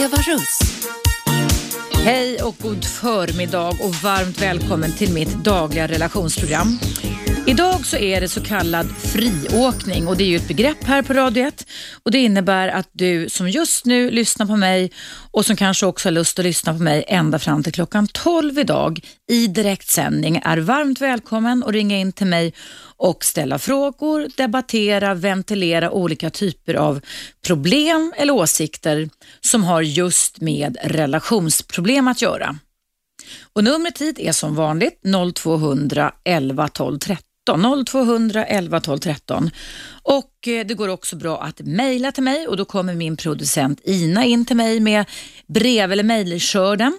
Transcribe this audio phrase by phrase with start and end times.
[0.00, 0.58] Eva Russ.
[1.92, 6.78] Hej och god förmiddag och varmt välkommen till mitt dagliga relationsprogram.
[7.46, 11.12] Idag så är det så kallad friåkning och det är ju ett begrepp här på
[11.12, 11.66] Radio 1
[12.02, 14.92] och det innebär att du som just nu lyssnar på mig
[15.30, 18.58] och som kanske också har lust att lyssna på mig ända fram till klockan 12
[18.58, 22.54] idag i direktsändning är varmt välkommen att ringa in till mig
[22.96, 27.00] och ställa frågor, debattera, ventilera olika typer av
[27.46, 29.08] problem eller åsikter
[29.40, 32.58] som har just med relationsproblem att göra.
[33.52, 35.00] Och numret hit är som vanligt
[35.34, 36.98] 0200 11 12
[37.46, 39.50] 13 0200 11 12 13.
[40.02, 43.80] Och eh, det går också bra att mejla till mig och då kommer min producent
[43.84, 45.04] Ina in till mig med
[45.46, 46.98] brev eller mejlskörden.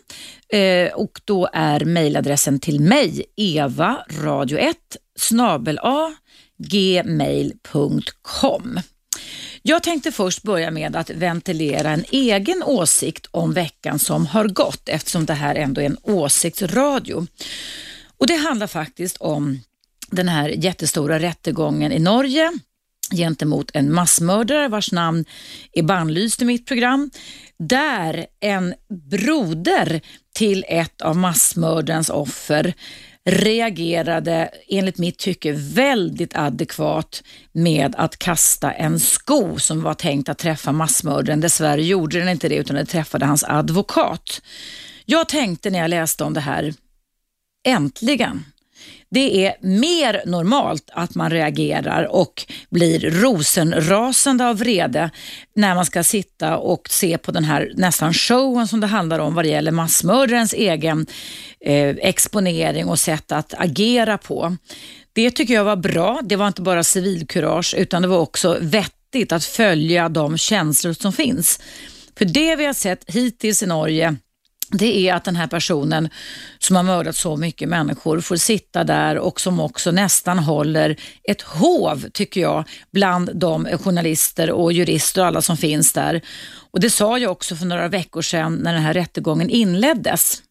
[0.53, 4.77] Eh, och då är mejladressen till mig eva radio 1
[5.19, 6.13] snabel a
[6.57, 7.59] gmail.com.
[9.61, 14.89] Jag tänkte först börja med att ventilera en egen åsikt om veckan som har gått
[14.89, 17.27] eftersom det här ändå är en åsiktsradio.
[18.17, 19.59] Och Det handlar faktiskt om
[20.11, 22.51] den här jättestora rättegången i Norge
[23.11, 25.25] gentemot en massmördare vars namn
[25.73, 27.11] är bannlyst i mitt program.
[27.59, 28.73] Där en
[29.09, 30.01] broder
[30.35, 32.73] till ett av massmördarens offer
[33.25, 40.37] reagerade enligt mitt tycke väldigt adekvat med att kasta en sko som var tänkt att
[40.37, 41.41] träffa massmördaren.
[41.41, 44.41] Dessvärre gjorde den inte det utan den träffade hans advokat.
[45.05, 46.73] Jag tänkte när jag läste om det här,
[47.67, 48.45] äntligen
[49.11, 55.09] det är mer normalt att man reagerar och blir rosenrasande av vrede
[55.55, 59.35] när man ska sitta och se på den här nästan showen som det handlar om
[59.35, 61.05] vad det gäller massmördarens egen
[61.65, 64.57] eh, exponering och sätt att agera på.
[65.13, 66.19] Det tycker jag var bra.
[66.23, 71.13] Det var inte bara civilkurage utan det var också vettigt att följa de känslor som
[71.13, 71.59] finns.
[72.17, 74.15] För det vi har sett hittills i Norge
[74.71, 76.09] det är att den här personen
[76.59, 81.41] som har mördat så mycket människor får sitta där och som också nästan håller ett
[81.41, 86.21] hov, tycker jag, bland de journalister och jurister och alla som finns där.
[86.71, 90.43] Och Det sa jag också för några veckor sedan när den här rättegången inleddes.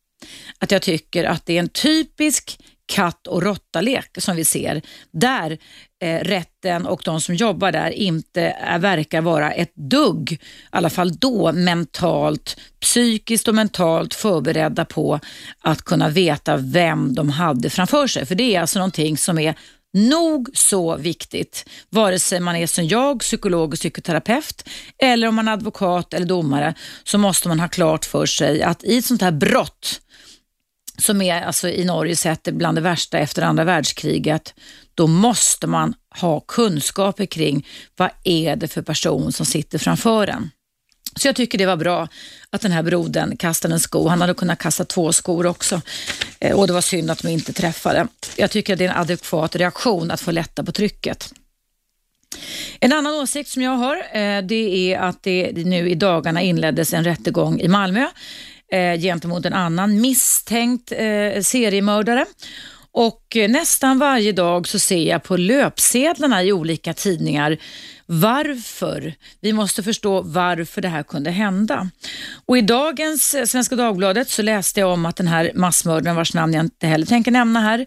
[0.59, 2.59] Att jag tycker att det är en typisk
[2.91, 5.59] katt och råttalek som vi ser, där
[6.03, 10.39] eh, rätten och de som jobbar där inte är, verkar vara ett dugg, i
[10.71, 15.21] alla fall då, mentalt, psykiskt och mentalt förberedda på
[15.61, 18.27] att kunna veta vem de hade framför sig.
[18.27, 19.55] För det är alltså någonting som är
[19.93, 24.69] nog så viktigt, vare sig man är som jag, psykolog och psykoterapeut,
[24.99, 26.75] eller om man är advokat eller domare,
[27.05, 30.01] så måste man ha klart för sig att i ett sånt här brott
[31.01, 34.55] som är alltså i Norge sett bland det värsta efter andra världskriget,
[34.95, 37.67] då måste man ha kunskaper kring
[37.97, 40.51] vad är det för person som sitter framför en.
[41.17, 42.09] Så jag tycker det var bra
[42.51, 44.09] att den här brodern kastade en sko.
[44.09, 45.81] Han hade kunnat kasta två skor också
[46.41, 48.07] eh, och det var synd att de inte träffade.
[48.37, 51.33] Jag tycker det är en adekvat reaktion att få lätta på trycket.
[52.81, 56.95] En annan åsikt som jag har eh, det är att det nu i dagarna inleddes
[56.95, 58.07] en rättegång i Malmö
[58.73, 62.27] eh, gentemot en annan misstänkt eh, seriemördare.
[62.93, 67.59] Och eh, nästan varje dag så ser jag på löpsedlarna i olika tidningar
[68.13, 69.15] varför.
[69.41, 71.91] Vi måste förstå varför det här kunde hända.
[72.47, 76.35] Och I dagens eh, Svenska Dagbladet så läste jag om att den här massmördaren, vars
[76.35, 77.87] namn jag inte heller tänker nämna här,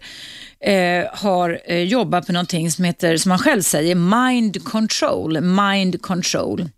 [0.60, 5.40] eh, har eh, jobbat med någonting som heter, som han själv säger, mind control.
[5.40, 6.68] Mind control.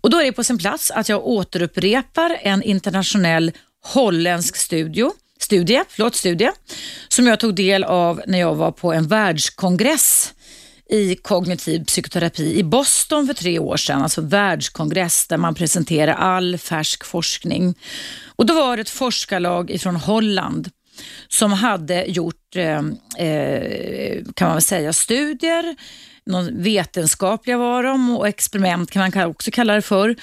[0.00, 3.52] Och Då är det på sin plats att jag återupprepar en internationell
[3.82, 6.50] holländsk studio, studie, förlåt, studie
[7.08, 10.34] som jag tog del av när jag var på en världskongress
[10.90, 16.58] i kognitiv psykoterapi i Boston för tre år sedan, alltså världskongress där man presenterar all
[16.58, 17.74] färsk forskning.
[18.36, 20.70] Och Då var det ett forskarlag ifrån Holland
[21.28, 22.82] som hade gjort, eh,
[23.26, 25.76] eh kan man väl säga, studier
[26.26, 30.16] någon vetenskapliga var de och experiment kan man också kalla det för,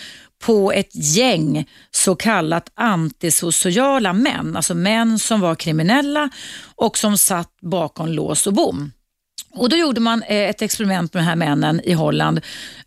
[0.45, 6.29] på ett gäng så kallat antisociala män, alltså män som var kriminella
[6.75, 8.91] och som satt bakom lås och bom.
[9.55, 12.41] Och Då gjorde man eh, ett experiment med de här männen i Holland,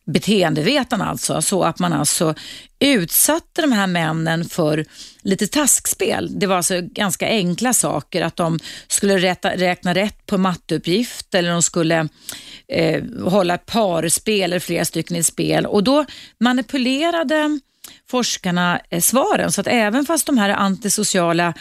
[0.07, 2.35] beteendevetarna alltså, så att man alltså
[2.79, 4.85] utsatte de här männen för
[5.23, 6.39] lite taskspel.
[6.39, 8.59] Det var alltså ganska enkla saker, att de
[8.89, 12.09] skulle rätta, räkna rätt på matteuppgift eller de skulle
[12.69, 16.05] eh, hålla ett parspel eller flera stycken i spel och då
[16.41, 17.61] manipulerade
[18.11, 19.53] forskarna eh, svaren.
[19.53, 21.55] Så att även fast de här antisociala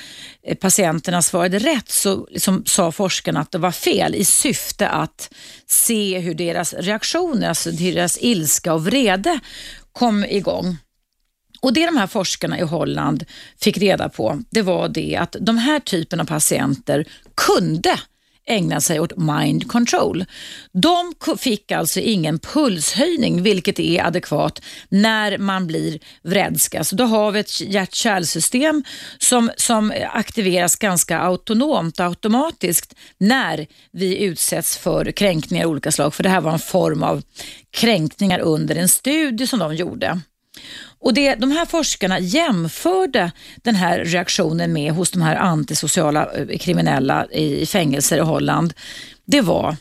[0.43, 5.33] eh, patienterna svarade rätt så liksom sa forskarna att det var fel i syfte att
[5.67, 9.39] se hur deras reaktioner, alltså deras ilska och vrede
[9.91, 10.77] kom igång.
[11.61, 13.25] Och Det de här forskarna i Holland
[13.61, 17.05] fick reda på, det var det att de här typen av patienter
[17.35, 17.99] kunde
[18.47, 20.25] ägna sig åt mind control.
[20.71, 26.83] De fick alltså ingen pulshöjning, vilket är adekvat när man blir vredska.
[26.83, 28.83] Så då har vi ett hjärt-kärlsystem
[29.17, 36.13] som, som aktiveras ganska autonomt och automatiskt när vi utsätts för kränkningar av olika slag.
[36.13, 37.23] För det här var en form av
[37.71, 40.19] kränkningar under en studie som de gjorde.
[41.05, 46.57] Och det, De här forskarna jämförde den här reaktionen med hos de här antisociala eh,
[46.57, 48.73] kriminella i fängelser i Holland.
[49.25, 49.77] Det var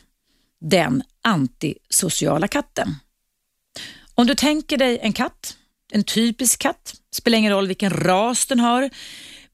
[0.61, 2.94] den antisociala katten.
[4.15, 5.56] Om du tänker dig en katt,
[5.93, 8.91] en typisk katt, spelar ingen roll vilken ras den har,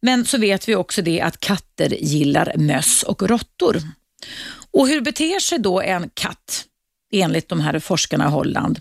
[0.00, 3.82] men så vet vi också det att katter gillar möss och råttor.
[4.70, 6.64] Och hur beter sig då en katt
[7.12, 8.80] enligt de här forskarna i Holland?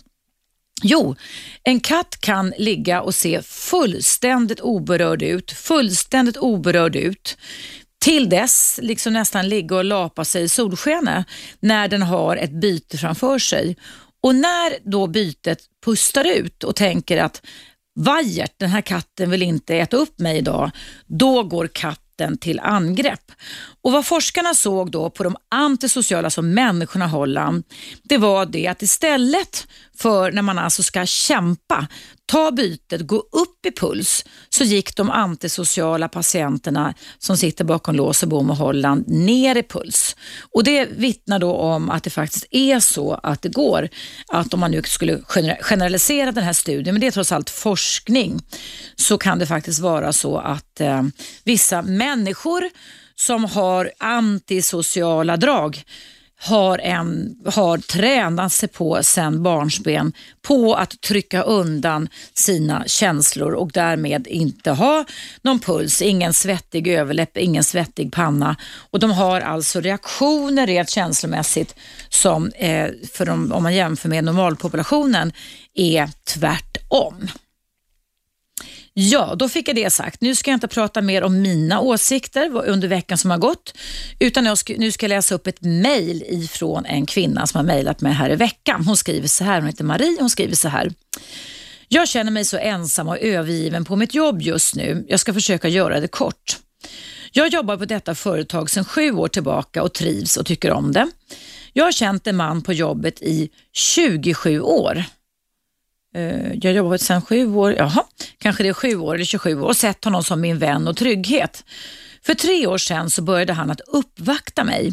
[0.82, 1.16] Jo,
[1.62, 7.36] en katt kan ligga och se fullständigt oberörd ut, fullständigt oberörd ut
[8.00, 11.26] till dess liksom nästan ligga och lapa sig i solskenet
[11.60, 13.76] när den har ett byte framför sig.
[14.22, 17.42] Och när då bytet pustar ut och tänker att
[17.94, 20.70] vajert, den här katten vill inte äta upp mig idag,
[21.06, 23.32] då går katten rätten till angrepp.
[23.82, 27.64] Och Vad forskarna såg då på de antisociala, alltså människorna i Holland,
[28.02, 31.86] det var det att istället för när man alltså ska kämpa,
[32.30, 38.22] ta bytet, gå upp i puls, så gick de antisociala patienterna som sitter bakom lås
[38.22, 40.16] och bom och Holland ner i puls.
[40.52, 43.88] Och Det vittnar då om att det faktiskt är så att det går.
[44.28, 45.20] Att om man nu skulle
[45.60, 48.40] generalisera den här studien, men det är trots allt forskning,
[48.96, 51.02] så kan det faktiskt vara så att eh,
[51.44, 52.64] vissa människor
[53.16, 55.82] som har antisociala drag
[56.42, 63.70] har, en, har tränat sig på sen barnsben på att trycka undan sina känslor och
[63.72, 65.04] därmed inte ha
[65.42, 68.56] någon puls, ingen svettig överläpp, ingen svettig panna.
[68.90, 71.74] Och De har alltså reaktioner rent känslomässigt
[72.08, 75.32] som eh, för de, om man jämför med normalpopulationen
[75.74, 77.28] är tvärtom.
[78.94, 80.20] Ja, då fick jag det sagt.
[80.20, 83.74] Nu ska jag inte prata mer om mina åsikter under veckan som har gått,
[84.18, 87.64] utan jag ska, nu ska jag läsa upp ett mejl ifrån en kvinna som har
[87.64, 88.84] mejlat mig här i veckan.
[88.86, 90.92] Hon skriver så här, hon heter Marie, hon skriver så här.
[91.88, 95.04] Jag känner mig så ensam och övergiven på mitt jobb just nu.
[95.08, 96.58] Jag ska försöka göra det kort.
[97.32, 101.10] Jag jobbar på detta företag sedan sju år tillbaka och trivs och tycker om det.
[101.72, 105.04] Jag har känt en man på jobbet i 27 år.
[106.14, 108.04] Eh, jag har jobbat sedan sju år, jaha,
[108.38, 110.96] kanske det är sju år eller 27 år och sett honom som min vän och
[110.96, 111.64] trygghet.
[112.22, 114.92] För tre år sedan så började han att uppvakta mig.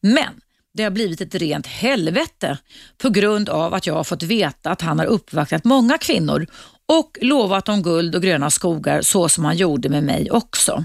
[0.00, 0.40] Men
[0.74, 2.58] det har blivit ett rent helvete
[2.98, 6.46] på grund av att jag har fått veta att han har uppvaktat många kvinnor
[6.86, 10.84] och lovat dem guld och gröna skogar så som han gjorde med mig också.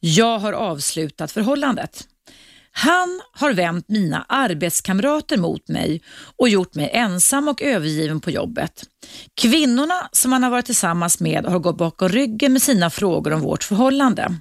[0.00, 2.08] Jag har avslutat förhållandet.
[2.72, 6.02] Han har vänt mina arbetskamrater mot mig
[6.36, 8.84] och gjort mig ensam och övergiven på jobbet.
[9.40, 13.40] Kvinnorna som han har varit tillsammans med har gått bakom ryggen med sina frågor om
[13.40, 14.34] vårt förhållande.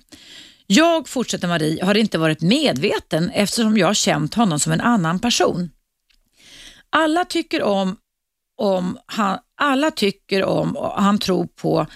[0.68, 5.20] Jag, fortsätter Marie, har inte varit medveten eftersom jag har känt honom som en annan
[5.20, 5.70] person.
[6.90, 7.98] Alla tycker om,
[8.58, 11.88] om han, alla tycker om, och han tror på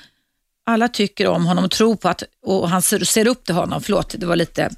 [0.66, 3.82] alla tycker om honom och tror på att, och han ser upp till honom.
[3.82, 4.70] Förlåt, det var lite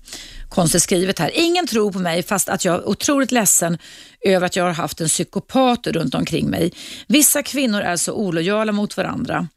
[0.49, 1.31] konstigt skrivet här.
[1.33, 3.77] Ingen tror på mig fast att jag är otroligt ledsen
[4.21, 6.71] över att jag har haft en psykopat runt omkring mig.
[7.07, 9.47] Vissa kvinnor är så olojala mot varandra.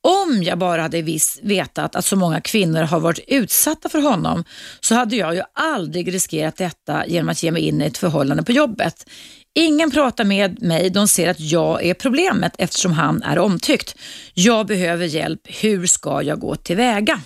[0.00, 4.44] Om jag bara hade viss, vetat att så många kvinnor har varit utsatta för honom
[4.80, 8.42] så hade jag ju aldrig riskerat detta genom att ge mig in i ett förhållande
[8.42, 9.06] på jobbet.
[9.54, 13.96] Ingen pratar med mig, de ser att jag är problemet eftersom han är omtyckt.
[14.34, 17.20] Jag behöver hjälp, hur ska jag gå tillväga?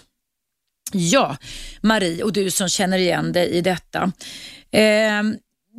[0.93, 1.37] Ja,
[1.81, 4.13] Marie och du som känner igen dig i detta.
[4.71, 5.23] Eh,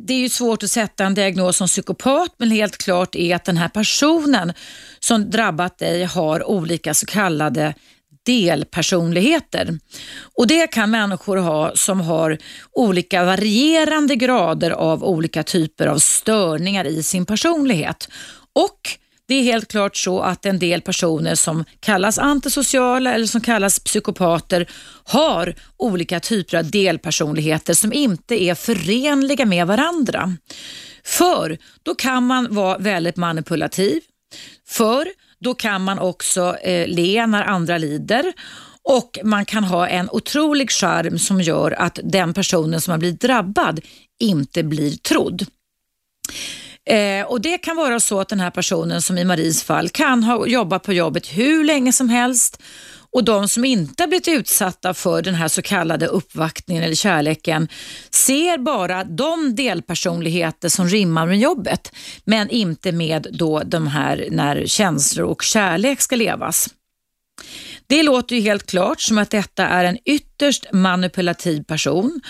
[0.06, 3.44] det är ju svårt att sätta en diagnos som psykopat men helt klart är att
[3.44, 4.52] den här personen
[5.00, 7.74] som drabbat dig har olika så kallade
[8.26, 9.78] delpersonligheter.
[10.36, 12.38] Och Det kan människor ha som har
[12.72, 18.08] olika varierande grader av olika typer av störningar i sin personlighet.
[18.52, 18.98] Och
[19.30, 23.78] det är helt klart så att en del personer som kallas antisociala eller som kallas
[23.78, 24.70] psykopater
[25.04, 30.36] har olika typer av delpersonligheter som inte är förenliga med varandra.
[31.04, 34.00] För då kan man vara väldigt manipulativ.
[34.68, 35.08] För
[35.40, 38.32] då kan man också eh, le när andra lider
[38.82, 43.20] och man kan ha en otrolig charm som gör att den personen som har blivit
[43.20, 43.80] drabbad
[44.20, 45.46] inte blir trodd.
[46.86, 50.24] Eh, och Det kan vara så att den här personen, som i Maries fall, kan
[50.24, 52.62] ha jobbat på jobbet hur länge som helst
[53.12, 57.68] och de som inte har blivit utsatta för den här så kallade uppvaktningen eller kärleken
[58.10, 61.92] ser bara de delpersonligheter som rimmar med jobbet
[62.24, 66.68] men inte med då de här när känslor och kärlek ska levas.
[67.86, 72.20] Det låter ju helt klart som att detta är en ytterst manipulativ person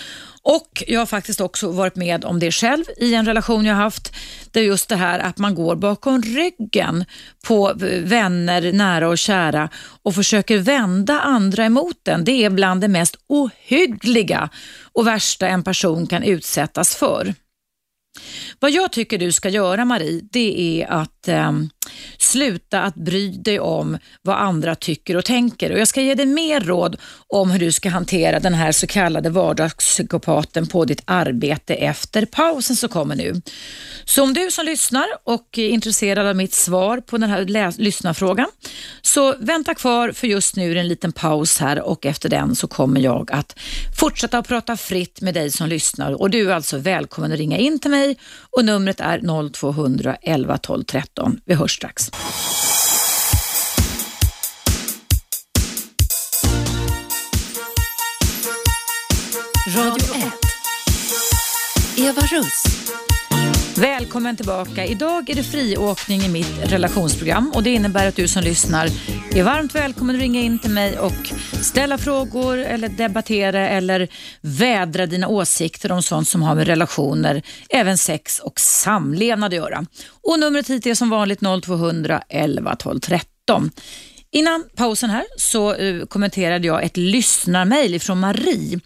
[0.43, 4.15] och jag har faktiskt också varit med om det själv i en relation jag haft.
[4.51, 7.05] Det är just det här att man går bakom ryggen
[7.47, 9.69] på vänner, nära och kära
[10.03, 12.25] och försöker vända andra emot den.
[12.25, 14.49] Det är bland det mest ohyggliga
[14.93, 17.35] och värsta en person kan utsättas för.
[18.59, 21.53] Vad jag tycker du ska göra Marie, det är att eh,
[22.31, 25.73] sluta att bry dig om vad andra tycker och tänker.
[25.73, 26.97] Och Jag ska ge dig mer råd
[27.29, 32.77] om hur du ska hantera den här så kallade vardagspsykopaten på ditt arbete efter pausen
[32.77, 33.43] som kommer nu.
[34.05, 37.45] Så om du som lyssnar och är intresserad av mitt svar på den här
[37.79, 38.47] lyssnarfrågan,
[39.03, 42.57] så vänta kvar för just nu är det en liten paus här och efter den
[42.57, 43.59] så kommer jag att
[44.01, 47.59] fortsätta att prata fritt med dig som lyssnar och du är alltså välkommen att ringa
[47.59, 48.19] in till mig
[48.51, 51.41] och numret är 0200 11 12 13.
[51.45, 52.11] Vi hörs strax.
[59.67, 60.39] Radio 1.
[61.97, 63.10] Eva Russ.
[63.81, 64.85] Välkommen tillbaka.
[64.85, 68.87] Idag är det friåkning i mitt relationsprogram och det innebär att du som lyssnar
[69.35, 71.33] är varmt välkommen att ringa in till mig och
[71.63, 74.09] ställa frågor eller debattera eller
[74.41, 79.87] vädra dina åsikter om sånt som har med relationer, även sex och samlevnad att göra.
[80.23, 83.71] Och numret hit är som vanligt 0200 11 12 13.
[84.33, 88.81] Innan pausen här så eh, kommenterade jag ett lyssnarmail från Marie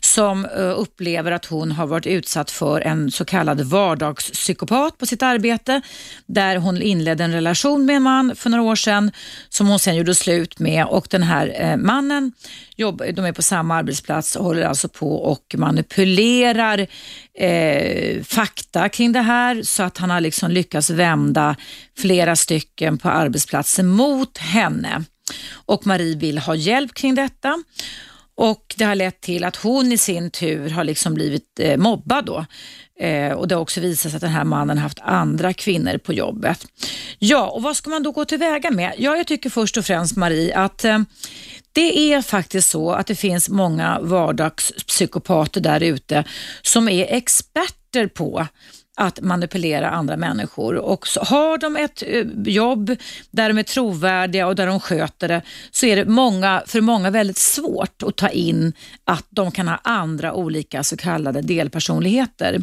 [0.00, 5.22] som eh, upplever att hon har varit utsatt för en så kallad vardagspsykopat på sitt
[5.22, 5.80] arbete
[6.26, 9.10] där hon inledde en relation med en man för några år sedan
[9.48, 10.86] som hon sen gjorde slut med.
[10.86, 12.32] Och den här eh, mannen
[12.76, 16.86] jobb, de är på samma arbetsplats och håller alltså på och manipulerar
[17.38, 21.56] eh, fakta kring det här så att han har liksom lyckats vända
[21.98, 25.04] flera stycken på arbetsplatsen mot henne.
[25.52, 27.62] Och Marie vill ha hjälp kring detta.
[28.36, 32.24] Och Det har lett till att hon i sin tur har liksom blivit eh, mobbad.
[32.24, 32.46] Då.
[33.00, 36.12] Eh, och Det har också visat sig att den här mannen haft andra kvinnor på
[36.12, 36.66] jobbet.
[37.18, 38.94] Ja, och vad ska man då gå tillväga med?
[38.98, 40.98] Ja, jag tycker först och främst Marie att eh,
[41.76, 46.24] det är faktiskt så att det finns många vardagspsykopater där ute
[46.62, 48.46] som är experter på
[48.96, 50.74] att manipulera andra människor.
[50.74, 52.96] Och så har de ett eh, jobb
[53.30, 57.10] där de är trovärdiga och där de sköter det så är det många, för många
[57.10, 58.72] väldigt svårt att ta in
[59.04, 62.62] att de kan ha andra olika så kallade delpersonligheter.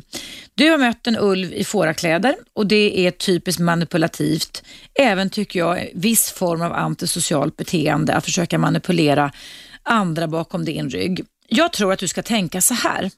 [0.56, 4.64] Du har mött en ulv i fårakläder och det är typiskt manipulativt.
[5.00, 9.32] Även tycker jag viss form av antisocialt beteende att försöka manipulera
[9.84, 11.26] andra bakom din rygg.
[11.48, 13.12] Jag tror att du ska tänka så här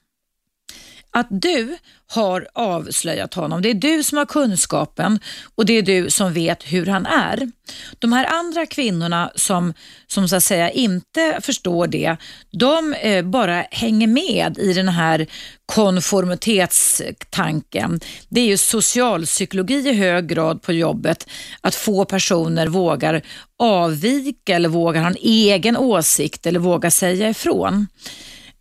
[1.15, 3.62] att du har avslöjat honom.
[3.62, 5.19] Det är du som har kunskapen
[5.55, 7.51] och det är du som vet hur han är.
[8.00, 9.74] De här andra kvinnorna som,
[10.07, 12.17] som så att säga inte förstår det,
[12.51, 15.27] de eh, bara hänger med i den här
[15.65, 18.00] konformitetstanken.
[18.29, 21.27] Det är ju socialpsykologi i hög grad på jobbet,
[21.62, 23.22] att få personer vågar
[23.60, 27.88] avvika eller vågar ha en egen åsikt eller vågar säga ifrån.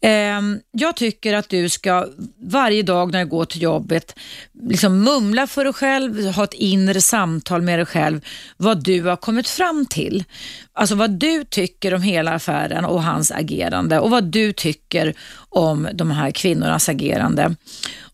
[0.06, 2.06] Ehm, jag tycker att du ska
[2.40, 4.18] varje dag när du går till jobbet
[4.68, 8.20] liksom mumla för dig själv, ha ett inre samtal med dig själv
[8.56, 10.24] vad du har kommit fram till.
[10.72, 15.14] Alltså vad du tycker om hela affären och hans agerande och vad du tycker
[15.48, 17.56] om de här kvinnornas agerande.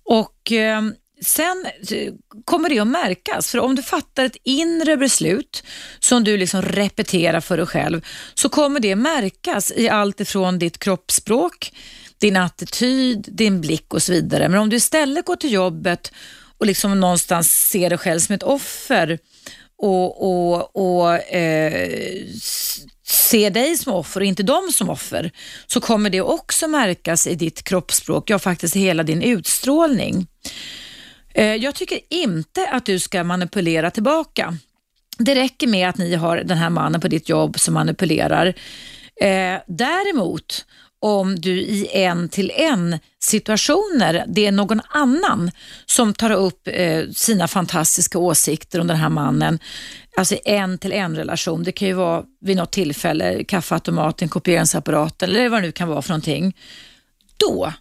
[0.04, 2.12] Och ehm, Sen eh,
[2.44, 5.62] kommer det att märkas, för om du fattar ett inre beslut
[5.98, 10.78] som du liksom repeterar för dig själv, så kommer det märkas i allt ifrån ditt
[10.78, 11.72] kroppsspråk,
[12.18, 14.48] din attityd, din blick och så vidare.
[14.48, 16.12] Men om du istället går till jobbet
[16.58, 19.18] och liksom någonstans ser dig själv som ett offer
[19.78, 22.24] och, och, och eh,
[23.06, 25.30] ser dig som offer och inte dem som offer,
[25.66, 30.26] så kommer det också märkas i ditt kroppsspråk, ja faktiskt i hela din utstrålning.
[31.34, 34.56] Eh, jag tycker inte att du ska manipulera tillbaka.
[35.18, 38.46] Det räcker med att ni har den här mannen på ditt jobb som manipulerar.
[39.20, 40.64] Eh, däremot
[41.02, 45.50] om du i en till en situationer, det är någon annan
[45.86, 49.58] som tar upp eh, sina fantastiska åsikter om den här mannen,
[50.16, 51.62] alltså en till en relation.
[51.62, 56.02] Det kan ju vara vid något tillfälle, kaffeautomaten, kopieringsapparaten eller vad det nu kan vara
[56.02, 56.56] för någonting.
[57.36, 57.72] Då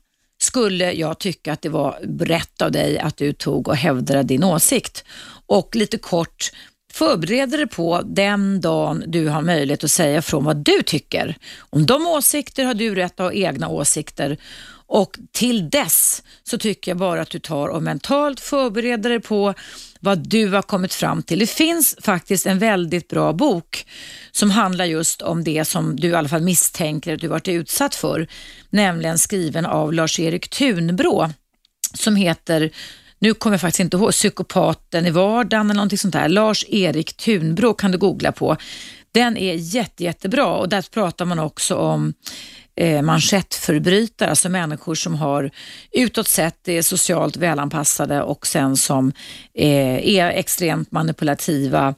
[0.41, 4.43] skulle jag tycka att det var rätt av dig att du tog och hävdade din
[4.43, 5.03] åsikt.
[5.46, 6.51] Och lite kort,
[6.93, 11.38] förbereder dig på den dagen du har möjlighet att säga från vad du tycker.
[11.60, 14.38] Om de åsikter har du rätt att ha egna åsikter
[14.89, 19.53] och till dess så tycker jag bara att du tar och mentalt förbereder dig på
[20.00, 21.39] vad du har kommit fram till.
[21.39, 23.86] Det finns faktiskt en väldigt bra bok
[24.32, 27.96] som handlar just om det som du i alla fall misstänker att du varit utsatt
[27.96, 28.27] för,
[28.70, 31.29] nämligen skriven av Lars-Erik Thunbrå
[31.94, 32.72] som heter
[33.20, 36.29] nu kommer jag faktiskt inte ihåg, psykopaten i vardagen eller någonting sånt där.
[36.29, 38.58] Lars-Erik Thunbrå kan du googla på.
[39.12, 42.13] Den är jätte, jättebra och där pratar man också om
[42.80, 45.52] eh, manschettförbrytare, alltså människor som har
[45.92, 49.12] utåt sett är socialt välanpassade och sen som
[49.54, 51.96] eh, är extremt manipulativa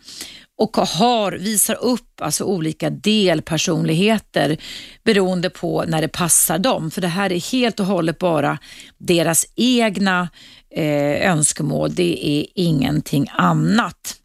[0.57, 4.57] och har, visar upp alltså olika delpersonligheter
[5.03, 6.91] beroende på när det passar dem.
[6.91, 8.57] För det här är helt och hållet bara
[8.97, 10.29] deras egna
[10.75, 11.95] eh, önskemål.
[11.95, 14.20] Det är ingenting annat.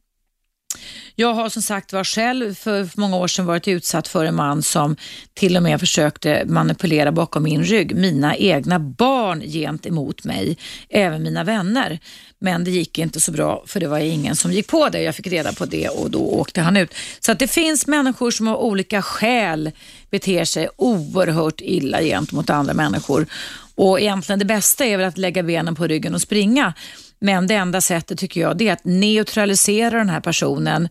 [1.18, 4.62] Jag har som sagt var själv för många år sedan varit utsatt för en man
[4.62, 4.96] som
[5.35, 10.58] till och med försökte manipulera bakom min rygg mina egna barn gentemot mig,
[10.88, 11.99] även mina vänner.
[12.38, 15.02] Men det gick inte så bra för det var ingen som gick på det.
[15.02, 16.94] Jag fick reda på det och då åkte han ut.
[17.20, 19.70] Så att det finns människor som av olika skäl
[20.11, 23.26] beter sig oerhört illa gentemot andra människor.
[23.75, 26.75] Och egentligen det bästa är väl att lägga benen på ryggen och springa.
[27.18, 30.88] Men det enda sättet tycker jag det är att neutralisera den här personen.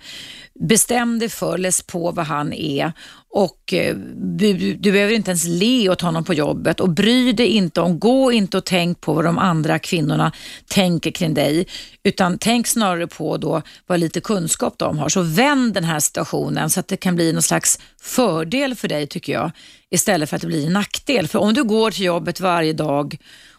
[0.60, 2.94] Bestäm dig för, läs på vad han är
[3.38, 7.48] och eh, du, du, behöver inte ens le åt honom på jobbet och bry dig
[7.48, 10.32] inte om, gå inte och tänk på vad de andra kvinnorna
[10.68, 11.68] tänker kring dig
[12.04, 15.10] utan tänk snarare på då vad lite kunskap de har.
[15.10, 19.08] Så vänd den här situationen så att det kan bli någon slags fördel för dig
[19.08, 19.52] tycker jag
[19.90, 21.28] istället för att det blir en nackdel.
[21.28, 23.18] För om du går till jobbet varje dag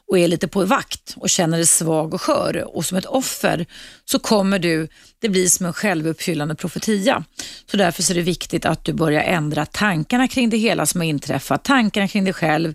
[0.08, 3.66] och är lite på vakt och känner dig svag och skör och som ett offer
[4.04, 4.88] så kommer du,
[5.18, 7.24] det blir som en självuppfyllande profetia.
[7.70, 11.08] Så därför är det viktigt att du börjar ändra tankarna kring det hela som har
[11.08, 12.74] inträffat, tankarna kring dig själv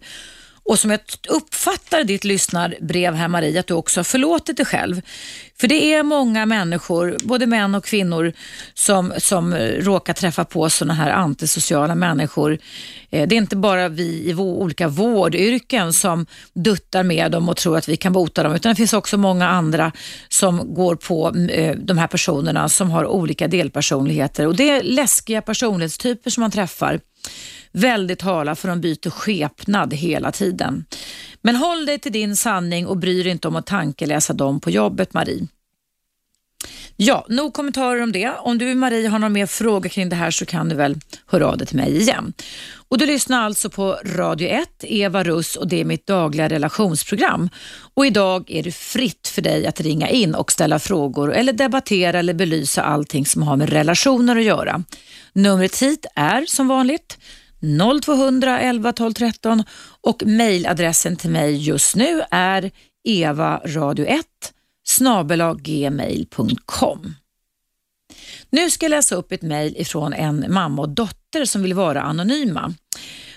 [0.63, 5.01] och som jag uppfattar ditt lyssnarbrev här Marie, att du också har förlåtit dig själv.
[5.59, 8.33] För det är många människor, både män och kvinnor,
[8.73, 12.57] som, som eh, råkar träffa på sådana här antisociala människor.
[13.09, 17.77] Eh, det är inte bara vi i olika vårdyrken som duttar med dem och tror
[17.77, 19.91] att vi kan bota dem, utan det finns också många andra
[20.29, 24.47] som går på eh, de här personerna som har olika delpersonligheter.
[24.47, 26.99] Och Det är läskiga personlighetstyper som man träffar
[27.71, 30.85] väldigt hala för de byter skepnad hela tiden.
[31.41, 34.69] Men håll dig till din sanning och bry dig inte om att tankeläsa dem på
[34.69, 35.47] jobbet Marie.
[37.03, 38.31] Ja, nog kommentarer om det.
[38.39, 41.47] Om du Marie har någon mer fråga kring det här så kan du väl höra
[41.47, 42.33] av dig till mig igen.
[42.73, 47.49] Och Du lyssnar alltså på Radio 1, Eva Russ och det är mitt dagliga relationsprogram.
[47.93, 52.19] Och Idag är det fritt för dig att ringa in och ställa frågor eller debattera
[52.19, 54.83] eller belysa allting som har med relationer att göra.
[55.33, 57.17] Numret hit är som vanligt
[58.03, 59.63] 0200 11 12 13
[60.01, 62.71] och mejladressen till mig just nu är
[63.07, 64.23] evaradio1
[64.87, 67.15] snabelagmail.com
[68.49, 72.01] Nu ska jag läsa upp ett mejl ifrån en mamma och dotter som vill vara
[72.01, 72.73] anonyma.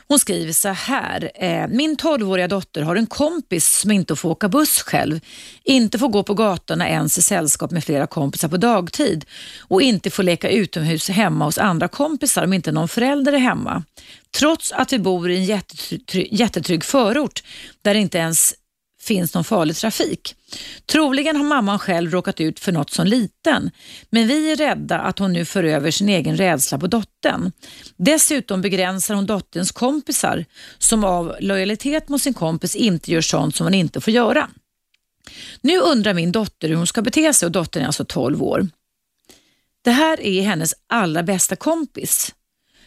[0.09, 1.31] Hon skriver så här.
[1.35, 5.21] Eh, Min 12-åriga dotter har en kompis som inte får åka buss själv,
[5.65, 9.25] inte får gå på gatorna ens i sällskap med flera kompisar på dagtid
[9.61, 13.85] och inte får leka utomhus hemma hos andra kompisar om inte någon förälder är hemma.
[14.39, 17.43] Trots att vi bor i en jättetrygg, jättetrygg förort
[17.83, 18.55] där inte ens
[19.05, 20.37] finns någon farlig trafik.
[20.87, 23.71] Troligen har mamman själv råkat ut för något som liten,
[24.11, 27.53] men vi är rädda att hon nu för över sin egen rädsla på dottern.
[27.97, 30.45] Dessutom begränsar hon dotterns kompisar
[30.79, 34.51] som av lojalitet mot sin kompis inte gör sånt som hon inte får göra.
[35.61, 38.69] Nu undrar min dotter hur hon ska bete sig och dottern är alltså 12 år.
[39.85, 42.35] Det här är hennes allra bästa kompis.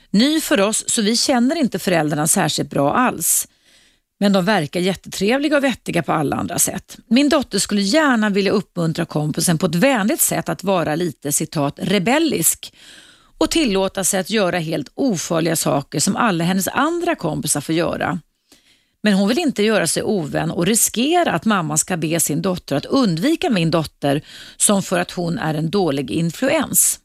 [0.09, 3.47] Ny för oss så vi känner inte föräldrarna särskilt bra alls.
[4.19, 6.97] Men de verkar jättetrevliga och vettiga på alla andra sätt.
[7.07, 11.79] Min dotter skulle gärna vilja uppmuntra kompisen på ett vänligt sätt att vara lite citat
[11.81, 12.73] rebellisk
[13.37, 18.19] och tillåta sig att göra helt ofarliga saker som alla hennes andra kompisar får göra.
[19.03, 22.75] Men hon vill inte göra sig ovän och riskera att mamma ska be sin dotter
[22.75, 24.21] att undvika min dotter
[24.57, 26.99] som för att hon är en dålig influens.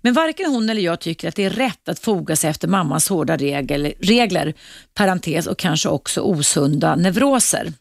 [0.00, 3.08] Men varken hon eller jag tycker att det är rätt att foga sig efter mammas
[3.08, 4.54] hårda regel, regler,
[4.94, 7.72] parentes och kanske också osunda neuroser.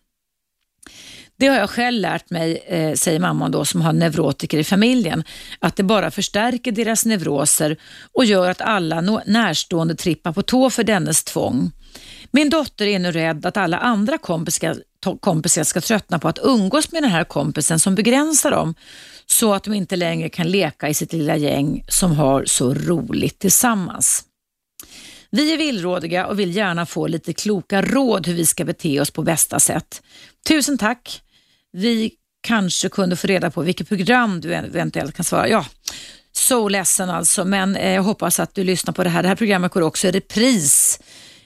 [1.37, 5.23] Det har jag själv lärt mig, eh, säger mamman då som har neurotiker i familjen,
[5.59, 7.77] att det bara förstärker deras neuroser
[8.13, 11.71] och gör att alla närstående trippar på tå för dennes tvång.
[12.35, 14.77] Min dotter är nu rädd att alla andra kompisar,
[15.19, 18.75] kompisar ska tröttna på att umgås med den här kompisen som begränsar dem
[19.25, 23.39] så att de inte längre kan leka i sitt lilla gäng som har så roligt
[23.39, 24.23] tillsammans.
[25.29, 29.11] Vi är villrådiga och vill gärna få lite kloka råd hur vi ska bete oss
[29.11, 30.01] på bästa sätt.
[30.47, 31.21] Tusen tack.
[31.71, 35.49] Vi kanske kunde få reda på vilket program du eventuellt kan svara.
[35.49, 35.65] Ja,
[36.31, 39.23] så ledsen alltså, men eh, jag hoppas att du lyssnar på det här.
[39.23, 40.99] Det här programmet går också i repris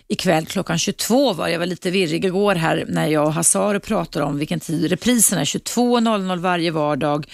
[0.09, 4.25] ikväll klockan 22 var jag var lite virrig igår här när jag och Hazar pratade
[4.25, 5.45] om vilken tid reprisen är.
[5.45, 7.25] 22.00 varje vardag.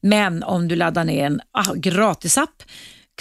[0.00, 2.62] Men om du laddar ner en ah, gratisapp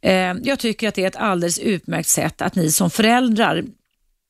[0.00, 3.64] Eh, jag tycker att det är ett alldeles utmärkt sätt att ni som föräldrar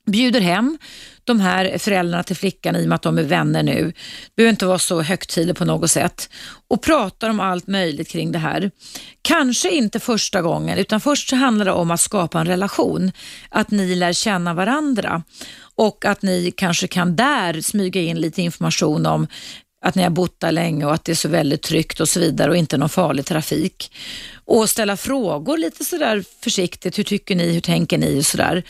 [0.06, 0.78] bjuder hem
[1.24, 3.92] de här föräldrarna till flickan i och med att de är vänner nu.
[4.26, 6.28] Det behöver inte vara så högtidligt på något sätt.
[6.68, 8.70] Och pratar om allt möjligt kring det här.
[9.22, 13.12] Kanske inte första gången utan först så handlar det om att skapa en relation.
[13.48, 15.22] Att ni lär känna varandra
[15.76, 19.26] och att ni kanske kan där smyga in lite information om
[19.84, 22.20] att ni har bott där länge och att det är så väldigt tryggt och så
[22.20, 23.92] vidare och inte någon farlig trafik.
[24.44, 26.98] Och ställa frågor lite sådär försiktigt.
[26.98, 27.52] Hur tycker ni?
[27.52, 28.20] Hur tänker ni?
[28.20, 28.64] Och sådär.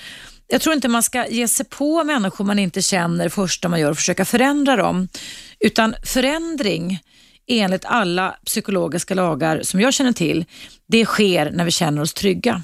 [0.55, 3.90] Jag tror inte man ska ge sig på människor man inte känner första man gör
[3.90, 5.09] och försöka förändra dem.
[5.61, 7.01] Utan förändring
[7.47, 10.45] enligt alla psykologiska lagar som jag känner till,
[10.88, 12.62] det sker när vi känner oss trygga.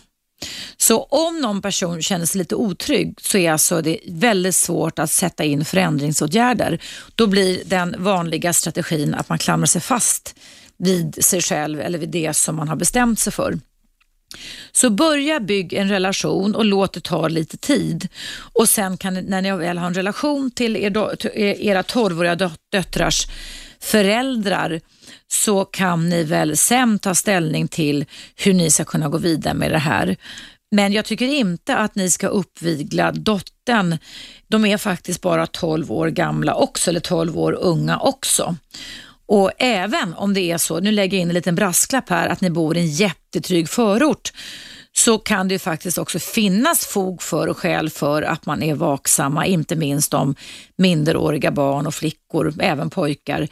[0.77, 5.11] Så om någon person känner sig lite otrygg så är alltså det väldigt svårt att
[5.11, 6.83] sätta in förändringsåtgärder.
[7.15, 10.35] Då blir den vanliga strategin att man klamrar sig fast
[10.79, 13.59] vid sig själv eller vid det som man har bestämt sig för.
[14.73, 18.09] Så börja bygga en relation och låt det ta lite tid.
[18.53, 23.27] Och sen kan när ni väl har en relation till er, e-, era torvåriga döttrars
[23.81, 24.81] föräldrar
[25.29, 28.05] så kan ni väl sen ta ställning till
[28.37, 30.17] hur ni ska kunna gå vidare med det här.
[30.71, 33.99] Men jag tycker inte att ni ska uppvigla dottern.
[34.49, 38.57] De är faktiskt bara 12 år gamla också, eller 12 år unga också.
[39.31, 42.41] Och även om det är så, nu lägger jag in en liten brasklapp här, att
[42.41, 44.33] ni bor i en jättetrygg förort,
[44.93, 49.47] så kan det faktiskt också finnas fog för och skäl för att man är vaksamma,
[49.47, 50.35] inte minst om
[50.77, 53.49] minderåriga barn och flickor, även pojkar,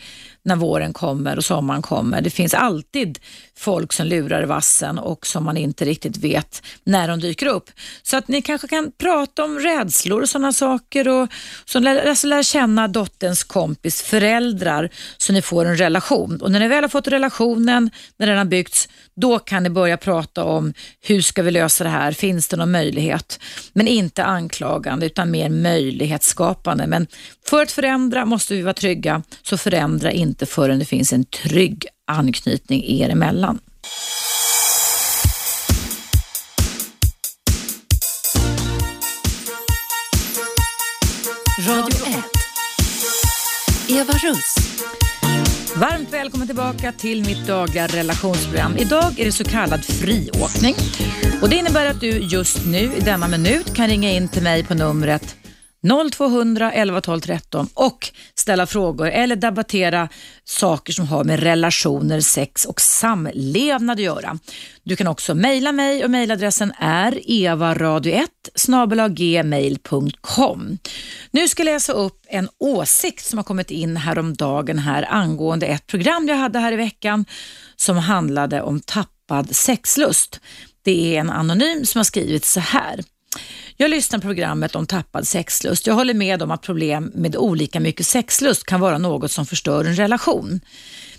[0.48, 2.20] när våren kommer och sommaren kommer.
[2.20, 3.18] Det finns alltid
[3.56, 7.70] folk som lurar i vassen och som man inte riktigt vet när de dyker upp.
[8.02, 11.28] Så att ni kanske kan prata om rädslor och sådana saker och
[11.64, 16.40] så lär, alltså lär känna dotterns kompis föräldrar så ni får en relation.
[16.40, 19.96] Och när ni väl har fått relationen, när den har byggts, då kan ni börja
[19.96, 22.12] prata om hur ska vi lösa det här?
[22.12, 23.40] Finns det någon möjlighet?
[23.72, 26.87] Men inte anklagande utan mer möjlighetsskapande.
[26.87, 27.06] Men
[27.46, 31.24] för att förändra måste vi vara trygga, så förändra inte inte förrän det finns en
[31.24, 33.59] trygg anknytning er emellan.
[41.68, 42.14] Radio 1.
[43.88, 44.57] Eva Russ.
[45.77, 48.77] Varmt välkommen tillbaka till mitt dagliga relationsprogram.
[48.77, 50.74] Idag är det så kallad friåkning
[51.42, 54.64] och det innebär att du just nu i denna minut kan ringa in till mig
[54.64, 55.37] på numret
[56.12, 60.09] 0200 11 12 13 och ställa frågor eller debattera
[60.44, 64.38] saker som har med relationer, sex och samlevnad att göra.
[64.83, 68.29] Du kan också mejla mig och mejladressen är evaradio1
[69.09, 70.79] gmail.com.
[71.31, 75.87] Nu ska jag läsa upp en åsikt som har kommit in häromdagen här angående ett
[75.87, 77.24] program jag hade här i veckan
[77.77, 80.40] som handlade om tappad sexlust.
[80.83, 83.01] Det är en anonym som har skrivit så här.
[83.81, 85.87] Jag lyssnar på programmet om tappad sexlust.
[85.87, 89.85] Jag håller med om att problem med olika mycket sexlust kan vara något som förstör
[89.85, 90.61] en relation.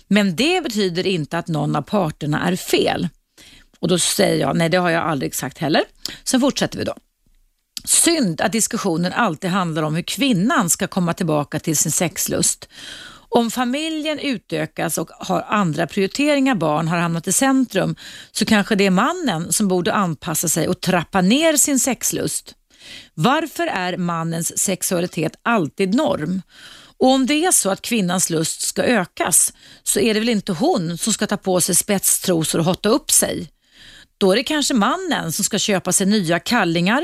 [0.08, 3.08] Men det betyder inte att någon av parterna är fel.
[3.78, 5.82] Och då säger jag, nej det har jag aldrig sagt heller.
[6.24, 6.94] Sen fortsätter vi då.
[7.84, 12.68] Synd att diskussionen alltid handlar om hur kvinnan ska komma tillbaka till sin sexlust.
[13.32, 17.96] Om familjen utökas och har andra prioriteringar, barn har hamnat i centrum,
[18.32, 22.54] så kanske det är mannen som borde anpassa sig och trappa ner sin sexlust.
[23.14, 26.42] Varför är mannens sexualitet alltid norm?
[26.98, 30.52] Och om det är så att kvinnans lust ska ökas, så är det väl inte
[30.52, 33.50] hon som ska ta på sig spetstrosor och hotta upp sig?
[34.18, 37.02] Då är det kanske mannen som ska köpa sig nya kallingar,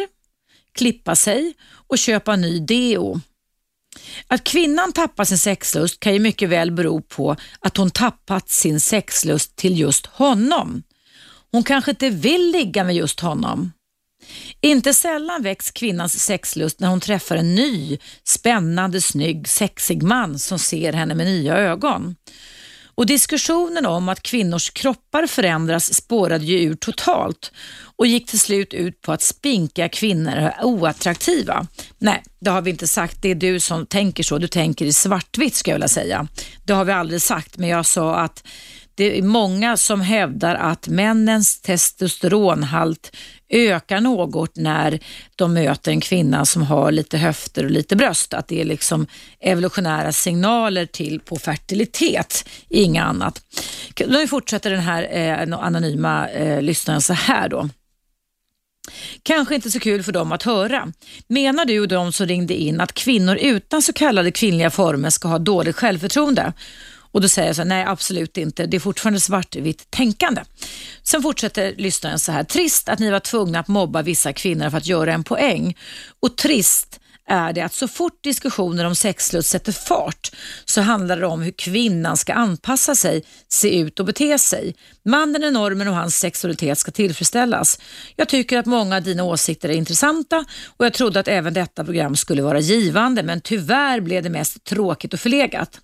[0.74, 1.54] klippa sig
[1.88, 3.20] och köpa ny deo.
[4.28, 8.80] Att kvinnan tappar sin sexlust kan ju mycket väl bero på att hon tappat sin
[8.80, 10.82] sexlust till just honom.
[11.52, 13.72] Hon kanske inte vill ligga med just honom.
[14.61, 20.59] Inte sällan väcks kvinnans sexlust när hon träffar en ny, spännande, snygg, sexig man som
[20.59, 22.16] ser henne med nya ögon.
[22.96, 27.52] Och diskussionen om att kvinnors kroppar förändras spårade ju ur totalt
[27.96, 31.66] och gick till slut ut på att spinka kvinnor är oattraktiva.
[31.98, 33.22] Nej, det har vi inte sagt.
[33.22, 34.38] Det är du som tänker så.
[34.38, 36.28] Du tänker i svartvitt ska jag vilja säga.
[36.64, 38.44] Det har vi aldrig sagt, men jag sa att
[38.96, 43.16] det är många som hävdar att männens testosteronhalt
[43.48, 45.00] ökar något när
[45.37, 48.35] de möter en kvinna som har lite höfter och lite bröst.
[48.35, 49.06] Att det är liksom
[49.40, 53.42] evolutionära signaler till på fertilitet, inga annat.
[54.06, 57.68] Nu fortsätter den här eh, anonyma eh, lyssnaren så här då.
[59.22, 60.92] Kanske inte så kul för dem att höra.
[61.28, 65.28] Menar du och de som ringde in att kvinnor utan så kallade kvinnliga former ska
[65.28, 66.52] ha dåligt självförtroende?
[67.16, 70.42] Och då säger jag så här, nej absolut inte, det är fortfarande svartvitt tänkande.
[71.02, 74.79] Sen fortsätter lyssnaren så här, trist att ni var tvungna att mobba vissa kvinnor för
[74.79, 75.76] att göra en poäng.
[76.20, 80.31] Och trist är det att så fort diskussioner om sexlust sätter fart
[80.64, 84.74] så handlar det om hur kvinnan ska anpassa sig, se ut och bete sig.
[85.05, 87.81] Mannen är normen och hans sexualitet ska tillfredsställas.
[88.16, 90.44] Jag tycker att många av dina åsikter är intressanta
[90.76, 94.64] och jag trodde att även detta program skulle vara givande men tyvärr blev det mest
[94.64, 95.81] tråkigt och förlegat.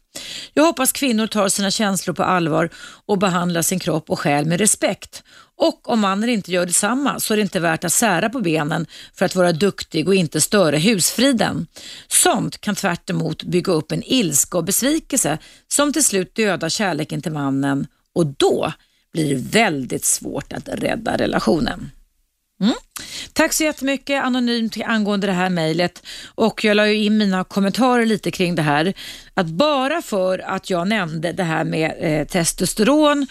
[0.55, 2.71] Jag hoppas kvinnor tar sina känslor på allvar
[3.07, 5.23] och behandlar sin kropp och själ med respekt.
[5.57, 8.87] Och om mannen inte gör detsamma så är det inte värt att sära på benen
[9.15, 11.67] för att vara duktig och inte störa husfriden.
[12.09, 13.11] Sånt kan tvärt
[13.45, 18.73] bygga upp en ilska och besvikelse som till slut dödar kärleken till mannen och då
[19.13, 21.91] blir det väldigt svårt att rädda relationen.
[22.63, 22.75] Mm.
[23.33, 26.03] Tack så jättemycket anonymt angående det här mejlet
[26.35, 28.95] och jag la ju in mina kommentarer lite kring det här.
[29.35, 33.27] Att bara för att jag nämnde det här med eh, testosteron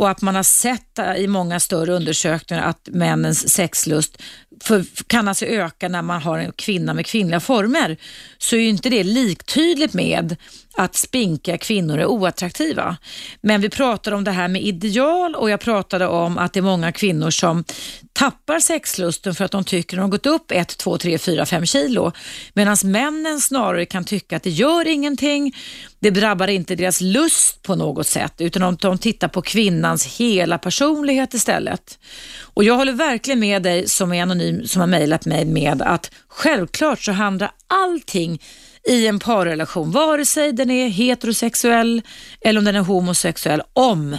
[0.00, 4.22] och att man har sett eh, i många större undersökningar att männens sexlust
[4.62, 7.96] för, kan alltså öka när man har en kvinna med kvinnliga former,
[8.38, 10.36] så är ju inte det liktydigt med
[10.76, 12.96] att spinka kvinnor är oattraktiva.
[13.40, 16.62] Men vi pratade om det här med ideal och jag pratade om att det är
[16.62, 17.64] många kvinnor som
[18.12, 21.46] tappar sexlusten för att de tycker att de har gått upp 1, 2, 3, 4,
[21.46, 22.12] 5 kilo.
[22.54, 25.56] Medan männen snarare kan tycka att det gör ingenting,
[26.00, 31.34] det drabbar inte deras lust på något sätt utan de, tittar på kvinnans hela personlighet
[31.34, 31.98] istället.
[32.42, 36.10] Och Jag håller verkligen med dig som är anonym som har mejlat mig med att
[36.28, 38.42] självklart så handlar allting
[38.88, 42.02] i en parrelation, vare sig den är heterosexuell
[42.40, 44.18] eller om den är homosexuell, om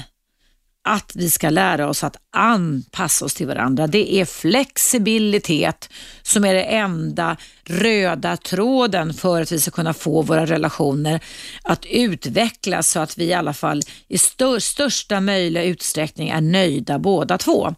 [0.84, 3.88] att vi ska lära oss att anpassa oss till varandra.
[3.88, 5.90] Det är flexibilitet
[6.22, 11.24] som är det enda röda tråden för att vi ska kunna få våra relationer
[11.64, 14.18] att utvecklas så att vi i alla fall i
[14.60, 17.76] största möjliga utsträckning är nöjda båda två.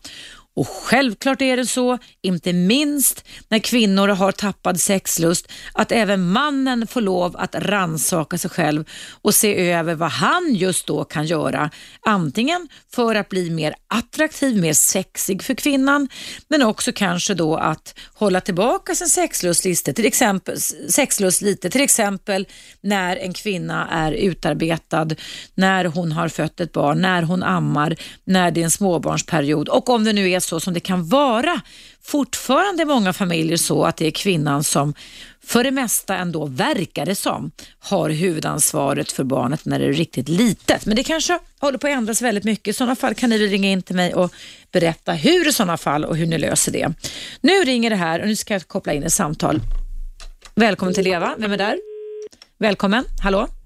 [0.56, 6.88] Och självklart är det så, inte minst när kvinnor har tappad sexlust, att även mannen
[6.88, 8.86] får lov att ransaka sig själv
[9.22, 11.70] och se över vad han just då kan göra.
[12.02, 16.10] Antingen för att bli mer attraktiv, mer sexig för kvinnan,
[16.48, 21.82] men också kanske då att hålla tillbaka sin sexlust lite, till exempel, sexlust lite, till
[21.82, 22.48] exempel
[22.82, 25.08] när en kvinna är utarbetad,
[25.56, 29.89] när hon har fött ett barn, när hon ammar, när det är en småbarnsperiod och
[29.89, 31.62] om det nu är så som det kan vara
[32.02, 34.94] fortfarande i många familjer så att det är kvinnan som
[35.46, 40.30] för det mesta ändå verkar det som har huvudansvaret för barnet när det är riktigt
[40.30, 40.86] litet.
[40.86, 42.68] Men det kanske håller på att ändras väldigt mycket.
[42.68, 44.34] I sådana fall kan ni ringa in till mig och
[44.72, 46.94] berätta hur i sådana fall och hur ni löser det.
[47.42, 49.60] Nu ringer det här och nu ska jag koppla in ett samtal.
[50.56, 51.36] Välkommen till Eva.
[51.38, 51.80] Vem är där?
[52.60, 53.06] Välkommen.
[53.24, 53.62] Hallå?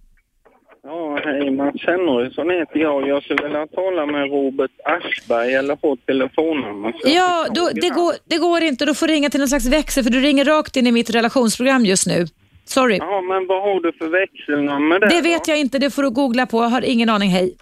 [0.89, 3.07] Ja, hej Mats Henriksson heter jag.
[3.07, 6.93] Jag skulle vilja tala med Robert Aschberg eller få telefonnummer.
[7.03, 8.85] Ja, då, det, går, det går inte.
[8.85, 11.85] Du får ringa till någon slags växel för du ringer rakt in i mitt relationsprogram
[11.85, 12.27] just nu.
[12.65, 12.97] Sorry.
[12.97, 15.51] Ja, men vad har du för växelnummer där Det vet då?
[15.51, 15.79] jag inte.
[15.79, 16.63] Det får du googla på.
[16.63, 17.29] Jag har ingen aning.
[17.29, 17.55] Hej.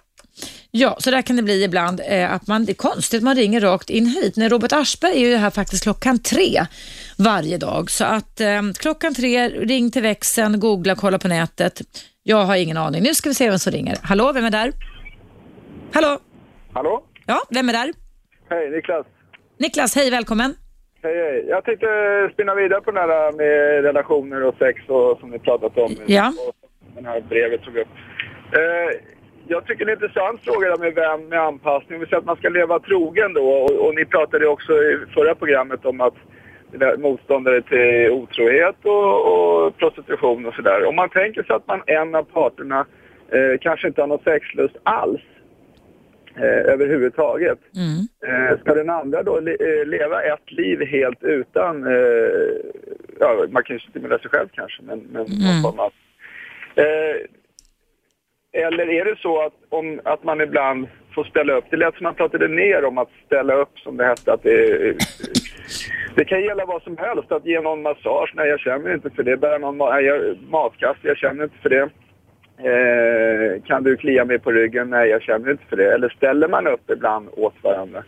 [0.70, 2.00] Ja, så där kan det bli ibland.
[2.10, 4.36] Eh, att man, det är konstigt, man ringer rakt in hit.
[4.36, 6.66] Nej, Robert Aschberg är ju här faktiskt klockan tre
[7.18, 7.90] varje dag.
[7.90, 11.80] Så att eh, klockan tre, ring till växeln, googla, kolla på nätet.
[12.22, 13.02] Jag har ingen aning.
[13.02, 13.96] Nu ska vi se vem som ringer.
[14.02, 14.72] Hallå, vem är där?
[15.92, 16.18] Hallå?
[16.72, 17.04] Hallå?
[17.26, 17.92] Ja, vem är där?
[18.50, 19.06] Hej, Niklas.
[19.58, 20.54] Niklas, hej, välkommen.
[21.02, 21.46] Hej, hej.
[21.48, 21.86] Jag tänkte
[22.32, 25.96] spinna vidare på den här med relationer och sex och som ni pratat om.
[26.06, 26.32] Ja.
[26.48, 26.54] Och
[26.94, 27.88] den här brevet tog upp.
[28.52, 28.90] Eh,
[29.48, 32.00] jag tycker det är en intressant fråga med vem med anpassning.
[32.00, 35.34] Vi säger att man ska leva trogen då och, och ni pratade också i förra
[35.34, 36.14] programmet om att
[36.98, 40.84] motståndare till otrohet och, och prostitution och sådär.
[40.84, 42.86] Om man tänker sig att man en av parterna
[43.32, 45.20] eh, kanske inte har någon sexlust alls
[46.36, 47.58] eh, överhuvudtaget.
[47.76, 47.98] Mm.
[48.50, 52.30] Eh, ska den andra då le, eh, leva ett liv helt utan, eh,
[53.20, 55.62] ja, man kan ju stimulera sig själv kanske, men, men någon Mm.
[55.62, 55.92] form av...
[56.74, 57.16] Eh,
[58.52, 61.64] eller är det så att, om, att man ibland får ställa upp?
[61.70, 64.32] Det lät som man pratade ner om att ställa upp, som det hette.
[64.32, 64.94] Att det,
[66.14, 67.32] det kan gälla vad som helst.
[67.32, 68.32] Att ge någon massage.
[68.34, 69.36] Nej, jag känner inte för det.
[69.36, 70.98] Bära någon ma- jag, matkasse.
[71.02, 71.88] Jag känner inte för det.
[72.58, 74.90] Eh, kan du klia mig på ryggen?
[74.90, 75.94] Nej, jag känner inte för det.
[75.94, 78.02] Eller ställer man upp ibland åt varandra?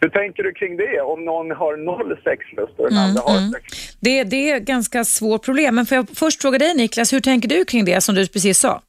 [0.00, 1.00] Hur tänker du kring det?
[1.00, 3.50] Om någon har noll sexlust och den Mm, andra har mm.
[3.50, 3.96] sex?
[4.00, 7.20] Det, det är ett ganska svårt problem, men får jag först fråga dig Niklas, hur
[7.20, 8.82] tänker du kring det som du precis sa?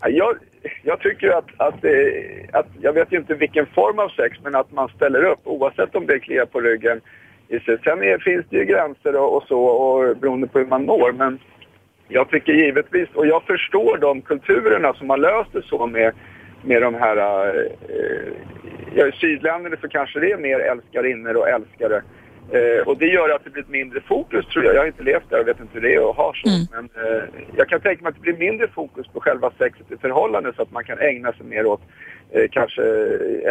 [0.00, 0.36] Ja, Jag,
[0.82, 1.90] jag tycker att, att, eh,
[2.52, 5.94] att, jag vet ju inte vilken form av sex, men att man ställer upp oavsett
[5.94, 7.00] om det är klia på ryggen.
[7.52, 7.78] I sig.
[7.84, 11.12] Sen är, finns det ju gränser och, och så, och beroende på hur man når,
[11.12, 11.38] men
[12.08, 16.12] jag tycker givetvis, och jag förstår de kulturerna som har löst det så med,
[16.64, 18.32] med de här, eh,
[18.94, 22.02] ja i sydländerna så kanske det är mer älskarinnor och älskare.
[22.50, 24.74] Eh, och det gör att det blir ett mindre fokus tror jag.
[24.74, 26.48] Jag har inte levt där och vet inte hur det är att ha så.
[26.48, 26.66] Mm.
[26.72, 27.22] Men eh,
[27.56, 30.62] jag kan tänka mig att det blir mindre fokus på själva sexet i förhållande så
[30.62, 31.80] att man kan ägna sig mer åt
[32.30, 32.82] eh, kanske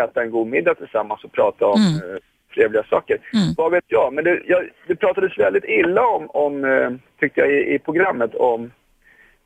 [0.03, 2.19] äta en god middag tillsammans och prata om Mm.
[2.53, 3.17] Trevliga saker.
[3.33, 3.53] Mm.
[3.57, 4.13] Vad vet jag?
[4.13, 8.35] Men det, jag, det pratades väldigt illa om, om eh, tyckte jag, i, i programmet
[8.35, 8.71] om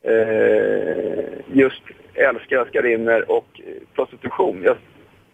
[0.02, 1.82] eh, just
[2.14, 4.62] älskare, älskarinnor och eh, prostitution.
[4.64, 4.78] Jag,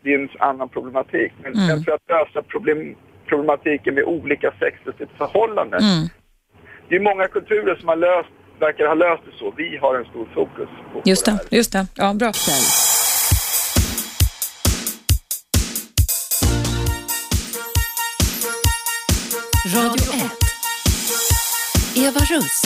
[0.01, 1.31] det är en annan problematik.
[1.43, 1.67] Men, Mm.
[1.67, 4.53] men för att lösa problem, problematiken med olika
[5.01, 5.77] ett förhållande.
[5.77, 6.07] Mm.
[6.89, 8.29] Det är många kulturer som har löst,
[8.59, 9.53] verkar ha löst det så.
[9.57, 11.57] Vi har en stor fokus på, Just på det, här.
[11.57, 11.85] just det.
[11.95, 12.31] Ja, bra.
[19.75, 20.31] Radio 1.
[21.95, 22.61] Eva Russ.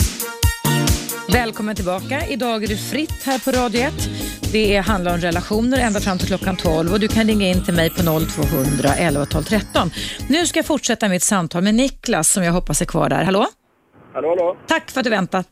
[1.32, 2.26] Välkommen tillbaka.
[2.28, 3.92] Idag är det fritt här på Radio 1.
[4.52, 7.64] Det är- handlar om relationer ända fram till klockan 12 och du kan ringa in
[7.64, 9.90] till mig på 0200 11 12 13.
[10.28, 13.24] Nu ska jag fortsätta mitt samtal med Niklas som jag hoppas är kvar där.
[13.24, 13.46] Hallå?
[14.14, 14.56] Hallå, hallå?
[14.68, 15.46] Tack för att du väntat.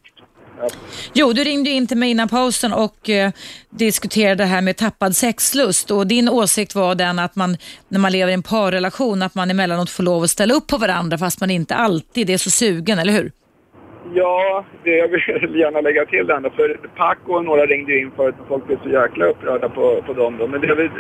[1.13, 3.31] Jo, du ringde in till mig innan pausen och eh,
[3.71, 7.57] diskuterade det här med tappad sexlust och din åsikt var den att man
[7.89, 10.77] när man lever i en parrelation att man emellanåt får lov att ställa upp på
[10.79, 13.33] varandra fast man inte alltid är så sugen, eller hur?
[14.15, 15.21] Ja, det jag vill
[15.63, 16.43] gärna lägga till den.
[16.43, 20.03] För Paco och några ringde ju in förut och folk blev så jäkla upprörda på,
[20.07, 20.37] på dem.
[20.39, 20.47] Då.
[20.47, 20.91] Men det jag vill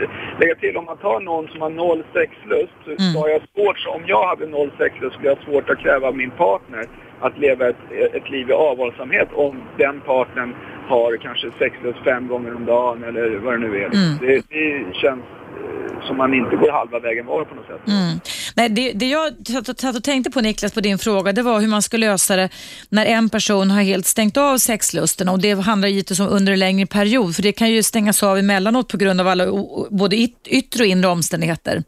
[0.41, 3.17] lägga till, om man tar någon som har noll sexlust så, Mm.
[3.17, 6.17] har jag svårt, om jag hade noll sexlust skulle jag ha svårt att kräva av
[6.17, 6.85] min partner
[7.27, 7.83] att leva ett,
[8.19, 10.55] ett liv i avhållsamhet om den partnern
[10.89, 13.87] har kanske sexlust fem gånger om dagen eller vad det nu är.
[13.87, 14.19] Mm.
[14.21, 15.25] Det, det känns
[15.61, 17.81] eh, som man inte går halva vägen var på något sätt.
[17.89, 18.15] Mm.
[18.57, 19.33] Nej, det, det jag
[19.77, 22.49] satt- och tänkte på Niklas, på din fråga, det var hur man ska lösa det
[22.89, 26.59] när en person har helt stängt av sexlusten och det handlar givetvis om under en
[26.59, 29.45] längre period, för det kan ju stängas av emellanåt på grund av alla
[29.91, 31.83] både yt- yttre och inre omständigheter.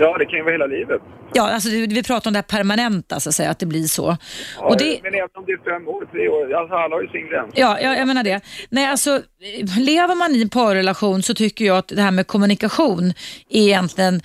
[0.00, 1.02] Ja, det kan ju vara hela livet.
[1.34, 4.16] Ja, alltså vi pratar om det här permanenta, så att säga, att det blir så.
[4.56, 7.02] Ja, Och det, Men även om det är fem år, tre år, alltså alla har
[7.02, 7.52] ju sin gräns.
[7.54, 8.40] Ja, ja, jag menar det.
[8.70, 9.22] Nej, alltså,
[9.78, 13.12] lever man i en parrelation så tycker jag att det här med kommunikation
[13.50, 14.22] är egentligen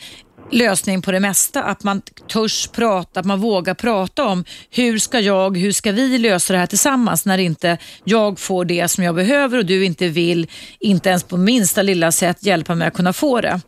[0.52, 1.64] lösning på det mesta.
[1.64, 6.18] Att man törs prata, att man vågar prata om hur ska jag, hur ska vi
[6.18, 10.08] lösa det här tillsammans när inte jag får det som jag behöver och du inte
[10.08, 10.48] vill,
[10.80, 13.62] inte ens på minsta lilla sätt hjälpa mig att kunna få det.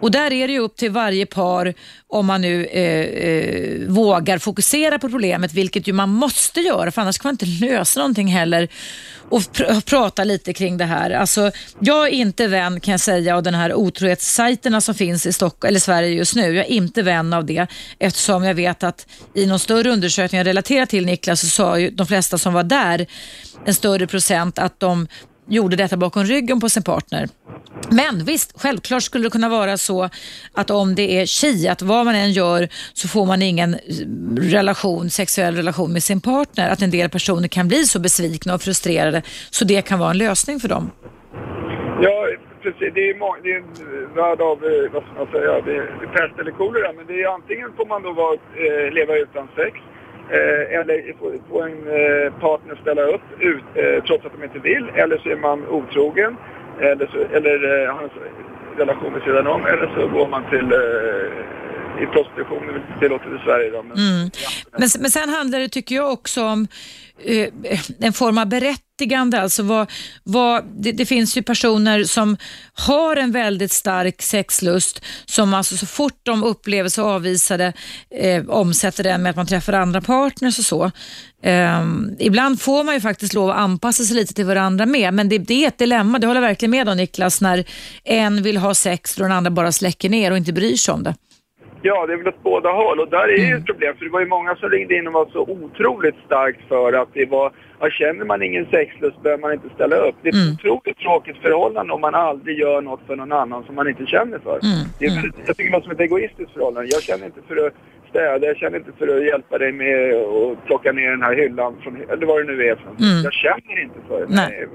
[0.00, 1.74] Och där är det ju upp till varje par
[2.10, 7.02] om man nu eh, eh, vågar fokusera på problemet, vilket ju man måste göra, för
[7.02, 8.68] annars kan man inte lösa någonting heller.
[9.28, 11.10] Och pr- prata lite kring det här.
[11.10, 15.32] Alltså, jag är inte vän, kan jag säga, av den här otrohetssajterna som finns i
[15.32, 16.56] Stock eller Sverige just nu.
[16.56, 17.66] Jag är inte vän av det,
[17.98, 21.90] eftersom jag vet att i någon större undersökning jag relaterar till Niklas, så sa ju
[21.90, 23.06] de flesta som var där,
[23.64, 25.08] en större procent, att de
[25.50, 27.28] gjorde detta bakom ryggen på sin partner.
[27.90, 30.08] Men visst, självklart skulle det kunna vara så
[30.54, 33.80] att om det är tji, att vad man än gör så får man ingen eh,
[34.40, 36.68] relation, sexuell relation med sin partner.
[36.70, 40.18] Att en del personer kan bli så besvikna och frustrerade så det kan vara en
[40.18, 40.90] lösning för dem.
[42.06, 42.16] Ja,
[42.62, 42.90] precis.
[42.94, 45.86] Det är, må- det är en värld av, eh, vad ska man säga, det är
[46.16, 46.92] pest eller kolera.
[46.96, 49.74] Men det är antingen får man då vara, eh, leva utan sex
[50.32, 51.14] Eh, eller
[51.48, 54.88] få, en eh, partner ställa upp ut, eh, trots att de inte vill.
[54.94, 56.36] Eller så är man otrogen
[56.80, 58.10] eller, så, eller eh, har en
[58.78, 59.66] relation vid sidan om.
[59.66, 63.82] Eller så går man till, eh, i prostitution är väl inte tillåtet i Sverige då.
[63.82, 64.30] Men, Mm.
[64.78, 66.66] Men, men sen handlar det, tycker jag, också om
[67.24, 67.48] Eh,
[68.00, 69.40] en form av berättigande.
[69.40, 69.90] Alltså vad,
[70.22, 72.36] vad, det, det finns ju personer som
[72.72, 77.72] har en väldigt stark sexlust som alltså så fort de upplever sig avvisade
[78.10, 80.90] eh, omsätter den med att man träffar andra partners och så.
[81.42, 81.86] Eh,
[82.18, 85.38] ibland får man ju faktiskt lov att anpassa sig lite till varandra med, men det,
[85.38, 86.18] det är ett dilemma.
[86.18, 87.64] Det håller jag verkligen med om Niklas, när
[88.04, 91.02] en vill ha sex och den andra bara släcker ner och inte bryr sig om
[91.02, 91.14] det.
[91.82, 93.00] Ja, det är väl åt båda håll.
[93.00, 93.96] Och där är ju ett problem.
[93.96, 97.08] För det var ju många som ringde in och var så otroligt starkt för att
[97.12, 97.52] det var...
[97.80, 100.14] Ja, känner man ingen sexlust behöver man inte ställa upp.
[100.22, 100.54] Det är ett Mm.
[100.54, 104.38] otroligt tråkigt förhållande om man aldrig gör något för någon annan som man inte känner
[104.38, 104.50] för.
[104.50, 106.88] Mm, Det är, väldigt- Jag tycker det var som ett egoistiskt förhållande.
[106.92, 107.72] Jag känner inte för att
[108.10, 111.76] städa, jag känner inte för att hjälpa dig med att plocka ner den här hyllan
[111.82, 111.96] från...
[112.10, 112.72] Eller vad det nu är.
[112.76, 113.22] Mm.
[113.24, 114.26] Jag känner inte för det.
[114.34, 114.66] Nej.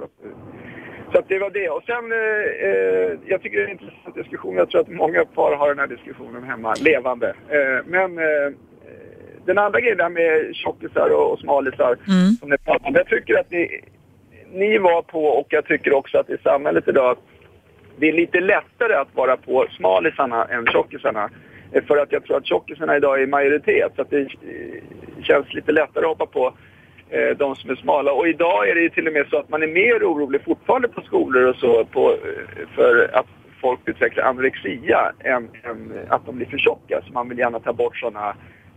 [1.13, 1.69] Så det var det.
[1.69, 4.55] Och sen, eh, eh, jag tycker det är en intressant diskussion.
[4.57, 7.27] Jag tror att många par har den här diskussionen hemma, levande.
[7.49, 8.51] Eh, men eh,
[9.45, 12.31] den andra grejen där med tjockisar och, och smalisar Mm.
[12.39, 12.95] som ni pratar om.
[12.95, 13.81] Jag tycker att ni,
[14.51, 17.19] ni var på och jag tycker också att i samhället idag att
[17.97, 21.29] det är lite lättare att vara på smalisarna än tjockisarna.
[21.71, 23.91] Eh, För att jag tror att tjockisarna idag är i majoritet.
[23.95, 24.27] Så att det eh,
[25.23, 26.53] känns lite lättare att hoppa på
[27.15, 28.11] eh, de som är smala.
[28.11, 31.01] Och idag är det till och med så att man är mer orolig fortfarande på
[31.01, 33.25] skolor och så på, eh, för att
[33.61, 37.01] folk utvecklar anorexia än, än att de blir för tjocka.
[37.07, 38.35] Så man vill gärna ta bort sådana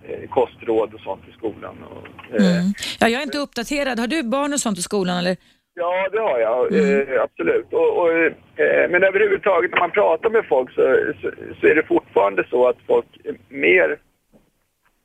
[0.09, 1.77] eh, kostråd och sånt i skolan.
[1.91, 2.07] Och,
[2.41, 2.73] eh, Mm.
[3.01, 3.99] Ja, jag är inte uppdaterad.
[3.99, 5.19] Har du barn och sånt i skolan?
[5.19, 5.37] Eller?
[5.75, 6.75] Ja, det har jag.
[6.75, 7.73] Eh, absolut.
[7.73, 11.31] Och, och, eh, men överhuvudtaget när man pratar med folk så, så,
[11.61, 13.07] så är det fortfarande så att folk
[13.49, 13.97] mer,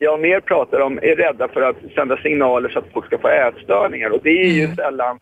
[0.03, 3.27] ja, mer pratar om, är rädda för att sända signaler så att folk ska få
[3.27, 4.09] ätstörningar.
[4.09, 5.19] Och det är ju sällan,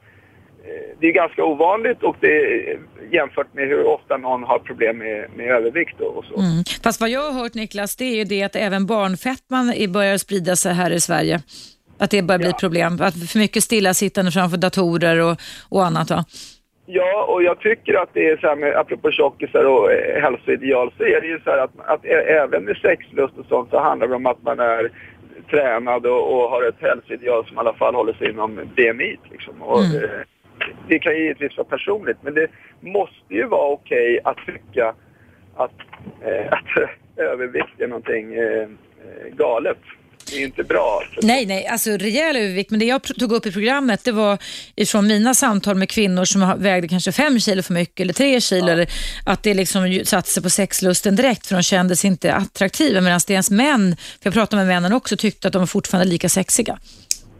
[0.64, 2.80] eh, det är ganska ovanligt och det är
[3.12, 6.36] jämfört med hur ofta någon har problem med, med övervikt och, så.
[6.36, 6.64] Mm.
[6.84, 10.56] Fast vad jag har hört Niklas, det är ju det att även barnfettman börjar sprida
[10.56, 11.42] sig här i Sverige.
[11.98, 13.02] Att det börjar bli ett problem.
[13.02, 15.38] Att för mycket stillasittande framför datorer och,
[15.70, 16.10] och annat.
[16.10, 16.16] Va?
[16.16, 16.24] Ja,
[17.28, 21.04] och jag tycker att det är så här med, apropå tjockisar och eh, hälsoideal, så
[21.04, 24.16] är det ju så här att, att även med sexlust och sånt så handlar det
[24.16, 24.92] om att man är
[25.50, 29.18] tränad och, och har ett hälsoideal som i alla fall håller sig inom BMI.
[29.32, 29.62] Liksom.
[29.62, 30.04] Och, Mm.
[30.04, 30.10] eh,
[30.88, 32.48] det kan ju givetvis vara personligt, men det
[32.80, 34.94] måste ju vara okej att tycka
[35.56, 35.72] att,
[36.22, 38.68] eh, att övervikt är någonting eh, eh,
[39.32, 39.78] galet.
[40.32, 41.04] Det är inte bra.
[41.22, 42.72] Nej, nej, alltså rejäl övervikt.
[42.72, 44.38] Men det jag tog upp i programmet det var
[44.76, 48.68] ifrån mina samtal med kvinnor som vägde kanske fem kilo för mycket eller tre kilo.
[48.68, 48.88] Eller
[49.26, 53.02] att det liksom satte sig på sexlusten direkt för de kändes inte attraktiva.
[53.02, 56.30] Medan deras män, för jag pratade med männen också, tyckte att de var fortfarande lika
[56.30, 56.78] sexiga.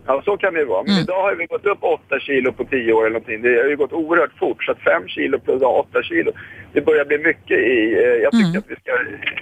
[0.08, 0.84] Ja, så kan det ju vara.
[0.84, 3.42] Men idag har vi gått upp 8 kilo på 10 år eller någonting.
[3.42, 4.64] Det har ju gått oerhört fort.
[4.64, 6.32] Så att 5 kilo plus 8 kilo,
[6.74, 7.78] det börjar bli mycket i...
[8.04, 8.92] eh, Jag tycker att vi ska...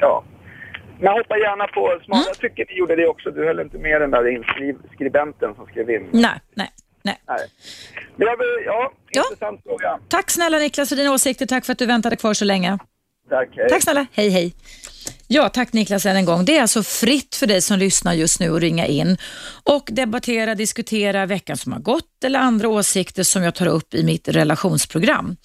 [0.01, 0.23] Ja.
[1.01, 2.23] Men hoppa gärna på smala.
[2.27, 3.31] Jag tycker ni gjorde det också.
[3.31, 4.27] Du höll inte med den där
[4.69, 6.09] inskribenten som skrev in.
[6.11, 6.69] Nej, nej,
[7.03, 7.17] nej.
[7.27, 7.47] Nej.
[8.17, 9.23] Men jag vill, ja, Ja.
[9.31, 9.99] intressant fråga.
[10.07, 11.45] Tack snälla Niklas för dina åsikter.
[11.45, 12.77] Tack för att du väntade kvar så länge.
[13.29, 13.69] Tack, hej.
[13.69, 14.05] Tack snälla.
[14.13, 14.55] Hej, hej.
[15.27, 16.45] Ja, tack Niklas än en gång.
[16.45, 19.17] Det är alltså fritt för dig som lyssnar just nu att ringa in
[19.63, 24.03] och debattera, diskutera veckan som har gått eller andra åsikter som jag tar upp i
[24.03, 25.35] mitt relationsprogram.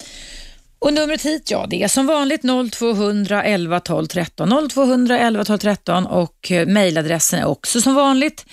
[0.79, 4.69] Och numret hit, ja det är som vanligt 0200 11 12 13.
[4.69, 8.45] 0211 12 13 och eh, mejladressen är också som vanligt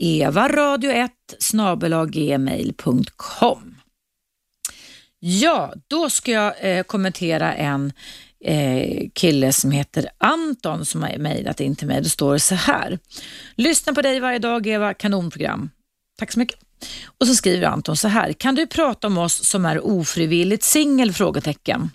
[0.00, 3.76] evaradio1 snabelaggmail.com.
[5.18, 7.92] Ja, då ska jag eh, kommentera en
[8.44, 12.02] eh, kille som heter Anton som har mejlat in till mig.
[12.02, 12.98] Det står så här.
[13.54, 15.70] Lyssna på dig varje dag Eva, kanonprogram.
[16.18, 16.69] Tack så mycket.
[17.18, 18.32] Och så skriver Anton så här.
[18.32, 21.12] Kan du prata om oss som är ofrivilligt singel?
[21.12, 21.90] Frågetecken.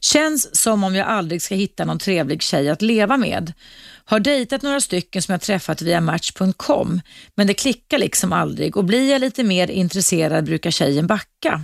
[0.00, 3.52] Känns som om jag aldrig ska hitta någon trevlig tjej att leva med.
[4.04, 7.00] Har dejtat några stycken som jag träffat via Match.com
[7.34, 11.62] men det klickar liksom aldrig och blir jag lite mer intresserad brukar tjejen backa.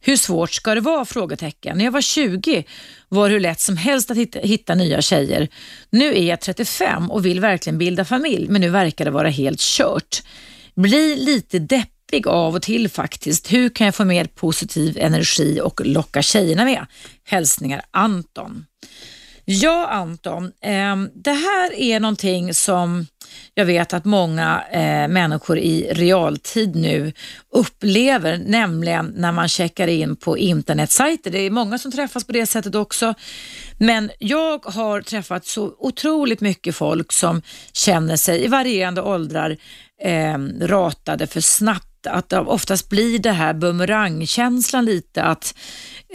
[0.00, 1.04] Hur svårt ska det vara?
[1.04, 1.78] Frågetecken.
[1.78, 2.64] När jag var 20
[3.08, 5.48] var det hur lätt som helst att hitta, hitta nya tjejer.
[5.90, 9.60] Nu är jag 35 och vill verkligen bilda familj men nu verkar det vara helt
[9.60, 10.22] kört.
[10.78, 13.52] Blir lite deppig av och till faktiskt.
[13.52, 16.86] Hur kan jag få mer positiv energi och locka tjejerna med?
[17.24, 18.66] Hälsningar Anton.
[19.44, 23.06] Ja Anton, ehm, det här är någonting som
[23.54, 27.12] jag vet att många eh, människor i realtid nu
[27.52, 31.30] upplever, nämligen när man checkar in på internetsajter.
[31.30, 33.14] Det är många som träffas på det sättet också.
[33.78, 39.56] Men jag har träffat så otroligt mycket folk som känner sig i varierande åldrar
[40.02, 41.84] eh, ratade för snabbt.
[42.06, 45.54] Att oftast blir det här bumerangkänslan lite, att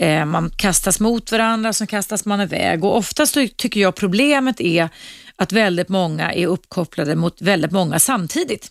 [0.00, 2.84] eh, man kastas mot varandra, så kastas man iväg.
[2.84, 4.88] Och oftast tycker jag problemet är
[5.36, 8.70] att väldigt många är uppkopplade mot väldigt många samtidigt.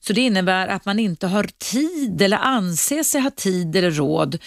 [0.00, 4.38] Så det innebär att man inte har tid eller anser sig ha tid eller råd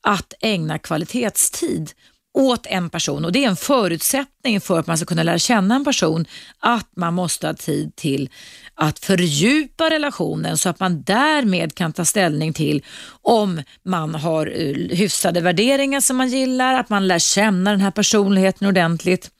[0.00, 1.90] att ägna kvalitetstid
[2.34, 5.74] åt en person och det är en förutsättning för att man ska kunna lära känna
[5.74, 6.26] en person
[6.58, 8.30] att man måste ha tid till
[8.74, 12.84] att fördjupa relationen så att man därmed kan ta ställning till
[13.22, 17.90] om man har eh, hyfsade värderingar som man gillar, att man lär känna den här
[17.90, 19.30] personligheten ordentligt.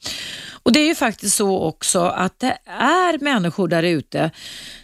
[0.62, 4.30] Och Det är ju faktiskt så också att det är människor där ute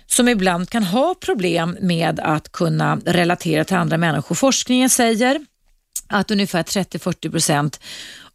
[0.06, 4.34] som ibland kan ha problem med att kunna relatera till andra människor.
[4.34, 5.40] Forskningen säger
[6.08, 7.80] att ungefär 30-40 procent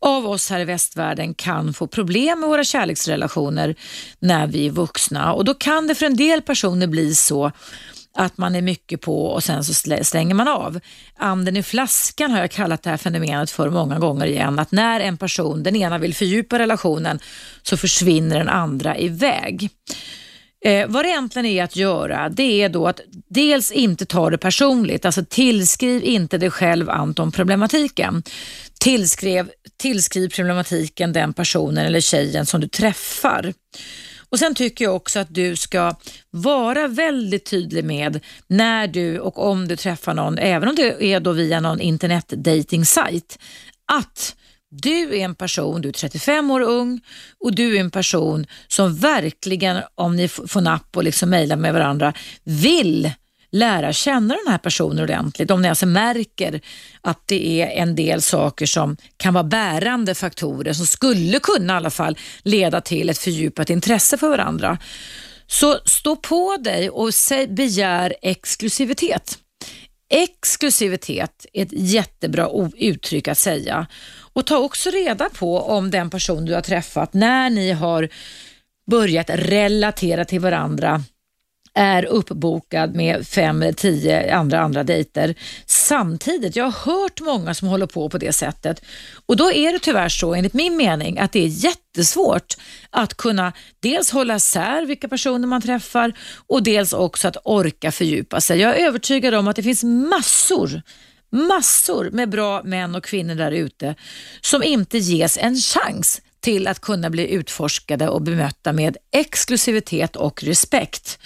[0.03, 3.75] av oss här i västvärlden kan få problem med våra kärleksrelationer
[4.19, 7.51] när vi är vuxna och då kan det för en del personer bli så
[8.17, 9.73] att man är mycket på och sen så
[10.03, 10.79] stänger man av.
[11.17, 14.59] Anden i flaskan har jag kallat det här fenomenet för många gånger igen.
[14.59, 17.19] Att när en person, den ena vill fördjupa relationen
[17.63, 19.69] så försvinner den andra iväg.
[20.65, 22.99] Eh, vad det egentligen är att göra, det är då att
[23.29, 28.23] dels inte ta det personligt, alltså tillskriv inte dig själv Anton problematiken.
[28.79, 33.53] Tillskriv, tillskriv problematiken den personen eller tjejen som du träffar.
[34.29, 35.95] Och Sen tycker jag också att du ska
[36.31, 41.19] vara väldigt tydlig med när du och om du träffar någon, även om det är
[41.19, 43.39] då via någon internetdating-sajt,
[43.91, 44.35] att
[44.81, 47.01] du är en person, du är 35 år ung
[47.39, 51.73] och du är en person som verkligen, om ni får napp och liksom mejlar med
[51.73, 52.13] varandra,
[52.43, 53.11] vill
[53.51, 55.51] lära känna den här personen ordentligt.
[55.51, 56.61] Om ni alltså märker
[57.01, 61.75] att det är en del saker som kan vara bärande faktorer som skulle kunna i
[61.75, 64.77] alla fall leda till ett fördjupat intresse för varandra.
[65.47, 67.11] Så stå på dig och
[67.47, 69.37] begär exklusivitet.
[70.09, 73.87] Exklusivitet är ett jättebra uttryck att säga
[74.33, 78.09] och ta också reda på om den person du har träffat, när ni har
[78.91, 81.03] börjat relatera till varandra,
[81.73, 86.55] är uppbokad med fem, tio andra andra dejter samtidigt.
[86.55, 88.81] Jag har hört många som håller på på det sättet
[89.25, 92.53] och då är det tyvärr så enligt min mening att det är jättesvårt
[92.89, 96.13] att kunna dels hålla sär vilka personer man träffar
[96.47, 98.59] och dels också att orka fördjupa sig.
[98.59, 100.81] Jag är övertygad om att det finns massor
[101.33, 103.95] massor med bra män och kvinnor där ute
[104.41, 110.43] som inte ges en chans till att kunna bli utforskade och bemötta med exklusivitet och
[110.43, 111.19] respekt.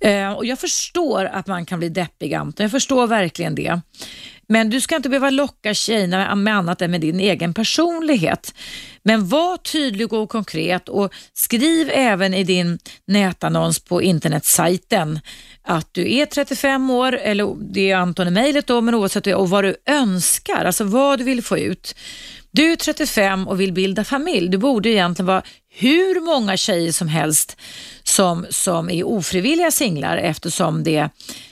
[0.00, 2.64] Eh, och Jag förstår att man kan bli deppig, Anton.
[2.64, 3.80] Jag förstår verkligen det.
[4.48, 8.54] Men du ska inte behöva locka tjejerna med annat än med din egen personlighet.
[9.02, 15.20] Men var tydlig och konkret och skriv även i din nätannons på internetsajten
[15.70, 19.50] att du är 35 år, eller det är Anton i mejlet då, men oavsett och
[19.50, 21.94] vad du önskar, alltså vad du vill få ut.
[22.50, 24.48] Du är 35 och vill bilda familj.
[24.48, 27.56] Du borde egentligen vara hur många tjejer som helst
[28.02, 31.08] som, som är ofrivilliga singlar eftersom det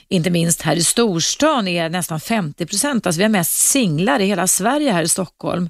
[0.07, 3.05] inte minst här i storstan är nästan 50 procent.
[3.05, 5.69] Alltså vi har mest singlar i hela Sverige här i Stockholm.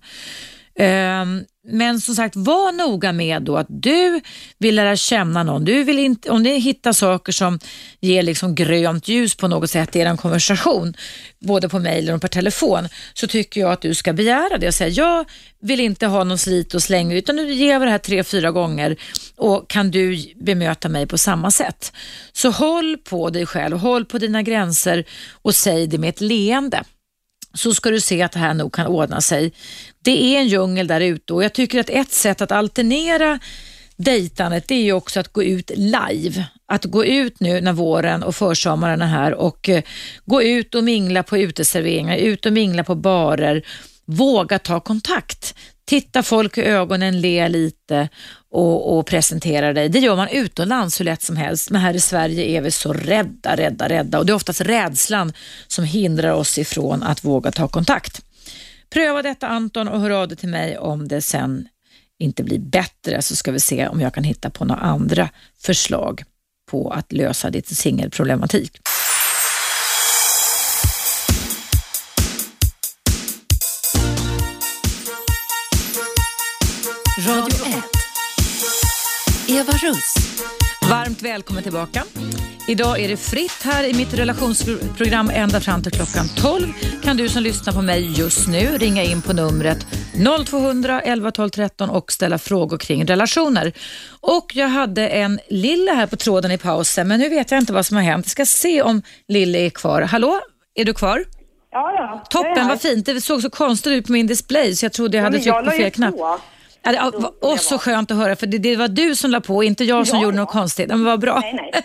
[0.80, 4.22] Um, men som sagt, var noga med då att du
[4.58, 5.66] vill lära känna någon.
[5.66, 7.60] Du vill inte, om ni hittar saker som
[8.00, 10.94] ger liksom grönt ljus på något sätt i er konversation,
[11.40, 14.74] både på mejl och per telefon, så tycker jag att du ska begära det och
[14.74, 15.26] säga jag
[15.62, 18.52] vill inte ha någon slit och släng utan nu ger vi det här tre, fyra
[18.52, 18.96] gånger
[19.36, 21.94] och kan du bemöta mig på samma sätt?
[22.34, 25.06] Så håll på dig själv, håll på dina gränser
[25.42, 26.84] och säg det med ett leende
[27.54, 29.54] så ska du se att det här nog kan ordna sig.
[30.04, 33.40] Det är en djungel där ute och jag tycker att ett sätt att alternera
[33.96, 36.46] dejtandet det är ju också att gå ut live.
[36.66, 39.84] Att gå ut nu när våren och försommaren är här och eh,
[40.26, 43.66] gå ut och mingla på uteserveringar, ut och mingla på barer.
[44.06, 45.56] Våga ta kontakt.
[45.86, 48.10] Titta folk i ögonen, le lite
[48.52, 49.90] och, och presenterar dig.
[49.90, 52.94] Det gör man utomlands hur lätt som helst, men här i Sverige är vi så
[52.94, 55.34] rädda, rädda, rädda och det är oftast rädslan
[55.68, 58.22] som hindrar oss ifrån att våga ta kontakt.
[58.90, 61.68] Pröva detta Anton och hör av dig till mig om det sen
[62.20, 65.30] inte blir bättre så ska vi se om jag kan hitta på några andra
[65.62, 66.24] förslag
[66.72, 68.80] på att lösa ditt singelproblematik.
[79.70, 80.16] Eva Russ.
[80.90, 82.04] Varmt välkommen tillbaka.
[82.68, 86.74] Idag är det fritt här i mitt relationsprogram ända fram till klockan 12.
[87.04, 89.78] Kan du som lyssnar på mig just nu ringa in på numret
[90.46, 93.74] 0200 11 12 13 och ställa frågor kring relationer.
[94.22, 97.74] Och Jag hade en Lille här på tråden i pausen, men nu vet jag inte
[97.74, 98.26] vad som har hänt.
[98.26, 100.02] Jag ska se om Lille är kvar.
[100.02, 100.40] Hallå,
[100.76, 101.24] är du kvar?
[101.72, 102.24] Ja, ja.
[102.30, 103.06] Toppen, vad fint.
[103.06, 105.72] Det såg så konstigt ut på min display så jag trodde jag hade tryckt på
[105.72, 106.18] fel knapp.
[106.18, 106.40] På.
[106.84, 109.64] Ja, det var så skönt att höra, för det, det var du som la på,
[109.64, 110.42] inte jag som Ja, gjorde ja.
[110.42, 110.88] något konstigt.
[110.88, 111.40] Men vad bra.
[111.40, 111.82] Nej, nej.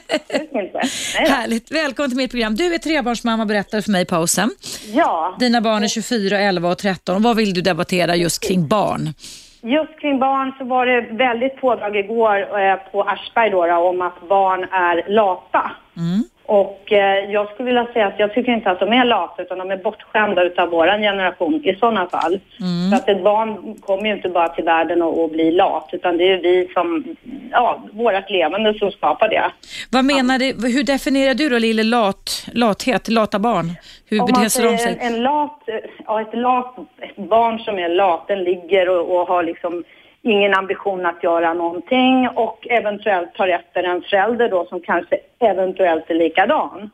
[0.53, 1.29] Nej, nej.
[1.29, 1.71] Härligt.
[1.71, 2.55] Välkommen till mitt program.
[2.55, 4.51] Du är trebarnsmamma, berättade för mig i pausen.
[4.93, 7.23] Ja, Dina barn är 24, 11 och 13.
[7.23, 9.15] Vad vill du debattera just kring barn?
[9.63, 14.03] just kring barn så var det väldigt pådrag igår eh, på Aschberg då, då, om
[14.03, 15.71] att barn är lata.
[16.47, 19.59] Och eh, jag skulle vilja säga att jag tycker inte att de är lata utan
[19.59, 22.41] de är bortskämda utav våran generation i sådana fall.
[22.91, 26.17] Så att ett barn kommer ju inte bara till världen och, och blir lat utan
[26.17, 27.05] det är ju vi som,
[27.51, 29.51] ja, vårat levande som skapar det.
[29.91, 33.73] Vad menar du, hur definierar du då lille lat, lathet, lata barn?
[34.09, 34.99] Hur Om man sig de säger sig?
[35.01, 35.61] en, en lat,
[36.07, 39.85] ja ett lat, ett barn som är lat, den ligger och, och har liksom
[40.25, 46.11] ingen ambition att göra någonting och eventuellt tar efter en förälder då som kanske eventuellt
[46.11, 46.91] är likadan.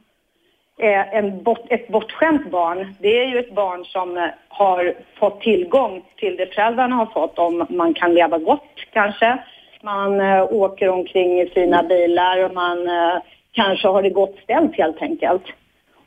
[0.79, 5.41] Eh, en bort, ett bortskämt barn, det är ju ett barn som eh, har fått
[5.41, 9.39] tillgång till det föräldrarna har fått om man kan leva gott kanske.
[9.83, 13.17] Man eh, åker omkring i fina bilar och man eh,
[13.53, 15.43] kanske har det gott ställt helt enkelt.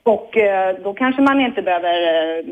[0.03, 2.01] Och eh, då kanske man inte behöver
[2.37, 2.45] eh,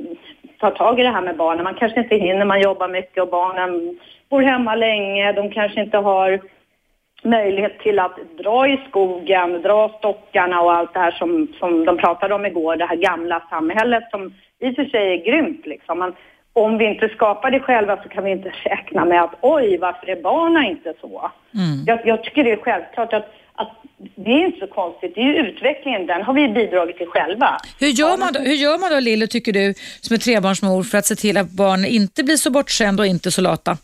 [0.59, 1.63] ta tag i det här med barnen.
[1.63, 3.99] Man kanske inte hinner, man jobbar mycket och barnen
[4.31, 5.31] bor hemma länge.
[5.31, 6.41] De kanske inte har
[7.23, 11.97] möjlighet till att dra i skogen, dra stockarna och allt det här som, som de
[11.97, 15.99] pratade om igår, det här gamla samhället som i och för sig är grymt liksom.
[15.99, 16.13] Men
[16.53, 20.09] om vi inte skapar det själva så kan vi inte räkna med att oj, varför
[20.09, 21.31] är barnen inte så?
[21.85, 23.71] Jag, jag tycker det är självklart att, att
[24.15, 25.15] det är inte så konstigt.
[25.15, 27.57] Det är ju utvecklingen, den har vi bidragit till själva.
[27.79, 30.97] Hur gör, man då, hur gör man då Lillo, tycker du, som är trebarnsmor för
[30.97, 33.77] att se till att barn inte blir så bortskämda och inte så lata?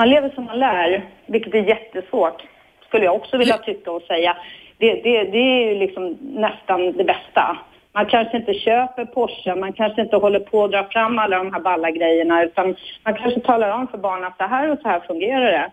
[0.00, 2.42] Man lever som man lär, vilket är jättesvårt,
[2.88, 4.36] skulle jag också vilja tycka och säga.
[4.78, 7.58] Det, det, det är ju liksom nästan det bästa.
[7.92, 11.52] Man kanske inte köper Porsche, man kanske inte håller på att dra fram alla de
[11.52, 14.88] här balla grejerna, utan man kanske talar om för barnen att så här och så
[14.88, 15.70] här fungerar det.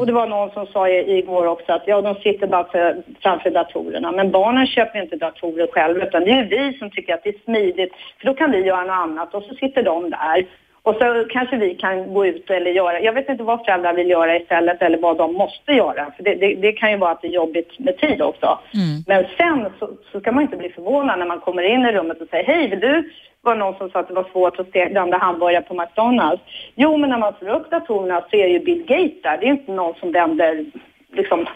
[0.00, 3.02] Och det var någon som sa i- igår också att ja, de sitter bara för,
[3.22, 4.12] framför datorerna.
[4.12, 7.44] Men barnen köper inte datorer själva, utan det är vi som tycker att det är
[7.44, 10.44] smidigt, för då kan vi göra något annat och så sitter de där.
[10.82, 14.10] Och så kanske vi kan gå ut eller göra, jag vet inte vad föräldrar vill
[14.10, 16.12] göra istället eller vad de måste göra.
[16.16, 18.58] För det, det, det kan ju vara att det är jobbigt med tid också.
[19.06, 22.20] Men sen så, så ska man inte bli förvånad när man kommer in i rummet
[22.20, 23.10] och säger hej, vill du?
[23.42, 26.42] var någon som sa att det var svårt att blanda hamburgare på McDonalds.
[26.74, 29.38] Jo, men när man slår upp datorerna så är ju Bill Gates där.
[29.40, 30.64] Det är inte någon som vänder
[31.12, 31.46] liksom,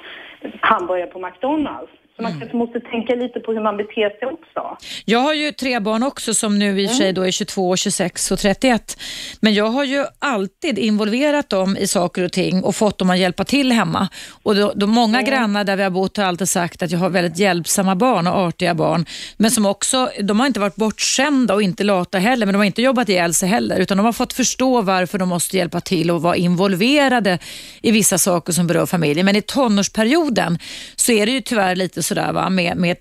[0.61, 1.93] hamburgare på McDonalds.
[2.17, 4.85] Så man kanske måste tänka lite på hur man beter sig också.
[5.05, 7.77] Jag har ju tre barn också som nu i och för sig då är 22,
[7.77, 9.01] 26 och 31.
[9.41, 13.19] Men jag har ju alltid involverat dem i saker och ting och fått dem att
[13.19, 14.09] hjälpa till hemma.
[14.43, 17.11] Och då, då många grannar där vi har bott har alltid sagt att jag har
[17.11, 19.07] väldigt hjälpsamma barn och artiga barn.
[19.37, 22.65] Men som också, de har inte varit bortskämda och inte lata heller, men de har
[22.65, 23.81] inte jobbat ihjäl sig heller.
[23.81, 27.39] Utan de har fått förstå varför de måste hjälpa till och vara involverade
[27.83, 29.27] i vissa saker som berör familjen.
[29.27, 30.59] Men i tonårsperioden
[30.97, 32.97] så är det ju tyvärr lite sådär, va, med, med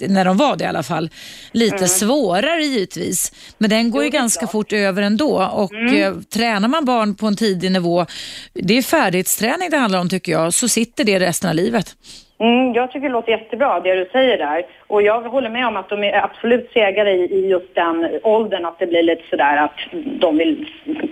[0.00, 1.10] när de var det i alla fall,
[1.52, 3.32] lite svårare givetvis.
[3.58, 5.42] Men den går ju ganska fort över ändå.
[5.52, 8.06] Och eh, tränar man barn på en tidig nivå,
[8.54, 11.96] det är färdighetsträning det handlar om tycker jag, så sitter det resten av livet.
[12.40, 14.66] Mm, jag tycker det låter jättebra det du säger där.
[14.86, 18.64] Och jag håller med om att de är absolut segare i, i just den åldern
[18.64, 19.78] att det blir lite sådär att
[20.20, 20.68] de vill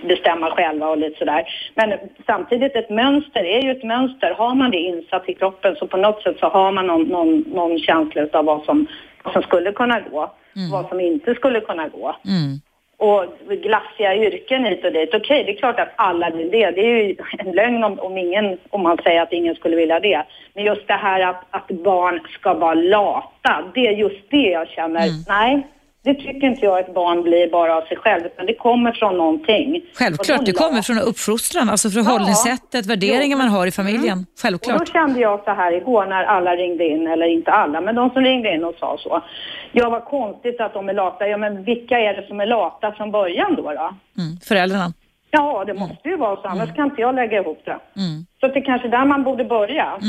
[0.07, 1.43] bestämma själva och lite sådär.
[1.75, 1.93] Men
[2.25, 4.33] samtidigt ett mönster är ju ett mönster.
[4.33, 7.39] Har man det insatt i kroppen så på något sätt så har man någon, någon,
[7.39, 8.87] någon känsla av vad som,
[9.23, 10.31] vad som skulle kunna gå.
[10.71, 12.15] Vad som inte skulle kunna gå.
[12.25, 12.59] Mm.
[12.97, 15.13] Och glassiga yrken hit och dit.
[15.13, 16.71] Okej, det är klart att alla vill det.
[16.71, 19.99] Det är ju en lögn om, om, ingen, om man säger att ingen skulle vilja
[19.99, 20.23] det.
[20.53, 24.67] Men just det här att, att barn ska vara lata, det är just det jag
[24.67, 25.67] känner, nej,
[26.07, 29.17] det tycker inte jag ett barn blir bara av sig själv, utan det kommer från
[29.17, 29.81] någonting.
[29.93, 34.17] Självklart, Och det kommer från uppfostran, alltså förhållningssättet, värderingar man har i familjen.
[34.19, 34.79] Och Självklart.
[34.79, 38.09] då kände jag så här igår när alla ringde in, eller inte alla, men de
[38.09, 39.23] som ringde in och sa så.
[39.71, 41.27] Ja, vad konstigt att de är lata.
[41.27, 43.61] Ja, men vilka är det som är lata från början då?
[43.61, 43.89] då?
[44.21, 44.37] Mm.
[44.47, 44.93] Föräldrarna.
[45.31, 47.79] Ja, det måste ju vara så, annars kan inte jag lägga ihop det.
[48.01, 48.25] Mm.
[48.39, 49.99] Så det är kanske där man borde börja.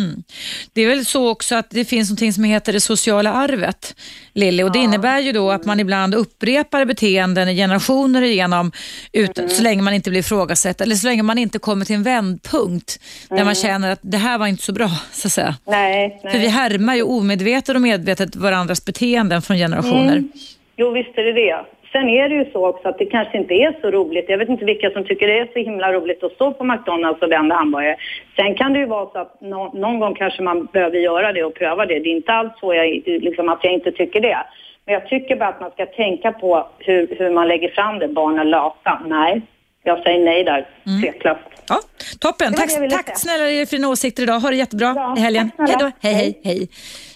[0.73, 3.95] Det är väl så också att det finns något som heter det sociala arvet,
[4.35, 4.62] Lilly.
[4.62, 8.73] Och det innebär ju då att man ibland upprepar beteenden i generationer igenom
[9.12, 12.03] utan, så länge man inte blir ifrågasatt eller så länge man inte kommer till en
[12.03, 15.55] vändpunkt där man känner att det här var inte så bra, så att säga.
[15.66, 16.33] Nej, nej.
[16.33, 20.16] För vi härmar ju omedvetet och medvetet varandras beteenden från generationer.
[20.16, 20.33] Mm.
[20.77, 21.64] Jo, visst är det det.
[21.93, 24.24] Sen är det ju så också att det kanske inte är så roligt.
[24.28, 27.22] Jag vet inte vilka som tycker det är så himla roligt att stå på McDonalds
[27.22, 27.97] och vända hamburgare.
[28.36, 31.45] Sen kan det ju vara så att nå- någon gång kanske man behöver göra det
[31.45, 31.99] och pröva det.
[31.99, 34.39] Det är inte alls så jag, liksom, att jag inte tycker det.
[34.84, 38.09] Men jag tycker bara att man ska tänka på hur, hur man lägger fram det.
[38.09, 39.01] Barn är lata.
[39.07, 39.43] Nej,
[39.82, 40.66] jag säger nej där,
[41.03, 41.41] tveklöst.
[41.68, 41.76] Ja,
[42.20, 42.55] toppen.
[42.55, 43.16] Tack, tack säga.
[43.16, 44.41] snälla för dina åsikter idag.
[44.41, 45.51] Ha det jättebra Ja, i helgen.
[45.59, 45.91] Hej då.
[46.01, 46.68] Hej, hej, hej.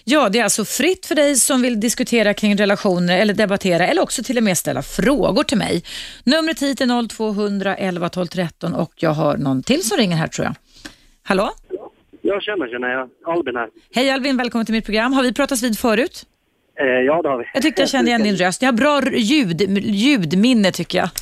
[0.05, 4.01] Ja, det är alltså fritt för dig som vill diskutera kring relationer eller debattera eller
[4.01, 5.83] också till och med ställa frågor till mig.
[6.25, 10.27] Numret hit är 0200 11 12 13 och jag har någon till som ringer här
[10.27, 10.55] tror jag.
[11.23, 11.49] Hallå?
[12.21, 13.09] Jag känner, känner jag.
[13.25, 13.69] Albin här.
[13.95, 15.13] Hej Albin, välkommen till mitt program.
[15.13, 16.25] Har vi pratats vid förut?
[16.79, 17.45] Eh, ja, det har vi.
[17.53, 18.61] Jag tyckte jag kände igen din röst.
[18.61, 21.09] Jag har bra ljud, ljudminne tycker jag.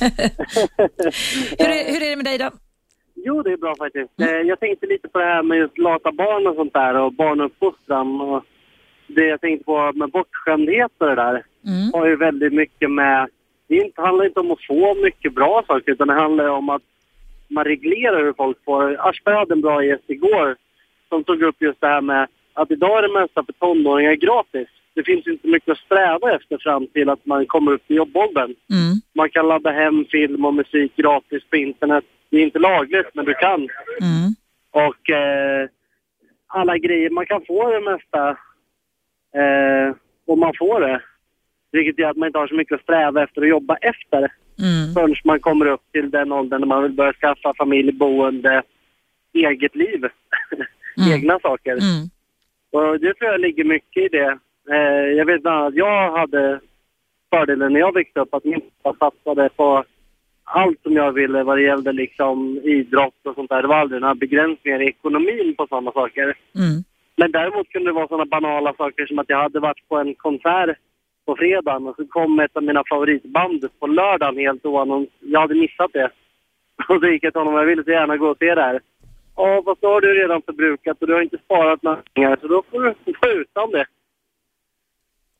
[1.58, 2.50] hur, är, hur är det med dig då?
[3.24, 4.20] Jo, det är bra faktiskt.
[4.20, 7.12] Eh, jag tänkte lite på det här med just lata barn och sånt där och
[7.12, 8.20] barnuppfostran.
[8.20, 8.44] Och
[9.14, 11.90] det jag tänkte på med bortskämdhet och det där Mm.
[11.92, 13.28] har ju väldigt mycket med...
[13.68, 16.82] Det inte, handlar inte om att få mycket bra saker utan det handlar om att
[17.48, 19.08] man reglerar hur folk får.
[19.08, 20.56] Aschberg hade en bra gäst igår
[21.08, 24.68] som tog upp just det här med att idag är det mesta för tonåringar gratis.
[24.94, 28.54] Det finns inte mycket att sträva efter fram till att man kommer upp i jobbåldern.
[28.70, 28.94] Mm.
[29.14, 32.04] Man kan ladda hem film och musik gratis på internet.
[32.30, 33.60] Det är inte lagligt, men du kan.
[34.00, 34.28] Mm.
[34.70, 35.68] Och eh,
[36.46, 38.36] alla grejer, man kan få det mesta.
[39.34, 39.94] Eh,
[40.26, 41.02] och man får det.
[41.72, 44.18] Vilket gör att man inte har så mycket att sträva efter och jobba efter.
[44.58, 44.94] Mm.
[44.94, 48.62] Förrän man kommer upp till den åldern när man vill börja skaffa familj, boende,
[49.32, 50.06] eget liv.
[50.98, 51.12] Mm.
[51.12, 51.72] Egna saker.
[51.72, 52.08] Mm.
[52.72, 54.38] Och det tror jag ligger mycket i det.
[54.70, 56.60] Eh, jag vet bland annat att jag hade
[57.30, 59.84] fördelen när jag växte upp att min pappa satsade på
[60.44, 63.62] allt som jag ville vad det gällde liksom idrott och sånt där.
[63.62, 66.24] Det var aldrig några begränsningar i ekonomin på sådana saker.
[66.54, 66.84] Mm.
[67.16, 70.14] Men däremot kunde det vara sådana banala saker som att jag hade varit på en
[70.14, 70.78] konsert
[71.26, 75.12] på fredagen och så kom ett av mina favoritband på lördagen helt oannonserat.
[75.20, 76.10] Jag hade missat det.
[76.88, 78.62] Och så gick jag till honom och jag ville så gärna gå och se det
[78.62, 78.80] här.
[79.36, 82.48] Ja, fast då har du redan förbrukat och du har inte sparat några pengar så
[82.48, 83.84] då får du vara utan det.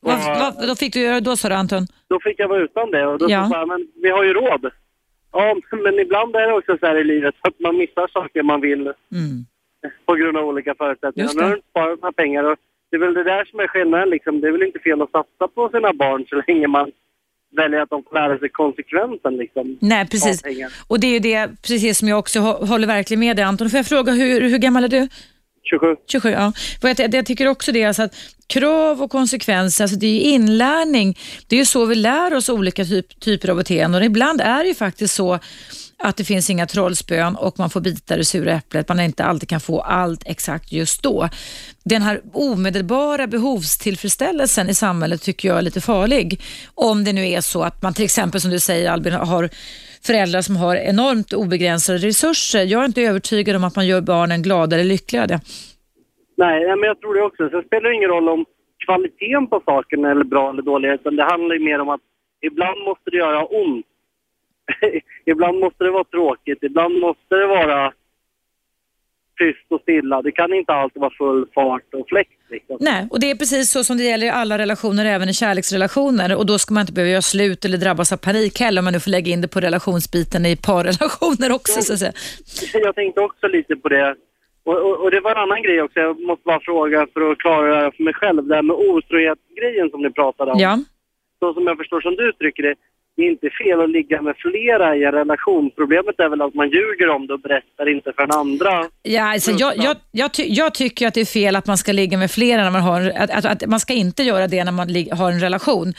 [0.01, 1.87] Vad, vad, då fick du göra då sa du Anton?
[2.09, 3.49] Då fick jag vara utan det och då Ja.
[3.53, 4.70] sa jag, men vi har ju råd.
[5.33, 8.61] Ja, men ibland är det också så här i livet att man missar saker man
[8.61, 8.95] vill Mm.
[10.07, 11.30] På grund av olika förutsättningar.
[11.35, 12.57] Nu har inte sparat några pengar och
[12.91, 14.41] det är väl det där som är skillnaden liksom.
[14.41, 16.91] Det är väl inte fel att satsa på sina barn så länge man
[17.57, 19.78] väljer att de får lära sig konsekvensen liksom.
[19.80, 20.43] Nej, precis.
[20.89, 23.70] Och det är ju det, precis som jag också hå- håller verkligen med dig Anton.
[23.70, 25.09] Får jag fråga, hur, hur gammal är du?
[25.73, 25.97] 27.
[26.07, 26.53] 27, ja.
[26.81, 28.14] Jag, jag tycker också det, alltså att
[28.47, 31.18] krav och konsekvenser, alltså det är ju inlärning.
[31.47, 34.62] Det är ju så vi lär oss olika typ, typer av beteenden och ibland är
[34.62, 35.39] det ju faktiskt så
[35.99, 38.89] att det finns inga trollspön och man får bita det sura äpplet.
[38.89, 41.29] Man inte alltid kan få allt exakt just då.
[41.85, 46.41] Den här omedelbara behovstillfredsställelsen i samhället tycker jag är lite farlig.
[46.75, 49.51] Om det nu är så att man till exempel som du säger Albin har
[50.07, 52.64] föräldrar som har enormt obegränsade resurser.
[52.64, 55.40] Jag är inte övertygad om att man gör barnen gladare eller lyckligare.
[56.36, 57.50] Nej, men jag tror det också.
[57.50, 58.44] Sen spelar det ingen roll om
[58.86, 62.00] kvaliteten på saken är bra eller dålig, utan det handlar ju mer om att
[62.40, 63.86] ibland måste det göra ont.
[65.24, 67.92] ibland måste det vara tråkigt, ibland måste det vara
[69.43, 70.22] tyst och stilla.
[70.22, 72.40] Det kan inte alltid vara full fart och fläkt.
[72.51, 72.76] Liksom.
[72.80, 76.36] Nej, och det är precis så som det gäller i alla relationer, även i kärleksrelationer.
[76.38, 78.93] Och då ska man inte behöva göra slut eller drabbas av panik heller, om man
[78.93, 81.82] nu får lägga in det på relationsbiten i parrelationer också.
[81.82, 82.12] Så att säga.
[82.72, 84.16] Jag tänkte också lite på det.
[84.64, 87.38] Och, och, och det var en annan grej också, jag måste bara fråga för att
[87.38, 88.45] klara det här för mig själv.
[88.49, 90.59] Det här med otrohetsgrejen som ni pratade om.
[90.59, 90.78] Ja.
[91.40, 92.74] så som jag förstår som du uttrycker det,
[93.16, 95.70] det är inte fel att ligga med flera i en relation.
[95.76, 98.88] Problemet är väl att man ljuger om det och berättar inte för den andra.
[99.02, 101.92] Ja, alltså, jag, jag, jag, ty, jag tycker att det är fel att man ska
[101.92, 104.72] ligga med flera när man har, att, att, att man ska inte göra det när
[104.72, 104.88] man
[105.18, 105.94] har en relation.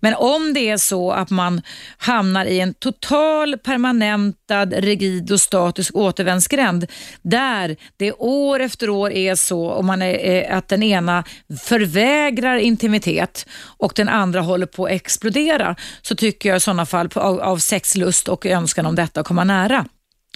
[0.00, 1.62] Men om det är så att man
[1.98, 6.86] hamnar i en total permanentad, rigid och statisk återvändsgränd
[7.22, 11.24] där det år efter år är så och man är, att den ena
[11.64, 13.46] förvägrar intimitet
[13.78, 17.58] och den andra håller på att explodera så tycker jag i sådana fall av, av
[17.58, 19.84] sexlust och önskan om detta att komma nära.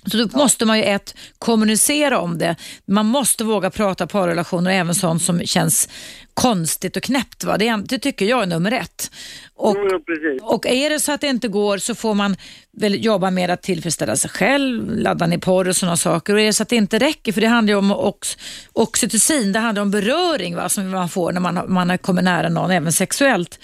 [0.07, 2.57] Så då måste man ju ett, kommunicera om det.
[2.87, 5.89] Man måste våga prata parrelationer och även sånt som känns
[6.35, 7.45] konstigt och knäppt.
[7.45, 7.59] Va?
[7.59, 9.11] Det, det tycker jag är nummer ett.
[9.55, 12.37] Och, Jo, och är det så att det inte går så får man
[12.77, 16.35] väl jobba med att tillfredsställa sig själv, ladda ner porr och sådana saker.
[16.35, 18.39] Och är det så att det inte räcker, för det handlar ju om ox,
[18.73, 22.71] oxytocin, det handlar om beröring va, som man får när man, man kommer nära någon,
[22.71, 23.59] även sexuellt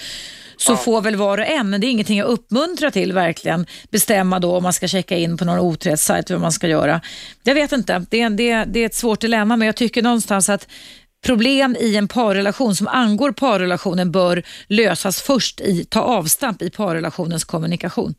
[0.57, 4.38] så får väl var och en, men det är ingenting jag uppmuntrar till verkligen, bestämma
[4.38, 7.00] då om man ska checka in på någon otrohetssajt, vad man ska göra.
[7.44, 10.48] Jag vet inte, det är, det, det är ett svårt dilemma, men jag tycker någonstans
[10.48, 10.68] att
[11.26, 17.44] problem i en parrelation som angår parrelationen bör lösas först, i, ta avstamp i parrelationens
[17.44, 18.14] kommunikation.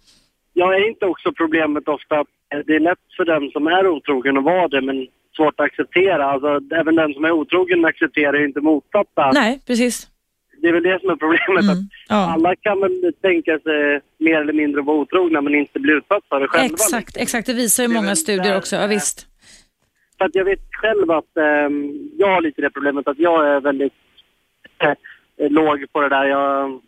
[0.53, 2.27] Jag är inte också problemet ofta att
[2.65, 5.07] det är lätt för den som är otrogen att vara det, men
[5.37, 6.25] svårt att acceptera.
[6.31, 9.31] Alltså, även den som är otrogen accepterar ju inte motsatta.
[9.33, 10.07] Nej, precis.
[10.61, 11.63] Det är väl det som är problemet.
[11.63, 11.77] Mm, Att
[12.09, 12.33] ja.
[12.33, 16.39] Alla kan väl tänka sig mer eller mindre vara otrogna men inte bli utsatt för
[16.39, 16.65] det själva.
[16.73, 17.47] Exakt, exakt.
[17.47, 18.75] Det visar ju Det många studier också.
[18.75, 19.27] Ja, visst.
[20.17, 23.59] För att jag vet själv att ehm, jag har lite det problemet att jag är
[23.59, 23.93] väldigt
[24.83, 26.25] eh, låg på det där.
[26.25, 26.81] Jag,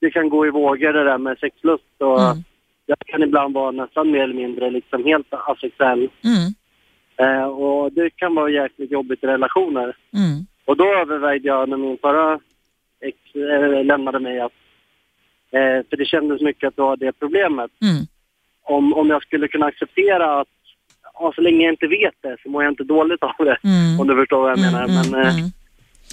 [0.00, 2.44] det kan gå i vågor det där med sexlust och Mm.
[2.86, 5.98] jag kan ibland vara nästan mer eller mindre liksom helt asexuell.
[6.24, 6.54] Mm,
[7.20, 9.96] Eh, och det kan vara jäkligt jobbigt i relationer.
[10.14, 12.40] mm, Och då övervägde jag när min förra
[13.00, 14.52] ex eh, lämnade mig att,
[15.50, 17.70] eh, för det kändes mycket att det var det problemet.
[17.82, 18.06] mm.
[18.62, 20.48] Om, om jag skulle kunna acceptera att,
[21.14, 23.58] ja, så länge jag inte vet det så mår jag inte dåligt av det.
[23.64, 24.00] Mm.
[24.00, 24.84] Om du förstår vad jag menar.
[24.84, 25.50] Mm, Men eh, mm.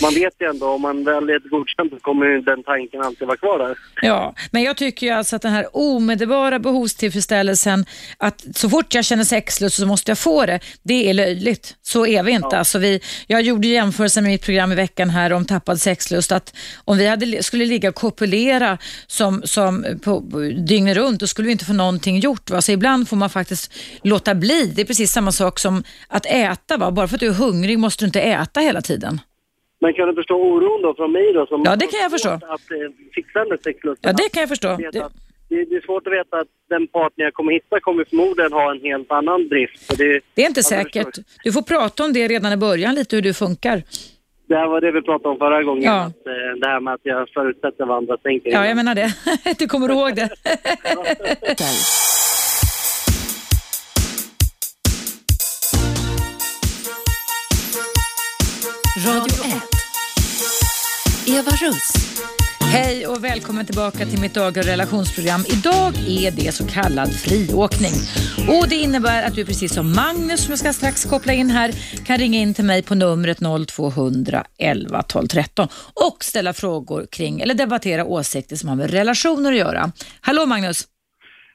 [0.01, 3.01] Man vet ju ändå, om man väl är ett godkänt så kommer ju den tanken
[3.01, 3.77] alltid vara kvar där.
[4.01, 7.85] Ja, men jag tycker ju alltså att den här omedelbara behovstillfredsställelsen,
[8.17, 11.75] att så fort jag känner sexlust så måste jag få det, det är löjligt.
[11.81, 12.57] Så är vi inte.
[12.57, 16.55] Alltså vi, jag gjorde jämförelsen med mitt program i veckan här om tappad sexlust, att
[16.85, 18.77] om vi hade, skulle ligga och kopulera
[19.07, 20.19] som, som på,
[20.67, 22.49] dygnet runt, då skulle vi inte få någonting gjort.
[22.49, 22.61] Va?
[22.61, 23.73] Så ibland får man faktiskt
[24.03, 24.71] låta bli.
[24.75, 26.77] Det är precis samma sak som att äta.
[26.77, 26.91] Va?
[26.91, 29.19] Bara för att du är hungrig måste du inte äta hela tiden.
[29.85, 31.45] Men kan du förstå oron då från mig då?
[31.45, 32.29] Som Ja, det kan jag förstå.
[32.29, 32.77] Att eh,
[33.15, 34.09] fixa den där sexlusten.
[34.09, 34.67] Ja, det kan jag förstå.
[34.67, 35.13] Det, att
[35.49, 38.71] Det, det är svårt att veta att den partner jag kommer hitta kommer förmodligen ha
[38.71, 39.79] en helt annan drift.
[39.87, 41.05] Så det, det är inte säkert.
[41.05, 43.83] förstår Du får prata om det redan i början, lite hur du funkar.
[44.47, 45.83] det här var det vi pratade om förra gången.
[45.83, 46.01] Ja.
[46.01, 48.51] Att, eh, det här med att jag förutsätter vad andra tänker.
[48.51, 49.13] Ja, jag menar det.
[49.59, 50.29] Du kommer ihåg det.
[58.97, 61.37] Radio 1.
[61.37, 61.93] Eva Russ.
[62.73, 65.41] Hej och välkommen tillbaka till mitt dagliga relationsprogram.
[65.57, 67.95] Idag är det så kallad friåkning.
[68.55, 71.71] Och Det innebär att du precis som Magnus, som jag ska strax koppla in här,
[72.05, 73.37] kan ringa in till mig på numret
[73.67, 75.67] 0200 11 12 13
[76.07, 79.91] och ställa frågor kring eller debattera åsikter som har med relationer att göra.
[80.21, 80.87] Hallå Magnus!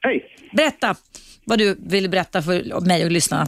[0.01, 0.25] Hej!
[0.53, 0.95] Berätta
[1.45, 3.47] vad du vill berätta för mig och lyssnarna.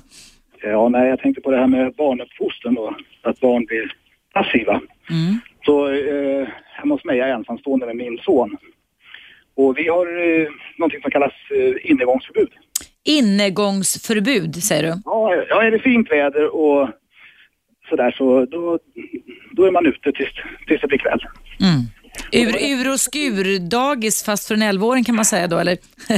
[0.64, 2.96] Ja, nej, jag tänkte på det här med barnuppfostran då.
[3.24, 3.96] Att barn blir
[4.34, 4.82] passiva.
[5.10, 5.40] Mm.
[5.66, 8.58] Så eh, hemma hos mig är jag ensamstående med min son.
[9.56, 10.48] Och vi har eh,
[10.78, 12.50] någonting som kallas eh, innegångsförbud.
[13.04, 15.02] Innegångsförbud säger du?
[15.06, 16.90] Ja, ja, är det fint väder och
[17.90, 18.80] sådär så då,
[19.52, 20.30] då är man ute tills,
[20.68, 21.26] tills det blir kväll.
[21.60, 21.82] Mm.
[22.32, 25.78] Ur, ur och skur-dagis fast för en 11-åring kan man säga då eller?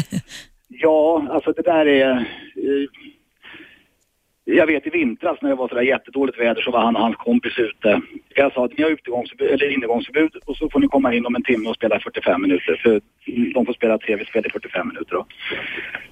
[0.68, 2.12] Ja, alltså det där är...
[2.12, 2.88] Eh,
[4.46, 7.16] jag vet i vintras när det var sådär jättedåligt väder så var han och hans
[7.16, 8.02] kompis ute.
[8.36, 11.36] Jag sa att ni har utegångsförbud, eller innegångsförbud och så får ni komma in om
[11.36, 12.80] en timme och spela 45 minuter.
[12.84, 13.02] För
[13.54, 15.26] de får spela tv-spel i 45 minuter då.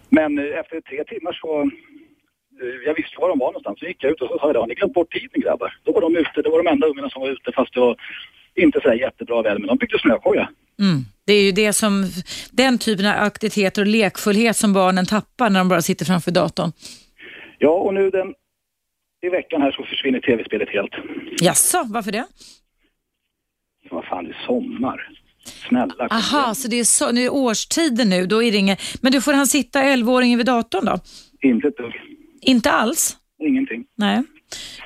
[0.10, 1.62] Men eh, efter tre timmar så...
[1.62, 3.80] Eh, jag visste var de var någonstans.
[3.80, 5.78] Så gick jag ut och så sa jag, har ni glömt bort tiden grabbar?
[5.84, 7.96] Då var de ute, det var de enda ungarna som var ute fast det var
[8.56, 9.60] inte sådär jättebra väder.
[9.60, 10.50] Men de byggde snökoja.
[10.80, 11.06] Mm.
[11.26, 12.06] Det är ju det som,
[12.52, 16.72] den typen av aktiviteter och lekfullhet som barnen tappar när de bara sitter framför datorn.
[17.64, 18.34] Ja, och nu den...
[19.22, 20.92] I veckan här så försvinner tv-spelet helt.
[21.42, 22.26] Jaså, varför det?
[23.92, 25.10] Vad fan, det är sommar.
[25.68, 26.08] Snälla.
[26.12, 26.56] Aha, igen.
[26.56, 28.80] så det är, så, nu är årstiden nu, då är det inget...
[29.02, 31.00] Men du, får han sitta 11-åringen vid datorn då?
[31.42, 31.94] Inte ett dugg.
[32.42, 33.18] Inte alls?
[33.40, 33.86] Ingenting.
[33.96, 34.24] Nej.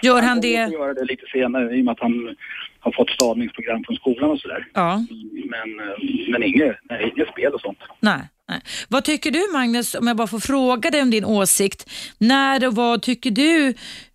[0.02, 0.64] Gör han kommer det...
[0.64, 2.36] att göra det lite senare i och med att han
[2.80, 4.68] har fått stavningsprogram från skolan och sådär.
[4.74, 5.06] Ja,
[5.50, 7.80] Men, eh, men inget, nej, inget spel och sånt.
[8.00, 8.62] nej, nej.
[8.90, 11.90] Vad tycker du Magnus, om jag bara får fråga dig om din åsikt.
[12.18, 13.74] När och vad tycker du,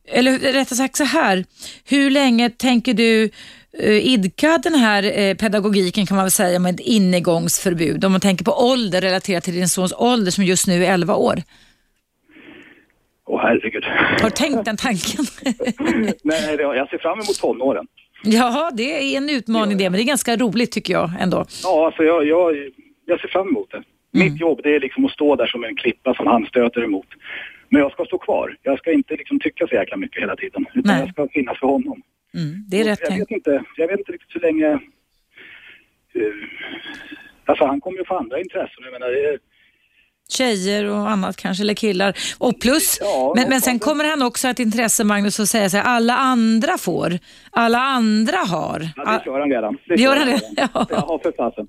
[0.08, 1.44] eller rättare sagt så här,
[1.84, 3.30] hur länge tänker du
[3.78, 8.04] eh, idka den här eh, pedagogiken kan man väl säga med ett innegångsförbud?
[8.04, 11.14] Om man tänker på ålder relaterat till din sons ålder som just nu är 11
[11.14, 11.42] år.
[13.26, 13.84] Åh herregud.
[14.22, 15.24] Har du tänkt den tanken?
[16.22, 17.86] nej, jag ser fram emot tonåren.
[18.24, 21.46] ja, det är en utmaning det, men det är ganska roligt tycker jag ändå.
[21.62, 22.54] Ja, alltså jag, jag,
[23.06, 23.82] jag ser fram emot det.
[24.14, 24.32] Mm.
[24.32, 27.06] Mitt jobb det är liksom att stå där som en klippa som han stöter emot.
[27.68, 28.56] Men jag ska stå kvar.
[28.62, 30.66] Jag ska inte liksom tycka så jäkla mycket hela tiden.
[30.74, 31.00] Utan Nej.
[31.00, 32.02] jag ska finnas för honom.
[32.34, 34.68] Mm, det är rätt jag vet, inte, jag vet inte riktigt hur länge...
[36.16, 36.32] Uh,
[37.44, 38.84] alltså han kommer ju få andra intressen.
[38.84, 39.38] Jag menar, det är,
[40.28, 42.14] Tjejer och annat kanske, eller killar.
[42.38, 45.76] Och plus, Ja, men, men sen kommer han också att intresse, Magnus, att säga så
[45.76, 47.18] här, alla andra får,
[47.50, 48.88] alla andra har.
[48.96, 49.78] Ja, det gör han redan.
[49.86, 50.40] Det gör han redan?
[50.74, 50.86] Ja.
[50.90, 51.68] Ja, för fasen.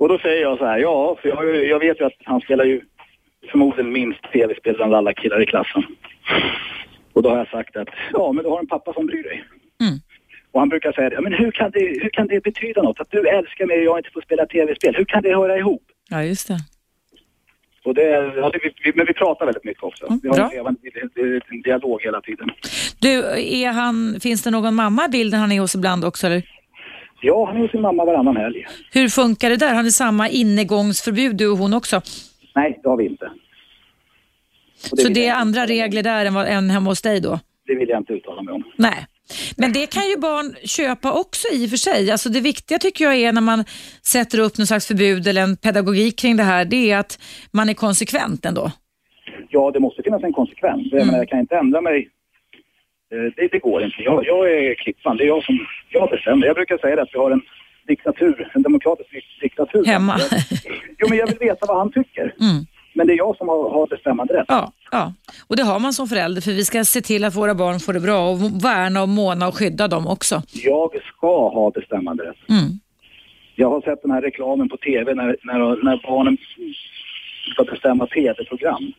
[0.00, 2.64] Och då säger jag så här, ja, för jag, jag vet ju att han spelar
[2.64, 2.80] ju
[3.50, 5.82] förmodligen minst tv-spel bland alla killar i klassen.
[7.12, 9.44] Och då har jag sagt att, ja, men du har en pappa som bryr dig.
[9.80, 9.94] Mm.
[10.52, 13.00] Och han brukar säga, ja, men hur kan, det, hur kan det betyda något?
[13.00, 14.94] Att du älskar mig och jag inte får spela tv-spel.
[14.96, 15.82] Hur kan det höra ihop?
[16.10, 16.58] ja, just det.
[17.84, 18.02] Och det,
[18.36, 20.06] ja, det, vi, men vi pratar väldigt mycket också.
[20.06, 20.80] Mm, vi har en levande
[21.64, 22.50] dialog hela tiden.
[23.00, 26.26] Du, är han, finns det någon mamma i bilden han är hos ibland också?
[26.26, 26.42] Eller?
[27.22, 28.66] Ja, han är hos sin mamma varannan helg.
[28.92, 29.74] Hur funkar det där?
[29.74, 32.00] Har ni samma innegångsförbud du och hon också?
[32.54, 33.30] Nej, det har vi inte.
[34.92, 37.38] Och Så det är jag- andra regler där än, än hemma hos dig då?
[37.66, 38.62] Det vill jag inte uttala mig om.
[38.76, 39.06] Nej.
[39.56, 42.10] Men det kan ju barn köpa också i och för sig.
[42.10, 43.64] Alltså det viktiga tycker jag är när man
[44.06, 47.18] sätter upp någon slags förbud eller en pedagogik kring det här, det är att
[47.50, 48.72] man är konsekvent ändå.
[49.48, 50.82] Ja, det måste finnas en konsekvens.
[50.90, 52.08] Jag, menar, jag kan inte ändra mig.
[53.12, 54.02] Eh, Det, det går inte.
[54.02, 55.16] Jag, jag är klippan.
[55.16, 55.58] Det är jag som
[55.88, 56.46] jag bestämmer.
[56.46, 57.42] Jag brukar säga det att vi har en
[57.86, 59.84] diktatur, en demokratisk dik- diktatur.
[59.84, 60.16] Hemma.
[60.98, 62.34] Jo, men jag vill veta vad han tycker.
[62.40, 62.66] Mm.
[62.94, 64.44] Men det är jag som har, har bestämmande rätt.
[64.48, 65.12] Ja, ja,
[65.46, 67.92] och det har man som förälder för vi ska se till att våra barn får
[67.92, 70.42] det bra och värna och måna och skydda dem också.
[70.52, 72.48] Jag ska ha bestämmande rätt.
[72.48, 72.62] Mm.
[73.54, 76.36] Jag har sett den här reklamen på tv när, när, när barnen
[77.52, 78.92] ska bestämma tv-program.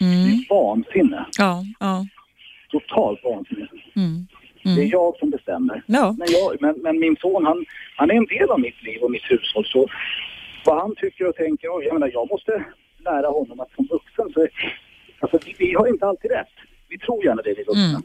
[0.00, 0.44] Mm.
[0.50, 1.26] Vansinne.
[1.38, 2.06] Ja, ja.
[2.68, 3.68] Totalt vansinne.
[3.96, 4.26] Mm.
[4.62, 4.88] Det är Mm.
[4.88, 5.82] jag som bestämmer.
[5.86, 6.14] Ja.
[6.18, 7.64] Men, jag, men, men min son, han,
[7.96, 9.64] han är en del av mitt liv och mitt hushåll.
[9.64, 9.88] Så
[10.64, 12.64] vad han tycker och tänker, och jag menar, jag måste
[12.98, 14.46] lära honom att som vuxen så...
[15.20, 16.48] Alltså, vi, vi har inte alltid rätt.
[16.88, 17.84] Vi tror gärna det, vi vuxna.
[17.84, 18.02] Mm.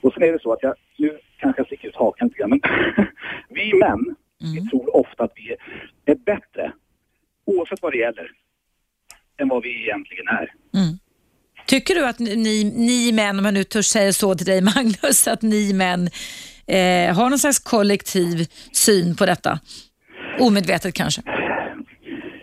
[0.00, 2.50] Och sen är det så att jag, nu kanske jag sticker ut hakan lite grann,
[2.50, 2.60] men
[3.48, 4.54] vi män, Mm.
[4.64, 5.56] vi tror ofta att vi
[6.12, 6.72] är bättre,
[7.44, 8.30] oavsett vad det gäller,
[9.36, 10.52] än vad vi egentligen är.
[10.74, 10.98] Mm.
[11.68, 15.28] Tycker du att ni, ni män, om jag nu törs säga så till dig Magnus,
[15.28, 16.08] att ni män
[16.66, 19.58] eh, har någon slags kollektiv syn på detta?
[20.38, 21.22] Omedvetet kanske?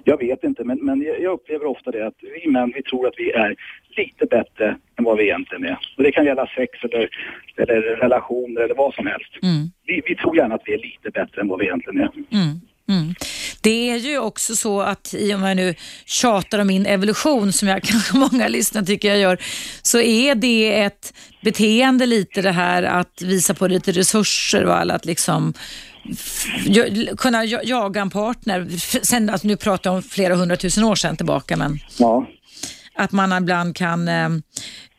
[0.04, 3.14] Jag vet inte, men, men jag upplever ofta det att vi män, vi tror att
[3.18, 3.56] vi är
[3.98, 5.78] lite bättre än vad vi egentligen är.
[5.98, 7.10] Och det kan gälla sex eller,
[7.58, 9.32] eller relationer eller vad som helst.
[9.44, 9.72] Mm.
[9.86, 12.12] Vi, vi tror gärna att vi är lite bättre än vad vi egentligen är.
[12.16, 12.62] Mm.
[12.90, 13.14] Mm.
[13.66, 17.54] Det är ju också så att i och med jag nu tjatar om min evolution
[17.54, 19.38] som jag kanske många lyssnare tycker jag gör,
[19.82, 21.14] så är det ett
[21.44, 25.54] beteende lite det här att visa på lite resurser och att liksom
[27.18, 28.68] kunna ja- jaga en partner.
[29.06, 32.28] Sen, alltså nu pratar jag om flera hundratusen år sedan tillbaka, men Ja,
[32.96, 34.30] att man ibland kan eh,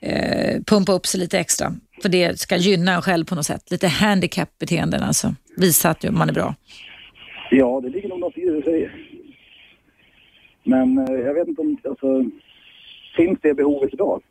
[0.01, 1.73] eh, pumpa upp sig lite extra.
[2.03, 3.71] För det ska gynna en själv på något sätt.
[3.71, 5.35] Lite handicap-beteenden alltså.
[5.57, 6.55] Visa att man är bra.
[7.51, 8.93] Ja det ligger nog något i det du säger.
[10.65, 12.25] Men eh, jag vet inte om, alltså,
[13.17, 14.23] finns det behovet idag?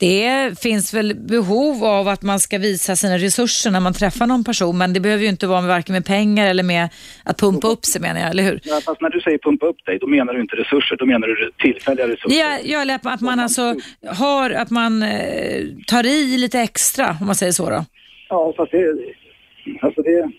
[0.00, 4.44] Det finns väl behov av att man ska visa sina resurser när man träffar någon
[4.44, 6.88] person, men det behöver ju inte vara med varken med pengar eller med
[7.24, 8.60] att pumpa upp sig menar jag, eller hur?
[8.64, 11.26] Ja, fast när du säger pumpa upp dig, då menar du inte resurser, då menar
[11.28, 12.60] du tillfälliga resurser.
[12.64, 13.74] Ja, lär att man alltså
[14.06, 17.84] har, att man eh, tar i lite extra, om man säger så då.
[18.28, 18.98] Ja, fast det...
[19.80, 20.30] Alltså det...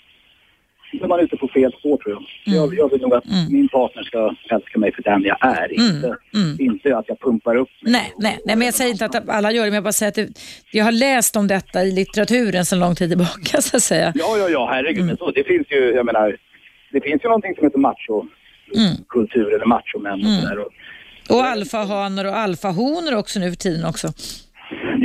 [1.02, 2.56] Då är man ute på fel spår tror jag.
[2.56, 5.72] Jag, jag vill nog att min partner ska älska mig för den jag är.
[5.74, 6.18] Inte,
[6.64, 7.92] inte att jag pumpar upp mig.
[7.92, 10.10] Nej, nej, nej, men jag säger inte att alla gör det, men jag bara säger
[10.10, 10.28] att det,
[10.72, 14.12] jag har läst om detta i litteraturen sedan lång tid tillbaka så att säga.
[14.16, 15.06] Ja, ja, ja, herregud.
[15.06, 16.38] Men så, det finns ju, jag menar,
[16.92, 20.60] det finns ju någonting som heter macho-kultur eller machomän och sådär.
[20.60, 20.72] Och,
[21.30, 24.08] Och alfahanor och alfahonor också nu för tiden också.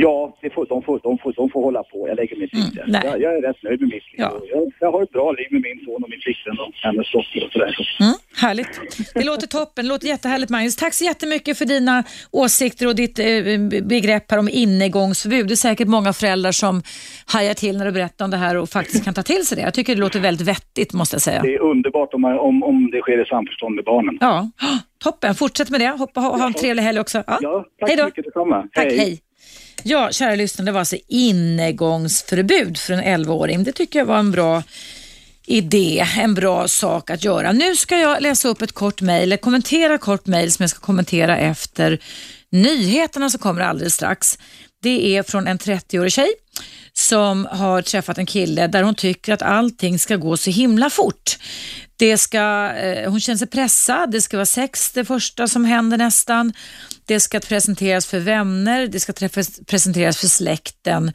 [0.05, 2.07] Ja, det får, de, får, de, får, de får hålla på.
[2.09, 2.85] Jag lägger liv där.
[2.87, 3.01] nej.
[3.05, 4.17] Jag, jag är rätt nöjd med mitt liv.
[4.25, 4.31] Ja.
[4.53, 7.45] Jag, jag har ett bra liv med min son och min flickvän och hennes dotter
[7.45, 7.71] och sådär.
[7.77, 8.03] Så.
[8.03, 8.73] Mm, härligt.
[9.13, 9.85] Det låter toppen.
[9.85, 10.75] Det låter jättehärligt Magnus.
[10.75, 13.25] Tack så jättemycket för dina åsikter och ditt eh,
[13.83, 15.47] begrepp här om innegångsförbud.
[15.47, 16.81] Det är säkert många föräldrar som
[17.25, 19.61] hajar till när du berättar om det här och faktiskt kan ta till sig det.
[19.63, 21.41] Jag tycker det låter väldigt vettigt måste jag säga.
[21.41, 24.17] Det är underbart om, man- om, om det sker i samförstånd med barnen.
[24.21, 24.49] Ja,
[25.03, 25.35] toppen.
[25.35, 25.87] Fortsätt med det.
[25.87, 27.23] Hoppa, ha, ha en trevlig helg också.
[27.27, 27.37] Ja.
[27.41, 28.67] Ja, tack hej så mycket detsamma.
[28.73, 29.19] Tack, hej.
[29.89, 33.63] Ja, kära lyssnare, det var alltså innegångsförbud för en 11-åring.
[33.63, 34.63] Det tycker jag var en bra
[35.45, 37.51] idé, en bra sak att göra.
[37.51, 40.69] Nu ska jag läsa upp ett kort mejl, eller kommentera ett kort mejl som jag
[40.69, 41.99] ska kommentera efter
[42.51, 44.39] nyheterna som kommer alldeles strax.
[44.81, 46.29] Det är från en 30-årig tjej
[46.93, 51.37] som har träffat en kille där hon tycker att allting ska gå så himla fort.
[51.97, 55.97] Det ska, eh, hon känner sig pressad, det ska vara sex det första som händer
[55.97, 56.53] nästan.
[57.05, 61.11] Det ska presenteras för vänner, det ska träffas, presenteras för släkten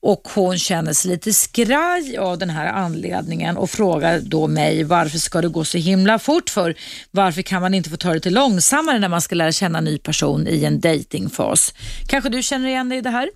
[0.00, 5.18] och hon känner sig lite skraj av den här anledningen och frågar då mig varför
[5.18, 6.74] ska det gå så himla fort för?
[7.10, 9.84] Varför kan man inte få ta det lite långsammare när man ska lära känna en
[9.84, 11.74] ny person i en datingfas?
[12.06, 13.28] Kanske du känner igen dig i det här?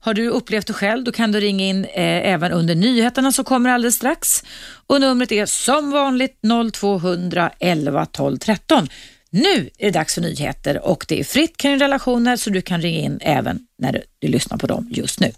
[0.00, 3.44] Har du upplevt det själv, då kan du ringa in eh, även under nyheterna som
[3.44, 4.44] kommer alldeles strax.
[4.86, 6.40] Och numret är som vanligt
[6.72, 8.88] 0200 11 12 13.
[9.30, 12.82] Nu är det dags för nyheter och det är fritt kring relationer så du kan
[12.82, 15.32] ringa in även när du, du lyssnar på dem just nu.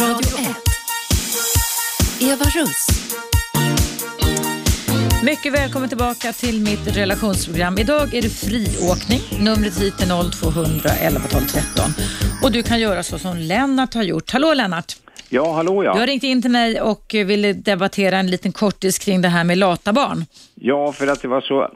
[0.00, 0.56] Radio 1.
[2.30, 2.86] Eva Russ.
[5.24, 7.78] Mycket välkommen tillbaka till mitt relationsprogram.
[7.78, 9.44] Idag är det friåkning.
[9.44, 10.06] Numret hit är
[10.52, 11.90] 0200 11 12 13.
[12.42, 14.30] Och du kan göra så som Lennart har gjort.
[14.32, 14.92] Hallå Lennart!
[15.28, 15.92] Ja, hallå ja.
[15.92, 19.44] Du har ringt in till mig och ville debattera en liten kortis kring det här
[19.44, 20.24] med lata barn.
[20.54, 21.68] Ja, för att det var så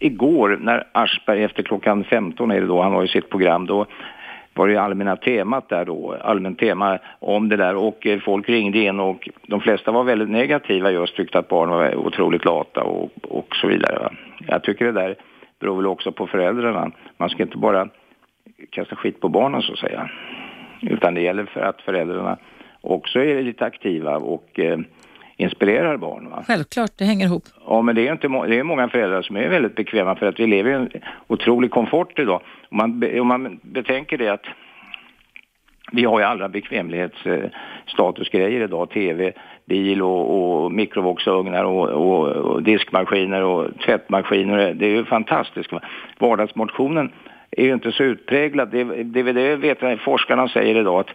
[0.00, 3.86] igår när Aschberg efter klockan 15 är det då, han har ju sitt program då,
[4.58, 8.78] var det allmänna temat där då, allmänt tema om det där och eh, folk ringde
[8.78, 13.10] in och de flesta var väldigt negativa just, tyckte att barn var otroligt lata och,
[13.22, 13.98] och så vidare.
[13.98, 14.10] Va?
[14.46, 15.16] Jag tycker det där
[15.58, 16.90] beror väl också på föräldrarna.
[17.16, 17.88] Man ska inte bara
[18.70, 20.10] kasta skit på barnen så att säga.
[20.82, 22.36] Utan det gäller för att föräldrarna
[22.80, 24.78] också är lite aktiva och eh,
[25.38, 26.30] inspirerar barn.
[26.30, 26.44] Va?
[26.46, 27.42] Självklart, det hänger ihop.
[27.66, 30.40] Ja, men det är, inte, det är många föräldrar som är väldigt bekväma för att
[30.40, 30.90] vi lever i en
[31.26, 32.40] otrolig komfort idag.
[32.70, 34.44] Om man, om man betänker det att
[35.92, 39.32] vi har ju alla bekvämlighetsstatusgrejer idag, tv,
[39.64, 44.74] bil och, och mikrovågsugnar och, och, och diskmaskiner och tvättmaskiner.
[44.74, 45.72] Det är ju fantastiskt.
[45.72, 45.80] Va?
[46.18, 47.12] Vardagsmotionen
[47.50, 48.70] är ju inte så utpräglad.
[48.70, 51.10] Det, det, det vet jag, forskarna säger idag att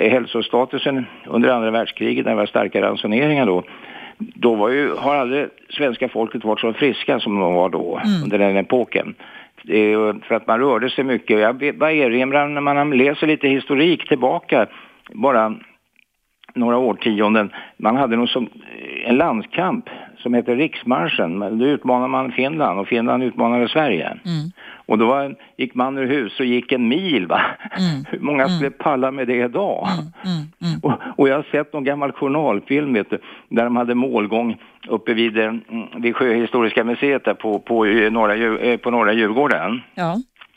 [0.00, 3.62] hälsostatusen under andra världskriget när det var starka ransoneringar då
[4.18, 8.38] då var ju, har aldrig svenska folket varit så friska som de var då, under
[8.38, 9.14] den epoken.
[10.22, 11.40] För att man rörde sig mycket.
[11.40, 14.66] Jag bara erinrar när man läser lite historik tillbaka,
[15.12, 15.54] bara
[16.54, 17.52] några årtionden.
[17.76, 18.48] Man hade nog som
[19.04, 21.58] en landskamp som heter Riksmarschen.
[21.58, 24.16] Då utmanade man Finland och Finland utmanade Sverige.
[24.86, 27.26] Och då var, gick man ur hus och gick en mil.
[27.26, 27.40] Va?
[28.10, 29.88] Hur många skulle palla med det idag?
[30.82, 33.18] Och, och jag har sett någon gammal journalfilm vet du,
[33.48, 34.56] där de hade målgång
[34.88, 35.52] uppe vid, eh,
[35.96, 40.16] vid Sjöhistoriska museet där på, på, eh, norra, eh, på norra Djurgården Ja.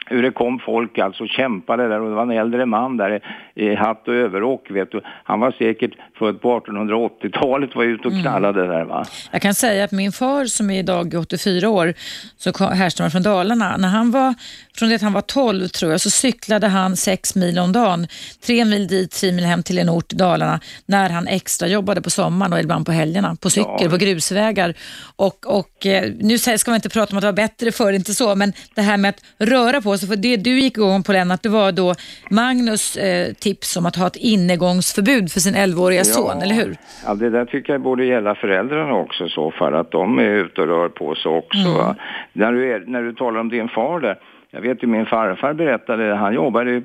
[0.10, 3.22] Hur det kom folk alltså kämpade där och det var en äldre man där
[3.56, 5.02] i, hatt och överrock vet du.
[5.24, 9.06] Han var säkert född på 1880-talet var ute och knallade där va.
[9.32, 11.94] Jag kan säga att min far som är idag 84 år,
[12.38, 14.34] så härstammar från Dalarna, när han var,
[14.76, 18.08] från det att han var 12 tror jag, så cyklade han sex mil om dagen.
[18.46, 22.02] Tre mil dit, tre mil hem till en ort i Dalarna, när han extra jobbade
[22.02, 23.90] på sommaren och ibland på helgerna, på cykel, Ja.
[23.90, 24.74] på grusvägar.
[25.16, 28.14] Och, och eh, nu ska man inte prata om att det var bättre förr, inte
[28.14, 31.12] så, men det här med att röra på sig, för det du gick igång på
[31.12, 31.94] Lennart, det var då
[32.30, 36.76] Magnus eh, tips om att ha ett innegångsförbud för sin 11-åriga son, eller hur?
[37.06, 40.30] Ja, det där tycker jag borde gälla föräldrarna också i så fall, att de är
[40.30, 41.70] ute och rör på sig också.
[41.78, 41.96] Va?
[42.34, 44.20] När, du är, när du talar om din far där,
[44.52, 46.84] jag vet ju min farfar berättade, han jobbade ju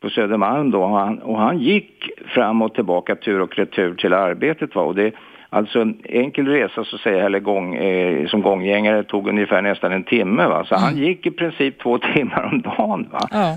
[0.00, 4.12] på Södermalm då och han, och han gick fram och tillbaka tur och retur till
[4.12, 4.82] arbetet va?
[4.82, 5.12] och det
[5.54, 10.04] Alltså en enkel resa så säger eller gång, eh, som gånggängare tog ungefär nästan en
[10.04, 10.64] timme va.
[10.64, 13.28] Så han gick i princip två timmar om dagen va.
[13.30, 13.56] Ja.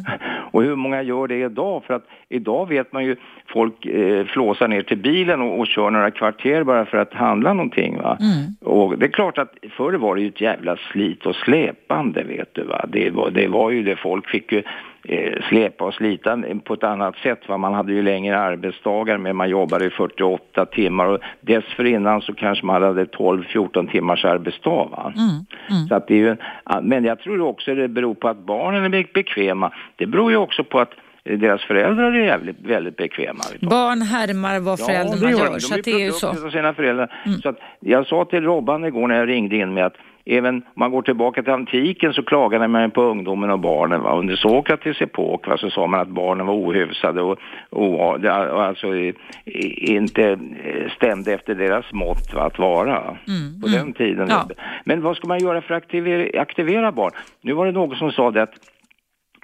[0.51, 1.83] Och hur många gör det idag?
[1.83, 3.15] För att idag vet man ju,
[3.47, 7.53] folk eh, flåsar ner till bilen och, och kör några kvarter bara för att handla
[7.53, 8.17] någonting va.
[8.61, 12.49] Och det är klart att förr var det ju ett jävla slit och släpande vet
[12.53, 12.85] du va.
[12.87, 14.63] Det var, det var ju det, folk fick ju
[15.49, 17.57] släpa och slita på ett annat sätt va.
[17.57, 22.65] Man hade ju längre arbetsdagar men man jobbade i 48 timmar och dessförinnan så kanske
[22.65, 25.13] man hade 12-14 timmars arbetsdag va.
[25.89, 26.37] Så att det är ju, en-
[26.89, 29.71] men jag tror också det beror på att barnen är be- bekväma.
[29.95, 30.91] Det beror ju också på att
[31.25, 33.39] eh, deras föräldrar är jävligt, väldigt bekväma.
[33.61, 35.59] Barn härmar vad föräldrarna det gör gör, de.
[35.59, 36.49] så De att det är ju så.
[36.51, 37.11] sina föräldrar.
[37.43, 39.95] Så att jag sa till Robban igår när jag ringde in med att
[40.25, 44.01] även om man går tillbaka till antiken så klagade man på ungdomen och barnen.
[44.01, 44.17] Va?
[44.17, 47.37] Under Sokrates epok va, så sa man att barnen var ohyfsade och,
[47.69, 48.95] och, och alltså
[49.77, 50.23] inte
[50.63, 53.17] eh, stämde efter deras mått va, att vara
[53.61, 54.23] på den tiden.
[54.23, 54.47] Mm, Ja.
[54.85, 57.11] Men vad ska man göra för att aktivera, aktivera barn?
[57.41, 58.53] Nu var det någon som sa det att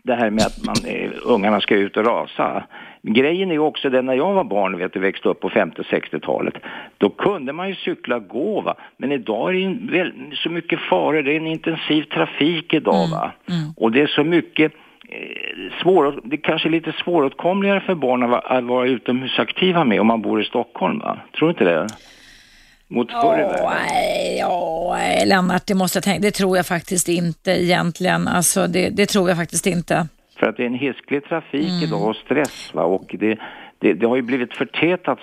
[0.03, 2.63] det här med att man, eh, ungarna ska ut och rasa.
[3.03, 5.81] Grejen är ju också den när jag var barn, vet du, växte upp på 50
[5.81, 6.53] 60-talet.
[6.97, 8.75] Då kunde man ju cykla och gå va.
[8.97, 13.31] Men idag är det väl, så mycket faror, det är en intensiv trafik idag va.
[13.77, 14.73] Och det är så mycket
[15.09, 20.07] eh, svår, det är kanske är lite svåråtkomligare för barn att vara, utomhusaktiva med om
[20.07, 21.19] man bor i Stockholm va.
[21.37, 21.87] Tror du inte det?
[22.87, 24.37] Mot förr i världen.
[24.39, 26.21] ja, Lennart, det måste jag tänka.
[26.21, 28.27] Det tror jag faktiskt inte egentligen.
[28.27, 30.07] Alltså, det, det tror jag faktiskt inte.
[30.41, 31.83] För att det är en hisklig trafik Mm.
[31.83, 32.83] idag och stress va.
[32.83, 33.37] Och det,
[33.81, 35.19] det, det har ju blivit förtätat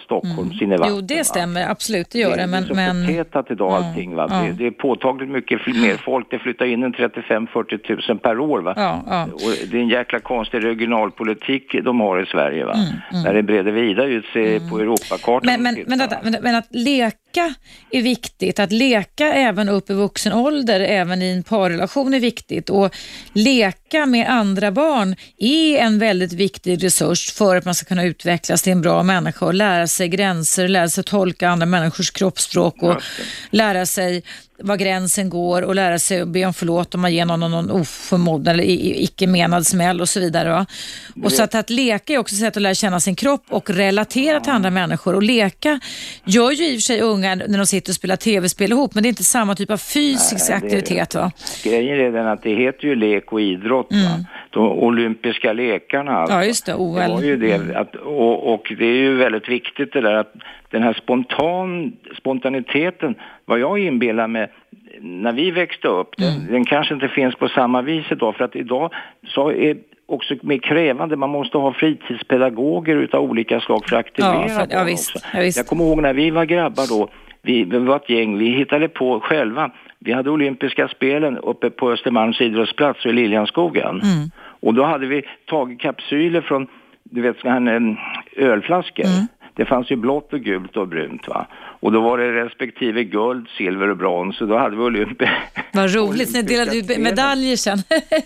[0.62, 0.92] innevatten.
[0.92, 0.94] Mm.
[0.94, 1.24] Jo, det va.
[1.24, 1.70] stämmer.
[1.70, 2.42] Absolut, det gör det.
[2.42, 4.26] är Men, så men förtätat idag allting va.
[4.30, 4.36] ja.
[4.36, 6.26] Det, det är påtagligt mycket mer folk.
[6.30, 8.74] Det flyttar in en 35-40 tusen per år va.
[8.76, 9.24] ja, ja.
[9.32, 12.74] Och det är en jäkla konstig regionalpolitik de har i Sverige va.
[12.74, 15.40] Mm, När det breder vidare ut sig på Europakartan.
[15.46, 17.54] Men, men, men, detta, men, men att leka
[17.90, 18.58] är viktigt.
[18.58, 22.70] Att leka även upp i vuxen ålder, även i en parrelation är viktigt.
[22.70, 22.96] Och
[23.32, 28.02] leka med andra barn är en väldigt viktig resurs för att man ska kunna
[28.48, 32.82] utvecklas till en bra människa och lära sig gränser, lära sig tolka andra människors kroppsspråk
[32.82, 33.02] och
[33.50, 34.22] lära sig
[34.58, 37.70] var gränsen går och lära sig att be om förlåt om man ger någon någon
[37.70, 38.64] oförmodad eller
[39.02, 40.50] icke menad smäll och så vidare.
[40.50, 40.66] Va?
[41.24, 43.70] Och så att, att leka är också ett sätt att lära känna sin kropp och
[43.70, 45.14] relatera till andra människor.
[45.14, 45.80] Och leka
[46.24, 49.02] gör ju i och för sig unga när de sitter och spelar tv-spel ihop, men
[49.02, 51.14] det är inte samma typ av fysisk Nej, aktivitet.
[51.14, 51.32] Va?
[51.64, 53.88] Grejen är den att det heter ju lek och idrott.
[53.90, 54.24] Va?
[54.50, 56.32] De olympiska lekarna alltså.
[56.32, 56.42] Mm.
[56.42, 56.94] Ja, just det, OL.
[56.94, 60.32] Det var ju det, att, och, och det är ju väldigt viktigt det där att
[60.70, 63.14] den här spontan, spontaniteten,
[63.48, 64.48] vad jag inbillar mig
[65.00, 66.52] när vi växte upp, den, Mm.
[66.52, 68.92] den kanske inte finns på samma vis idag för att idag
[69.26, 69.76] så är
[70.06, 74.66] också mer krävande, man måste ha fritidspedagoger utav olika slag för att aktivera Ja, för-
[74.70, 75.26] ja, visst, också.
[75.34, 75.42] ja.
[75.42, 77.08] Jag kommer ihåg när vi var grabbar då,
[77.42, 79.70] vi, vi var ett gäng, vi hittade på själva.
[79.98, 83.88] Vi hade olympiska spelen uppe på Östermalms idrottsplats och i Liljanskogen.
[83.90, 84.30] Mm.
[84.60, 86.66] Och då hade vi tagit kapsyler från,
[87.04, 87.96] du vet, såna här em,
[88.36, 89.04] ölflaskor.
[89.04, 89.26] Mm.
[89.54, 91.46] Det fanns ju blått och gult och brunt va.
[91.80, 95.28] Och då var det respektive guld, silver och brons och då hade vi olympi...
[95.72, 97.78] Vad roligt, ni delade ut medaljer sen.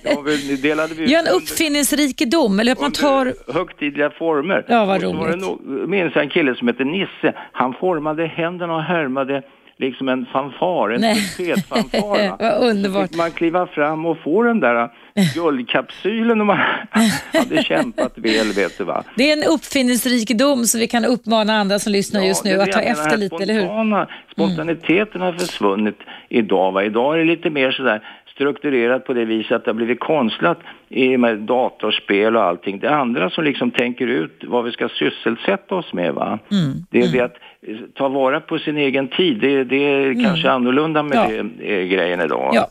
[0.02, 3.52] Ja, vi delade vi Gör en uppfinningsrikedom, eller att man tar...
[3.52, 4.64] högtidliga former.
[4.68, 5.46] Ja, vad Och så var det roligt.
[5.46, 7.32] nog- minns jag en kille som hette Nisse.
[7.52, 9.42] Han formade händerna och härmade
[9.78, 11.00] liksom en fanfar, en
[11.36, 12.28] trumpetfanfar.
[12.28, 12.36] va.
[12.40, 13.08] Vad underbart.
[13.08, 14.88] Fick man kliva fram och få den där
[15.34, 16.58] guldkapsylen om man
[17.32, 19.04] hade kämpat väl, vet du va.
[19.16, 22.72] Det är en uppfinningsrikedom som vi kan uppmana andra som lyssnar Ja, just nu att
[22.72, 23.60] ta efter lite, eller hur?
[23.62, 23.70] Mm.
[23.76, 26.72] spontana- Spontaniteten har försvunnit idag.
[26.72, 26.84] Va?
[26.84, 28.02] Idag är det lite mer sådär
[28.34, 32.78] strukturerat på det viset att det har blivit konstlat i med datorspel och allting.
[32.78, 36.14] Det andra som liksom tänker ut vad vi ska sysselsätta oss med.
[36.14, 36.38] Va?
[36.50, 36.72] Mm.
[36.90, 37.36] Det är det att
[37.66, 39.38] eh, ta vara på sin egen tid.
[39.40, 41.52] Det, det är kanske annorlunda med Mm.
[41.60, 41.66] Ja.
[41.66, 42.50] eh, grejen idag.
[42.54, 42.66] Ja.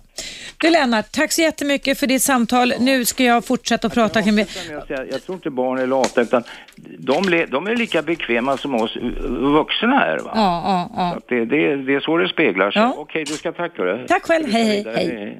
[0.61, 2.73] Du Lennart, tack så jättemycket för ditt samtal.
[2.79, 4.19] Nu ska jag fortsätta att prata.
[4.19, 4.39] Jag,
[4.87, 6.43] jag, jag tror inte barn är lata utan
[6.99, 8.97] de, de är lika bekväma som oss
[9.29, 10.17] vuxna här.
[10.19, 10.31] Va?
[10.35, 11.19] Ja, ja, ja.
[11.27, 12.81] det, det, det är så det speglar sig.
[12.81, 12.93] Ja.
[12.97, 13.83] Okej, du ska tacka.
[13.83, 14.05] Du.
[14.07, 14.51] Tack själv.
[14.51, 15.39] Hej, hej, hej.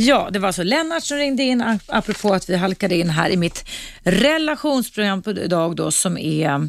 [0.00, 3.30] Ja, det var så Lennart som ringde in ap- apropå att vi halkade in här
[3.30, 3.68] i mitt
[4.04, 6.68] relationsprogram på idag då som är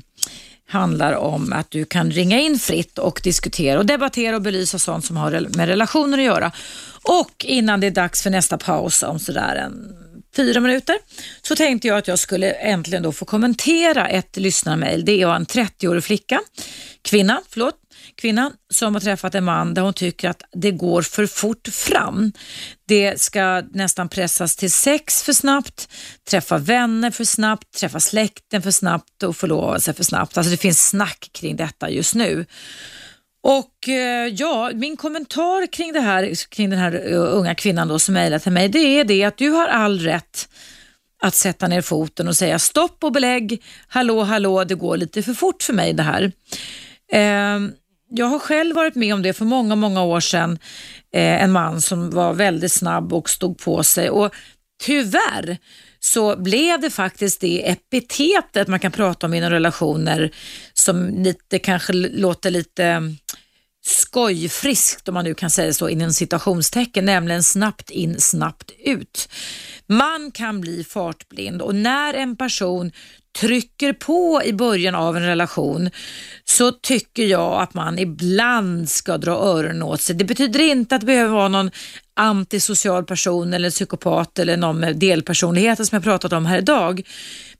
[0.69, 5.05] handlar om att du kan ringa in fritt och diskutera och debattera och belysa sånt
[5.05, 6.51] som har med relationer att göra.
[7.03, 9.95] Och innan det är dags för nästa paus om sådär en
[10.35, 10.95] fyra minuter
[11.41, 15.05] så tänkte jag att jag skulle äntligen då få kommentera ett lyssnarmail.
[15.05, 16.41] Det är en 30-årig flicka,
[17.01, 17.75] kvinna, förlåt,
[18.19, 22.31] kvinna som har träffat en man där hon tycker att det går för fort fram.
[22.87, 25.89] Det ska nästan pressas till sex för snabbt,
[26.29, 30.37] träffa vänner för snabbt, träffa släkten för snabbt och förlova sig för snabbt.
[30.37, 32.45] Alltså det finns snack kring detta just nu.
[33.41, 37.99] Och eh, ja, min kommentar kring, det här, kring den här eh, unga kvinnan då
[37.99, 40.49] som mejlade till mig, det är det att du har all rätt
[41.21, 45.33] att sätta ner foten och säga stopp och belägg, hallå, hallå, det går lite för
[45.33, 46.31] fort för mig det här.
[47.11, 47.59] Eh,
[48.09, 50.59] jag har själv varit med om det för många, många år sedan.
[51.13, 54.35] Eh, en man som var väldigt snabb och stod på sig och
[54.83, 55.57] tyvärr
[55.99, 60.31] så blev det faktiskt det epitetet man kan prata om inom relationer
[60.73, 63.01] som lite kanske låter lite
[63.89, 69.29] skojfriskt om man nu kan säga så inom citationstecken, nämligen snabbt in, snabbt ut.
[69.87, 72.91] Man kan bli fartblind och när en person
[73.39, 75.89] trycker på i början av en relation
[76.45, 80.15] så tycker jag att man ibland ska dra öronen åt sig.
[80.15, 81.71] Det betyder inte att det behöver vara någon
[82.13, 87.01] antisocial person eller psykopat eller någon med delpersonligheter som jag pratat om här idag.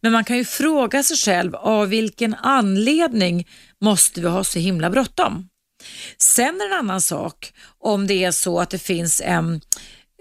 [0.02, 3.48] Men man kan ju fråga sig själv av vilken anledning
[3.82, 5.50] måste vi ha så himla bråttom?
[6.18, 9.62] Sen är det en annan sak om det är så att det finns en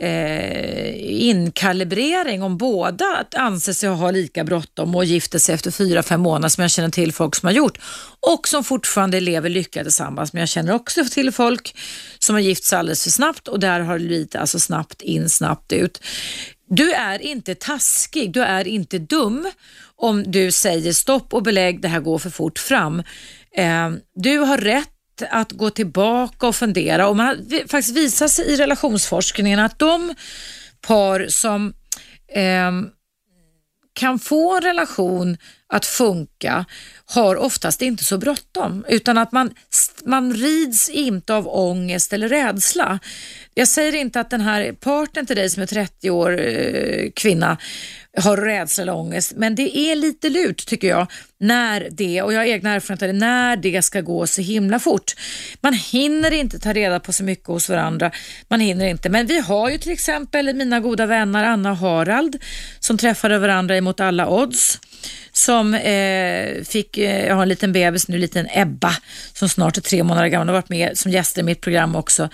[0.00, 6.02] eh, inkalibrering om båda att anser sig ha lika bråttom och gifter sig efter fyra,
[6.02, 7.78] fem månader som jag känner till folk som har gjort
[8.20, 10.32] och som fortfarande lever lyckliga tillsammans.
[10.32, 11.76] Men jag känner också till folk
[12.18, 15.28] som har gift sig alldeles för snabbt och där har det blivit alltså snabbt in,
[15.28, 16.00] snabbt ut.
[16.70, 19.50] Du är inte taskig, du är inte dum
[19.96, 23.02] om du säger stopp och belägg, det här går för fort fram.
[23.56, 27.08] Eh, du har rätt att gå tillbaka och fundera.
[27.08, 30.14] Och man har faktiskt visat sig i relationsforskningen att de
[30.80, 31.74] par som
[32.34, 32.72] eh,
[33.92, 35.36] kan få en relation
[35.66, 36.64] att funka
[37.10, 39.50] har oftast inte så bråttom utan att man,
[40.04, 42.98] man rids inte av ångest eller rädsla.
[43.54, 47.58] Jag säger inte att den här partnern till dig som är 30 år eh, kvinna
[48.18, 51.06] har rädsla eller ångest men det är lite lurt tycker jag
[51.40, 55.14] när det, och jag har egna erfarenheter när det ska gå så himla fort.
[55.60, 58.10] Man hinner inte ta reda på så mycket hos varandra.
[58.48, 59.08] Man hinner inte.
[59.08, 62.42] Men vi har ju till exempel mina goda vänner Anna och Harald
[62.80, 64.80] som träffade varandra emot alla odds
[65.32, 68.96] som eh, fick, eh, jag har en liten bebis nu, en liten Ebba
[69.32, 71.96] som snart är tre månader gammal och har varit med som gäster i mitt program
[71.96, 72.28] också.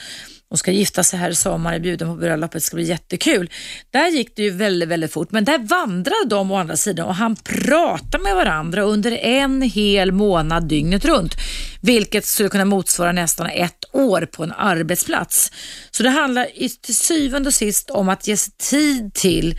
[0.49, 3.51] Hon ska gifta sig här i sommar, är bjuden på bröllopet, det ska bli jättekul.
[3.91, 7.15] Där gick det ju väldigt, väldigt fort, men där vandrade de å andra sidan och
[7.15, 11.35] han pratade med varandra under en hel månad dygnet runt,
[11.81, 15.53] vilket skulle kunna motsvara nästan ett år på en arbetsplats.
[15.91, 16.47] Så det handlar
[16.82, 19.59] till syvende och sist om att ge sig tid till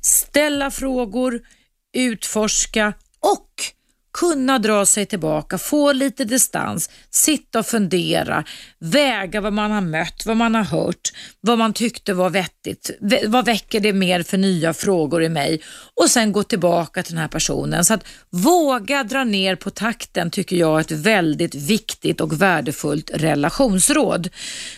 [0.00, 1.40] ställa frågor,
[1.92, 3.48] utforska och
[4.12, 8.44] kunna dra sig tillbaka, få lite distans, sitta och fundera,
[8.82, 12.90] väga vad man har mött, vad man har hört, vad man tyckte var vettigt,
[13.26, 15.60] vad väcker det mer för nya frågor i mig
[15.94, 17.84] och sen gå tillbaka till den här personen.
[17.84, 23.10] Så att våga dra ner på takten tycker jag är ett väldigt viktigt och värdefullt
[23.14, 24.28] relationsråd.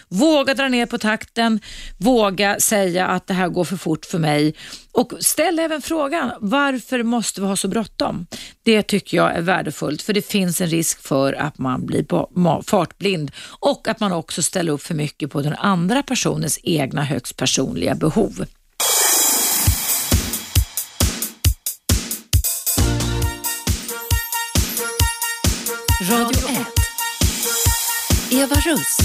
[0.08, 1.60] Våga dra ner på takten,
[1.98, 4.54] våga säga att det här går för fort för mig
[4.92, 8.26] och ställ även frågan varför måste vi ha så bråttom?
[8.62, 13.30] Det tycker jag är värdefullt för det finns en risk för att man blir fartblind
[13.60, 17.94] och att man också ställer upp för mycket på den andra personens egna högst personliga
[17.94, 18.44] behov.
[26.10, 26.66] Radio 1.
[28.32, 28.98] Eva Russ.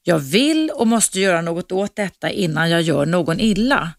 [0.04, 3.92] Jag vill och måste göra något åt detta innan jag gör någon illa.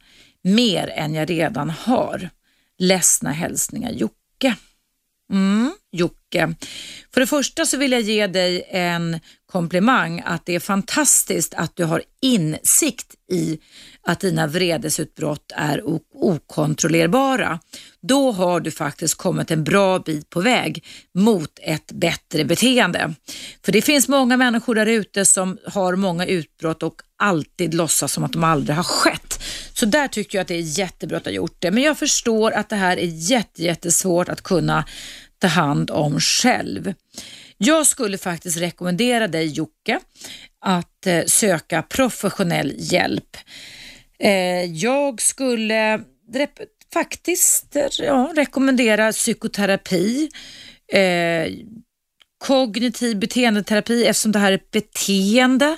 [0.43, 2.31] Mer än jag redan har.
[2.79, 4.57] Ledsna hälsningar Jocke.
[5.33, 6.55] Mm, Jocke.
[7.15, 11.77] För det första så vill jag ge dig en komplimang att det är fantastiskt att
[11.77, 13.59] du har insikt i
[14.07, 15.83] att dina vredesutbrott är
[16.15, 17.61] okontrollerbara.
[18.03, 20.85] Då har du faktiskt kommit en bra bit på väg
[21.15, 23.15] mot ett bättre beteende.
[23.65, 28.25] För det finns många människor där ute som har många utbrott och alltid låtsas som
[28.25, 29.43] att de aldrig har skett.
[29.73, 31.71] Så där tycker jag att det är jättebra att du har gjort det.
[31.71, 34.85] Men jag förstår att det här är jätte, jättesvårt att kunna
[35.39, 36.95] ta hand om själv.
[37.59, 40.01] Jag skulle faktiskt rekommendera dig Jocke
[40.61, 43.37] att eh, söka professionell hjälp.
[44.19, 46.01] Eh, jag skulle
[46.93, 50.31] faktiskt ja, rekommendera psykoterapi,
[50.93, 51.53] eh,
[52.39, 55.77] kognitiv beteendeterapi eftersom det här är ett beteende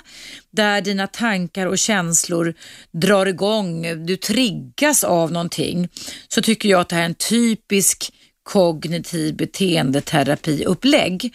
[0.51, 2.53] där dina tankar och känslor
[2.91, 5.89] drar igång, du triggas av någonting,
[6.27, 8.13] så tycker jag att det här är en typisk
[8.43, 11.33] kognitiv beteendeterapiupplägg.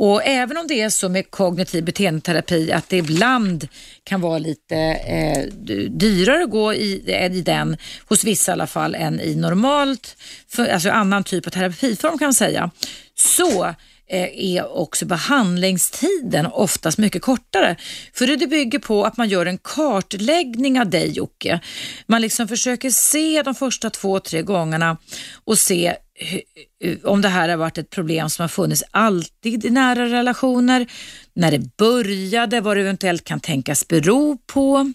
[0.00, 3.68] Och även om det är så med kognitiv beteendeterapi att det ibland
[4.04, 5.42] kan vara lite eh,
[5.90, 7.76] dyrare att gå i, eh, i den,
[8.08, 10.16] hos vissa i alla fall, än i normalt,
[10.48, 12.70] för, alltså annan typ av terapiform kan man säga,
[13.14, 13.64] så
[14.08, 17.76] eh, är också behandlingstiden oftast mycket kortare.
[18.12, 21.60] För det bygger på att man gör en kartläggning av dig Jocke.
[22.06, 24.96] Man liksom försöker se de första två, tre gångerna
[25.44, 29.70] och se Eh, om det här har varit ett problem som har funnits alltid i
[29.70, 30.86] nära relationer,
[31.34, 34.92] när det började, vad det eventuellt kan tänkas bero på,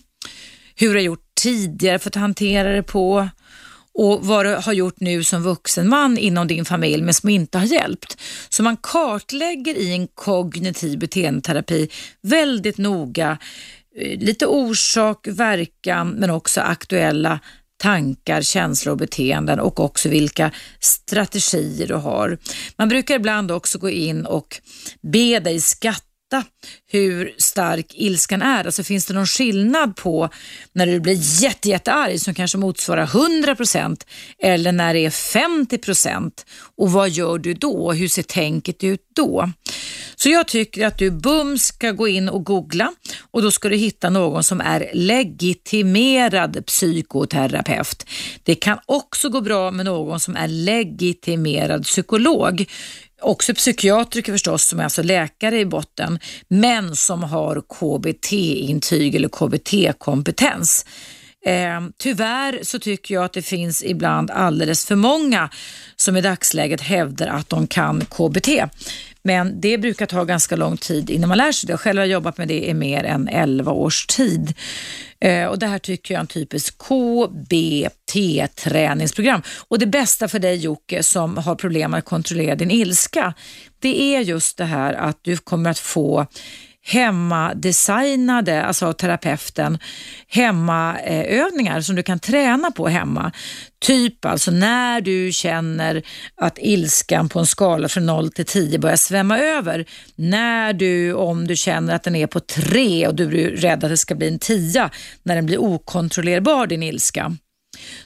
[0.75, 3.29] hur du har gjort tidigare för att hantera det på
[3.93, 7.57] och vad du har gjort nu som vuxen man inom din familj men som inte
[7.57, 8.17] har hjälpt.
[8.49, 11.89] Så man kartlägger i en kognitiv beteendeterapi
[12.21, 13.37] väldigt noga
[13.97, 17.39] eh, lite orsak, verkan men också aktuella
[17.77, 22.37] tankar, känslor och beteenden och också vilka strategier du har.
[22.77, 24.61] Man brukar ibland också gå in och
[25.01, 26.12] be dig skatta
[26.91, 28.65] hur stark ilskan är.
[28.65, 30.29] Alltså finns det någon skillnad på
[30.73, 34.01] när du blir jätte, jättearg som kanske motsvarar 100%
[34.39, 36.31] eller när det är 50%
[36.77, 37.93] och vad gör du då?
[37.93, 39.51] Hur ser tänket ut då?
[40.15, 42.93] Så jag tycker att du bums ska gå in och googla
[43.31, 48.05] och då ska du hitta någon som är legitimerad psykoterapeut.
[48.43, 52.65] Det kan också gå bra med någon som är legitimerad psykolog
[53.23, 60.85] också psykiatriker förstås, som är alltså läkare i botten, men som har KBT-intyg eller KBT-kompetens.
[61.45, 65.49] Eh, tyvärr så tycker jag att det finns ibland alldeles för många
[65.95, 68.49] som i dagsläget hävdar att de kan KBT.
[69.23, 71.77] Men det brukar ta ganska lång tid innan man lär sig det.
[71.77, 74.53] Själv har jobbat med det i mer än 11 års tid.
[75.19, 79.41] Eh, och Det här tycker jag är en typisk KBT-träningsprogram.
[79.67, 83.33] Och Det bästa för dig Jocke som har problem att kontrollera din ilska,
[83.79, 86.27] det är just det här att du kommer att få
[86.85, 89.77] hemmadesignade, alltså av terapeuten,
[90.27, 93.31] hemmaövningar som du kan träna på hemma.
[93.81, 96.03] Typ alltså när du känner
[96.35, 99.85] att ilskan på en skala från 0 till 10 börjar svämma över.
[100.15, 103.89] När du, om du känner att den är på 3 och du är rädd att
[103.89, 104.89] det ska bli en 10
[105.23, 107.37] när den blir okontrollerbar din ilska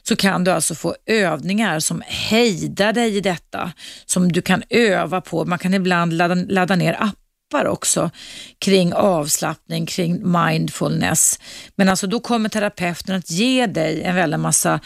[0.03, 3.71] så kan du alltså få övningar som hejdar dig i detta,
[4.05, 5.45] som du kan öva på.
[5.45, 8.11] Man kan ibland ladda, ladda ner appar appar också
[8.59, 11.39] kring avslappning, kring mindfulness.
[11.75, 14.79] Men alltså då kommer terapeuten att ge dig en väldig massa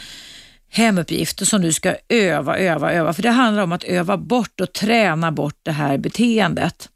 [0.70, 3.12] hemuppgifter som du ska öva, öva, öva.
[3.12, 6.88] För det handlar om att öva bort och träna bort det här beteendet.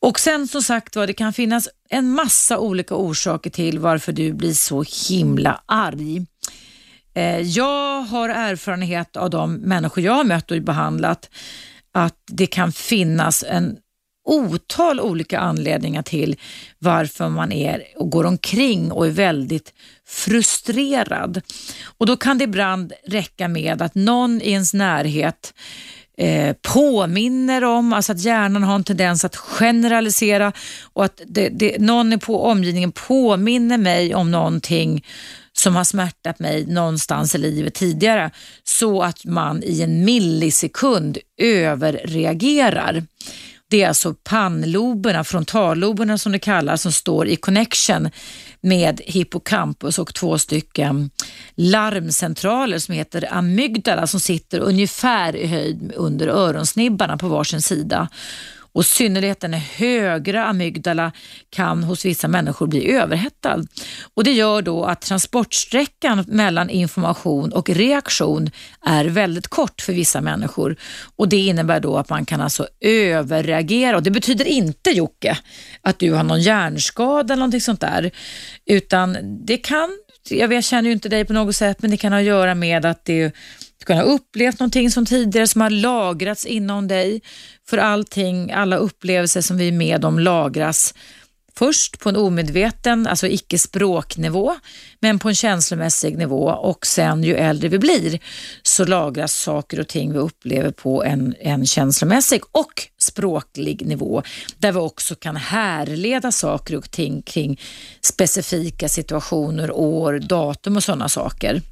[0.00, 4.32] Och sen som sagt var, det kan finnas en massa olika orsaker till varför du
[4.32, 6.26] blir så himla arg.
[7.14, 11.30] Eh, jag har erfarenhet av de människor jag har mött och behandlat
[11.92, 13.76] att det kan finnas en
[14.28, 16.36] otal olika anledningar till
[16.78, 19.72] varför man är och går omkring och är väldigt
[20.06, 21.40] frustrerad.
[21.98, 25.54] Och Då kan det ibland räcka med att någon i ens närhet
[26.18, 30.52] eh, påminner om, alltså att hjärnan har en tendens att generalisera
[30.92, 35.04] och att det, det, någon i på omgivningen påminner mig om någonting
[35.52, 38.30] som har smärtat mig någonstans i livet tidigare
[38.64, 43.02] så att man i en millisekund överreagerar.
[43.70, 48.10] Det är alltså pannloberna, frontalloberna som det kallas, som står i connection
[48.60, 51.10] med hippocampus och två stycken
[51.54, 58.08] larmcentraler som heter amygdala som sitter ungefär i höjd under öronsnibbarna på varsin sida
[58.78, 61.12] och synnerhet den högra amygdala
[61.50, 63.64] kan hos vissa människor bli överhettad.
[64.14, 68.50] Och Det gör då att transportsträckan mellan information och reaktion
[68.86, 70.76] är väldigt kort för vissa människor.
[71.16, 73.96] Och Det innebär då att man kan alltså överreagera.
[73.96, 75.38] Och det betyder inte Jocke
[75.82, 78.10] att du har någon hjärnskada eller någonting sånt där.
[78.66, 79.90] Utan det kan,
[80.30, 82.86] jag känner ju inte dig på något sätt men det kan ha att göra med
[82.86, 83.32] att det
[83.88, 87.22] kunna ha upplevt någonting som tidigare som har lagrats inom dig.
[87.68, 90.94] För allting, alla upplevelser som vi är med om lagras
[91.58, 94.54] först på en omedveten, alltså icke språknivå,
[95.00, 98.18] men på en känslomässig nivå och sen ju äldre vi blir
[98.62, 104.22] så lagras saker och ting vi upplever på en, en känslomässig och språklig nivå
[104.58, 107.60] där vi också kan härleda saker och ting kring
[108.00, 111.62] specifika situationer, år, datum och sådana saker.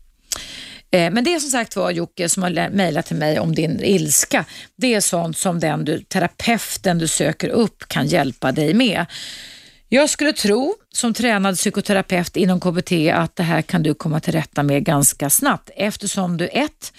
[0.91, 4.45] Eh, men det som sagt var Jocke som har mejlat till mig om din ilska,
[4.77, 9.07] det är sånt som den du, terapeuten du söker upp kan hjälpa dig med.
[9.89, 14.33] Jag skulle tro som tränad psykoterapeut inom KBT att det här kan du komma till
[14.33, 16.93] rätta med ganska snabbt eftersom du ett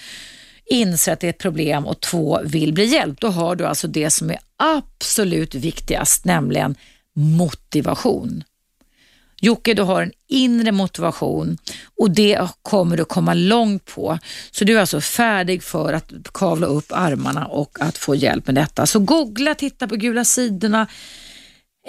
[0.65, 3.21] inser att det är ett problem och två vill bli hjälpt.
[3.21, 6.75] Då har du alltså det som är absolut viktigast, nämligen
[7.15, 8.43] motivation.
[9.47, 11.57] Jocke, du har en inre motivation
[11.97, 14.19] och det kommer du komma långt på.
[14.51, 18.55] Så du är alltså färdig för att kavla upp armarna och att få hjälp med
[18.55, 18.85] detta.
[18.85, 20.87] Så googla, titta på gula sidorna.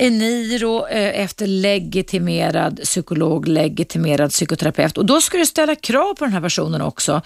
[0.01, 6.33] Eniro eh, efter legitimerad psykolog, legitimerad psykoterapeut och då ska du ställa krav på den
[6.33, 7.23] här personen också.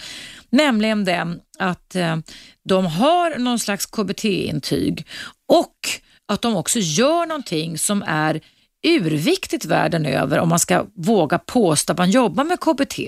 [0.51, 2.17] Nämligen den att eh,
[2.69, 5.07] de har någon slags KBT-intyg
[5.49, 5.77] och
[6.29, 8.41] att de också gör någonting som är
[8.83, 12.99] urviktigt världen över om man ska våga påstå att man jobbar med KBT.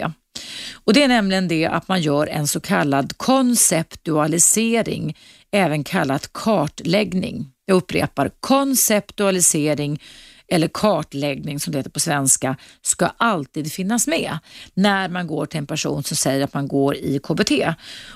[0.84, 5.16] Och Det är nämligen det att man gör en så kallad konceptualisering,
[5.52, 7.50] även kallat kartläggning.
[7.66, 10.00] Jag upprepar, konceptualisering
[10.48, 14.38] eller kartläggning som det heter på svenska ska alltid finnas med
[14.74, 17.52] när man går till en person som säger att man går i KBT.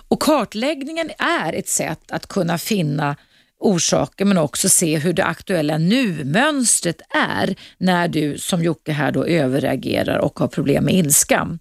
[0.08, 3.16] Och Kartläggningen är ett sätt att kunna finna
[3.60, 9.24] orsaker men också se hur det aktuella nu-mönstret är när du som Jocke här då
[9.24, 11.58] överreagerar och har problem med ilskan.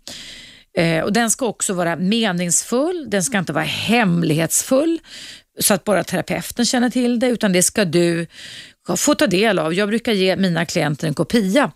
[0.78, 5.00] Eh, och Den ska också vara meningsfull, den ska inte vara hemlighetsfull
[5.60, 8.28] så att bara terapeuten känner till det, utan det ska du
[8.96, 9.74] få ta del av.
[9.74, 11.72] Jag brukar ge mina klienter en kopia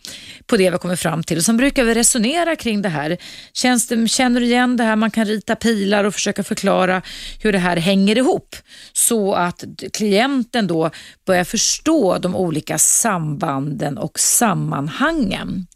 [0.47, 1.43] på det vi kommer fram till.
[1.43, 3.17] Sen brukar vi resonera kring det här.
[3.53, 4.95] Känns det, känner du igen det här?
[4.95, 7.01] Man kan rita pilar och försöka förklara
[7.39, 8.55] hur det här hänger ihop
[8.93, 9.63] så att
[9.93, 10.91] klienten då
[11.25, 15.67] börjar förstå de olika sambanden och sammanhangen.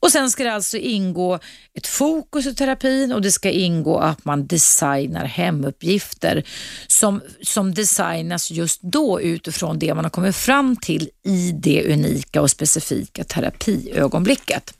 [0.00, 1.38] Och Sen ska det alltså ingå
[1.74, 6.44] ett fokus i terapin och det ska ingå att man designar hemuppgifter
[6.86, 12.42] som, som designas just då utifrån det man har kommit fram till i det unika
[12.42, 14.74] och specifika terapiögonblicket.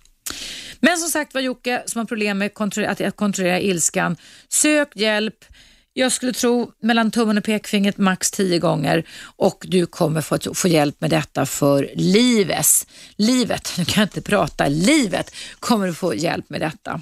[0.80, 2.46] Men som sagt var Jocke som har problem med
[2.88, 4.16] att kontrollera ilskan,
[4.48, 5.44] sök hjälp,
[5.94, 9.04] jag skulle tro mellan tummen och pekfingret max tio gånger
[9.36, 12.86] och du kommer få, få hjälp med detta för livet.
[13.16, 17.00] Livet, nu kan jag inte prata, livet kommer du få hjälp med detta.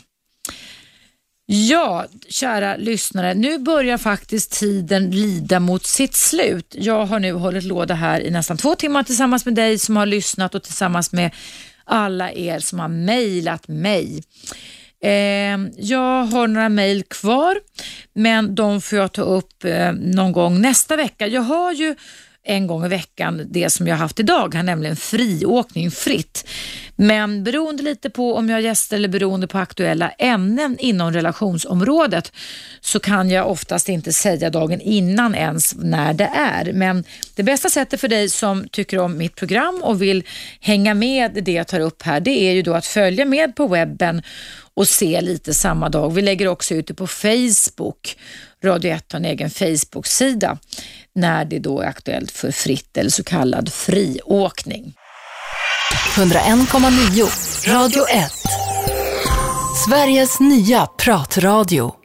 [1.53, 6.75] Ja, kära lyssnare, nu börjar faktiskt tiden lida mot sitt slut.
[6.79, 10.07] Jag har nu hållit låda här i nästan två timmar tillsammans med dig som har
[10.07, 11.31] lyssnat och tillsammans med
[11.85, 14.23] alla er som har mejlat mig.
[15.03, 17.57] Eh, jag har några mejl kvar,
[18.15, 21.27] men de får jag ta upp eh, någon gång nästa vecka.
[21.27, 21.95] Jag har ju
[22.45, 26.49] en gång i veckan det som jag haft idag, här, nämligen friåkning fritt.
[26.97, 32.33] Men beroende lite på om jag har gäster eller beroende på aktuella ämnen inom relationsområdet
[32.81, 36.73] så kan jag oftast inte säga dagen innan ens när det är.
[36.73, 37.05] Men
[37.35, 40.25] det bästa sättet för dig som tycker om mitt program och vill
[40.61, 43.67] hänga med det jag tar upp här, det är ju då att följa med på
[43.67, 44.23] webben
[44.75, 46.15] och se lite samma dag.
[46.15, 48.17] Vi lägger också ut det på Facebook.
[48.65, 50.59] Radio 1 har en egen Facebook-sida
[51.15, 54.95] när det då är aktuellt för fritt eller så kallad friåkning.
[56.15, 58.33] 101,9 Radio 1
[59.87, 62.00] Sveriges nya pratradio